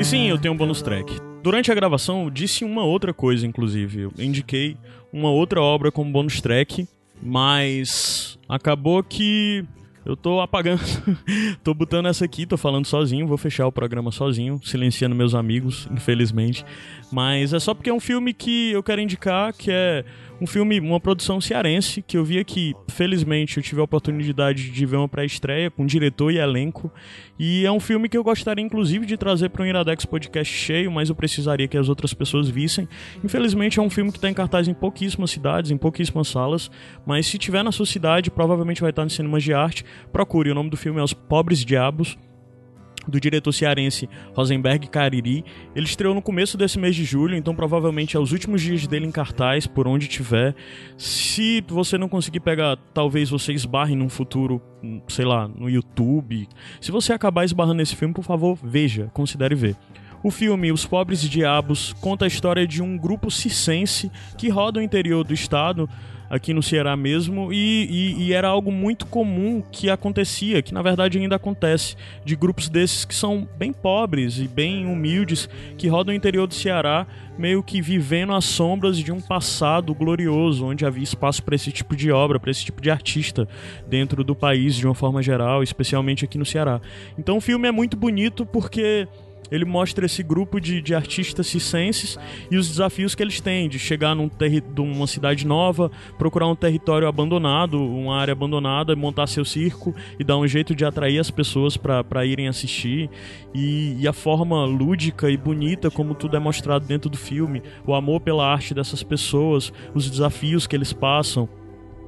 [0.00, 1.20] E sim, eu tenho um bônus track.
[1.42, 4.02] Durante a gravação, eu disse uma outra coisa, inclusive.
[4.02, 4.76] Eu indiquei
[5.12, 6.88] uma outra obra como bônus track,
[7.22, 9.64] mas acabou que
[10.04, 10.82] eu tô apagando.
[11.62, 15.88] tô botando essa aqui, tô falando sozinho, vou fechar o programa sozinho, silenciando meus amigos,
[15.90, 16.64] infelizmente.
[17.12, 20.04] Mas é só porque é um filme que eu quero indicar, que é
[20.40, 22.74] um filme, uma produção cearense, que eu vi aqui.
[22.88, 26.92] Felizmente, eu tive a oportunidade de ver uma pré-estreia com diretor e elenco.
[27.38, 30.90] E é um filme que eu gostaria, inclusive, de trazer para um Iradex Podcast cheio,
[30.90, 32.88] mas eu precisaria que as outras pessoas vissem.
[33.22, 36.70] Infelizmente, é um filme que está em cartaz em pouquíssimas cidades, em pouquíssimas salas.
[37.06, 39.84] Mas se tiver na sua cidade, provavelmente vai estar nos cinemas de arte.
[40.12, 40.50] Procure.
[40.50, 42.18] O nome do filme é Os Pobres Diabos
[43.08, 45.44] do diretor cearense Rosenberg Cariri.
[45.74, 49.06] Ele estreou no começo desse mês de julho, então provavelmente é os últimos dias dele
[49.06, 50.54] em cartaz, por onde tiver.
[50.96, 54.60] Se você não conseguir pegar, talvez você esbarre num futuro,
[55.08, 56.48] sei lá, no YouTube.
[56.80, 59.76] Se você acabar esbarrando nesse filme, por favor, veja, considere ver.
[60.22, 64.82] O filme Os Pobres Diabos conta a história de um grupo circense que roda o
[64.82, 65.86] interior do estado,
[66.34, 67.86] aqui no Ceará mesmo, e,
[68.18, 71.94] e- e era algo muito comum que acontecia, que na verdade ainda acontece,
[72.24, 75.48] de grupos desses que são bem pobres e bem humildes,
[75.78, 77.06] que rodam o interior do Ceará,
[77.38, 81.94] meio que vivendo às sombras de um passado glorioso, onde havia espaço para esse tipo
[81.94, 83.48] de obra, para esse tipo de artista
[83.88, 86.80] dentro do país de uma forma geral, especialmente aqui no Ceará.
[87.18, 89.06] Então o filme é muito bonito porque
[89.50, 92.18] ele mostra esse grupo de, de artistas circenses
[92.50, 96.46] e os desafios que eles têm de chegar num terri de uma cidade nova, procurar
[96.48, 101.18] um território abandonado, uma área abandonada, montar seu circo e dar um jeito de atrair
[101.18, 103.10] as pessoas para irem assistir.
[103.54, 107.94] E, e a forma lúdica e bonita como tudo é mostrado dentro do filme, o
[107.94, 111.48] amor pela arte dessas pessoas, os desafios que eles passam.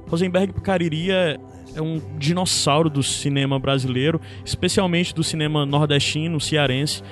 [0.09, 1.37] Rosenberg Cariri é,
[1.75, 7.03] é um dinossauro do cinema brasileiro, especialmente do cinema nordestino, cearense.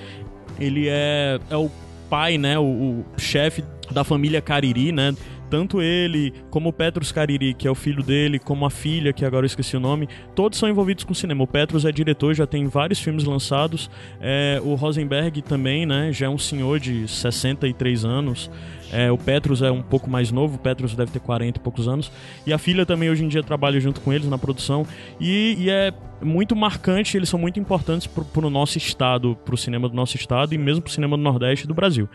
[0.60, 1.69] Ele é, é o
[2.10, 5.15] pai, né, o, o chefe da família Cariri, né?
[5.50, 9.24] Tanto ele, como o Petrus Cariri, que é o filho dele, como a filha, que
[9.24, 11.44] agora eu esqueci o nome, todos são envolvidos com cinema.
[11.44, 13.90] O Petrus é diretor, já tem vários filmes lançados.
[14.20, 16.12] É, o Rosenberg também, né?
[16.12, 18.50] Já é um senhor de 63 anos.
[18.92, 21.88] É, o Petrus é um pouco mais novo, o Petrus deve ter 40 e poucos
[21.88, 22.12] anos.
[22.46, 24.86] E a filha também hoje em dia trabalha junto com eles na produção.
[25.20, 25.92] E, e é
[26.22, 30.54] muito marcante, eles são muito importantes pro, pro nosso estado, pro cinema do nosso estado
[30.54, 32.10] e mesmo pro cinema do Nordeste do Brasil.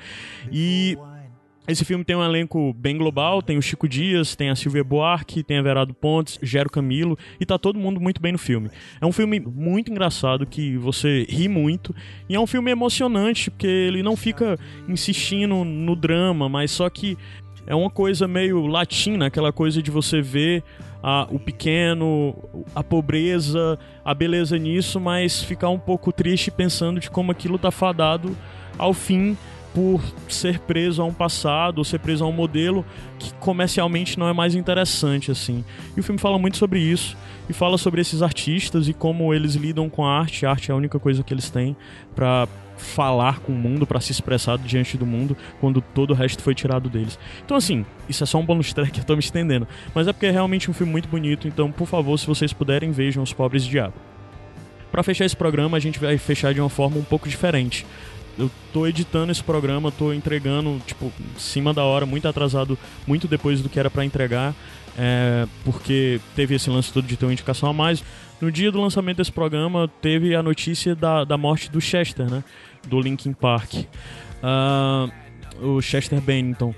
[0.50, 0.96] E
[1.68, 5.42] esse filme tem um elenco bem global, tem o Chico Dias, tem a Silvia Buarque,
[5.42, 8.70] tem a Verado Pontes, Gero Camilo, e tá todo mundo muito bem no filme.
[9.00, 11.94] É um filme muito engraçado, que você ri muito,
[12.28, 14.58] e é um filme emocionante, porque ele não fica
[14.88, 17.16] insistindo no drama, mas só que
[17.66, 20.64] é uma coisa meio latina, aquela coisa de você ver
[21.02, 22.34] a- o pequeno,
[22.74, 27.70] a pobreza, a beleza nisso, mas ficar um pouco triste pensando de como aquilo tá
[27.70, 28.36] fadado
[28.76, 29.36] ao fim
[29.74, 32.84] por ser preso a um passado ou ser preso a um modelo
[33.18, 35.64] que comercialmente não é mais interessante assim.
[35.96, 37.16] E o filme fala muito sobre isso
[37.48, 40.44] e fala sobre esses artistas e como eles lidam com a arte.
[40.44, 41.76] A arte é a única coisa que eles têm
[42.14, 46.42] para falar com o mundo, para se expressar diante do mundo, quando todo o resto
[46.42, 47.18] foi tirado deles.
[47.44, 50.26] Então assim, isso é só um bônus track, eu tô me estendendo, mas é porque
[50.26, 53.64] é realmente um filme muito bonito, então por favor, se vocês puderem, vejam Os Pobres
[53.64, 53.94] Diabo.
[54.90, 57.86] Para fechar esse programa, a gente vai fechar de uma forma um pouco diferente.
[58.40, 63.28] Eu tô editando esse programa, tô entregando, tipo, em cima da hora, muito atrasado, muito
[63.28, 64.54] depois do que era para entregar,
[64.98, 68.02] é, porque teve esse lance todo de ter uma indicação a mais.
[68.40, 72.42] No dia do lançamento desse programa, teve a notícia da, da morte do Chester, né?
[72.88, 73.84] Do Linkin Park.
[74.42, 75.08] Ah,
[75.60, 76.74] o Chester Bennington.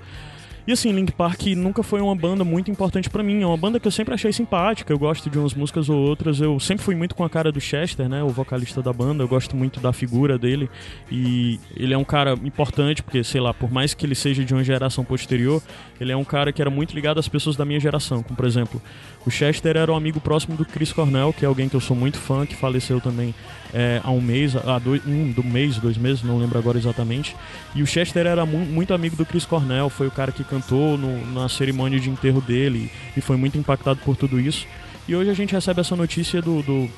[0.65, 3.41] E assim, Link Park nunca foi uma banda muito importante pra mim.
[3.41, 4.93] É uma banda que eu sempre achei simpática.
[4.93, 6.39] Eu gosto de umas músicas ou outras.
[6.39, 8.23] Eu sempre fui muito com a cara do Chester, né?
[8.23, 9.23] O vocalista da banda.
[9.23, 10.69] Eu gosto muito da figura dele.
[11.11, 14.53] E ele é um cara importante, porque, sei lá, por mais que ele seja de
[14.53, 15.61] uma geração posterior,
[15.99, 18.23] ele é um cara que era muito ligado às pessoas da minha geração.
[18.23, 18.81] Como, por exemplo,
[19.25, 21.95] o Chester era um amigo próximo do Chris Cornell, que é alguém que eu sou
[21.95, 23.35] muito fã, que faleceu também
[23.73, 27.35] é, há um mês, há dois, um do mês, dois meses, não lembro agora exatamente.
[27.73, 30.97] E o Chester era mu muito amigo do Chris Cornell, foi o cara que cantou
[30.97, 34.67] no- na cerimônia de enterro dele e foi muito impactado por tudo isso.
[35.07, 36.89] E hoje a gente recebe essa notícia do, do-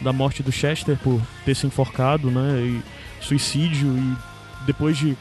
[0.00, 2.60] da morte do Chester por ter se enforcado, né?
[2.60, 4.16] E suicídio e
[4.66, 5.16] depois de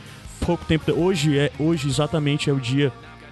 [0.46, 0.92] pouco tempo.
[0.92, 2.92] Hoje é hoje exatamente é o dia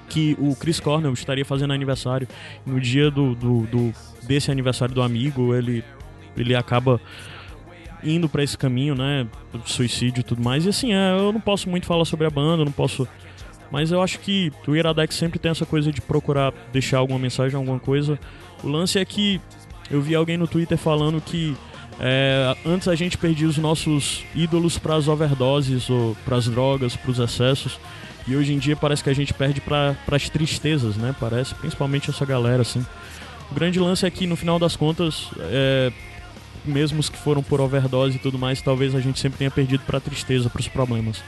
[0.09, 2.27] que o Chris Cornell estaria fazendo aniversário.
[2.65, 5.83] No dia do, do, do- desse aniversário do amigo, ele,
[6.37, 6.99] ele acaba
[8.03, 9.27] indo pra esse caminho, né?
[9.65, 10.65] Suicídio e tudo mais.
[10.65, 13.07] E assim, é, eu não posso muito falar sobre a banda, não posso.
[13.71, 17.55] Mas eu acho que o Iradex sempre tem essa coisa de procurar deixar alguma mensagem,
[17.55, 18.19] alguma coisa.
[18.63, 19.41] O lance é que
[19.89, 21.55] eu vi alguém no Twitter falando que
[21.99, 26.95] é, antes a gente perdia os nossos ídolos para as overdoses ou para as drogas,
[26.95, 27.79] para os excessos.
[28.27, 31.15] E hoje em dia parece que a gente perde para as tristezas, né?
[31.19, 32.83] Parece, principalmente essa galera, assim.
[33.51, 35.91] O grande lance é que no final das contas, é,
[36.65, 39.83] mesmo os que foram por overdose e tudo mais, talvez a gente sempre tenha perdido
[39.85, 41.23] para tristeza, para os problemas.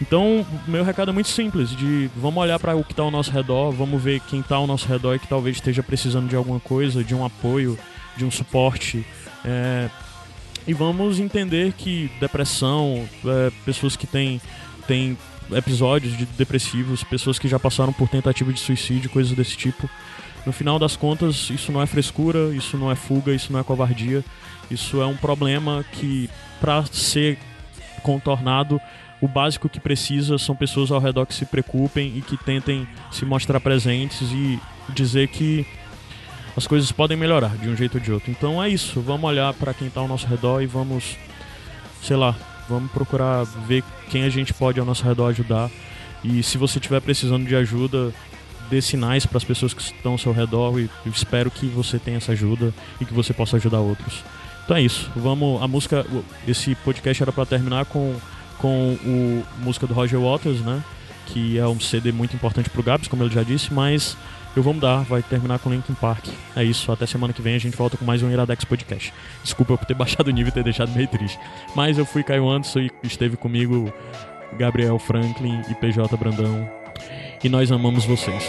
[0.00, 3.30] Então, meu recado é muito simples, de vamos olhar para o que está ao nosso
[3.30, 6.58] redor, vamos ver quem está ao nosso redor e que talvez esteja precisando de alguma
[6.58, 7.78] coisa, de um apoio,
[8.16, 9.06] de um suporte.
[9.44, 9.88] é,
[10.66, 14.40] e vamos entender que depressão, é, pessoas que têm,
[14.86, 15.16] têm
[15.52, 19.88] episódios de depressivos, pessoas que já passaram por tentativa de suicídio, coisas desse tipo.
[20.46, 23.62] No final das contas, isso não é frescura, isso não é fuga, isso não é
[23.62, 24.24] covardia.
[24.70, 26.30] Isso é um problema que,
[26.60, 27.38] para ser
[28.02, 28.80] contornado,
[29.20, 33.24] o básico que precisa são pessoas ao redor que se preocupem e que tentem se
[33.24, 34.58] mostrar presentes e
[34.90, 35.66] dizer que
[36.56, 38.30] as coisas podem melhorar de um jeito ou de outro.
[38.30, 41.16] Então é isso, vamos olhar para quem está ao nosso redor e vamos,
[42.02, 42.36] sei lá,
[42.68, 45.70] vamos procurar ver quem a gente pode ao nosso redor ajudar.
[46.22, 48.12] E se você estiver precisando de ajuda,
[48.70, 52.16] dê sinais para as pessoas que estão ao seu redor e espero que você tenha
[52.16, 54.22] essa ajuda e que você possa ajudar outros.
[54.64, 55.10] Então é isso.
[55.14, 56.06] Vamos, a música,
[56.48, 58.14] esse podcast era para terminar com
[58.64, 60.82] com o música do Roger Waters, né?
[61.26, 64.16] Que é um CD muito importante pro Gabs, como ele já disse, mas
[64.56, 66.28] eu vou mudar, vai terminar com Linkin Park.
[66.56, 69.12] É isso, até semana que vem a gente volta com mais um Iradex Podcast.
[69.42, 71.38] Desculpa por ter baixado o nível e ter deixado meio triste.
[71.76, 73.92] Mas eu fui Caio Anderson e esteve comigo
[74.56, 76.66] Gabriel Franklin e PJ Brandão.
[77.42, 78.48] E nós amamos vocês.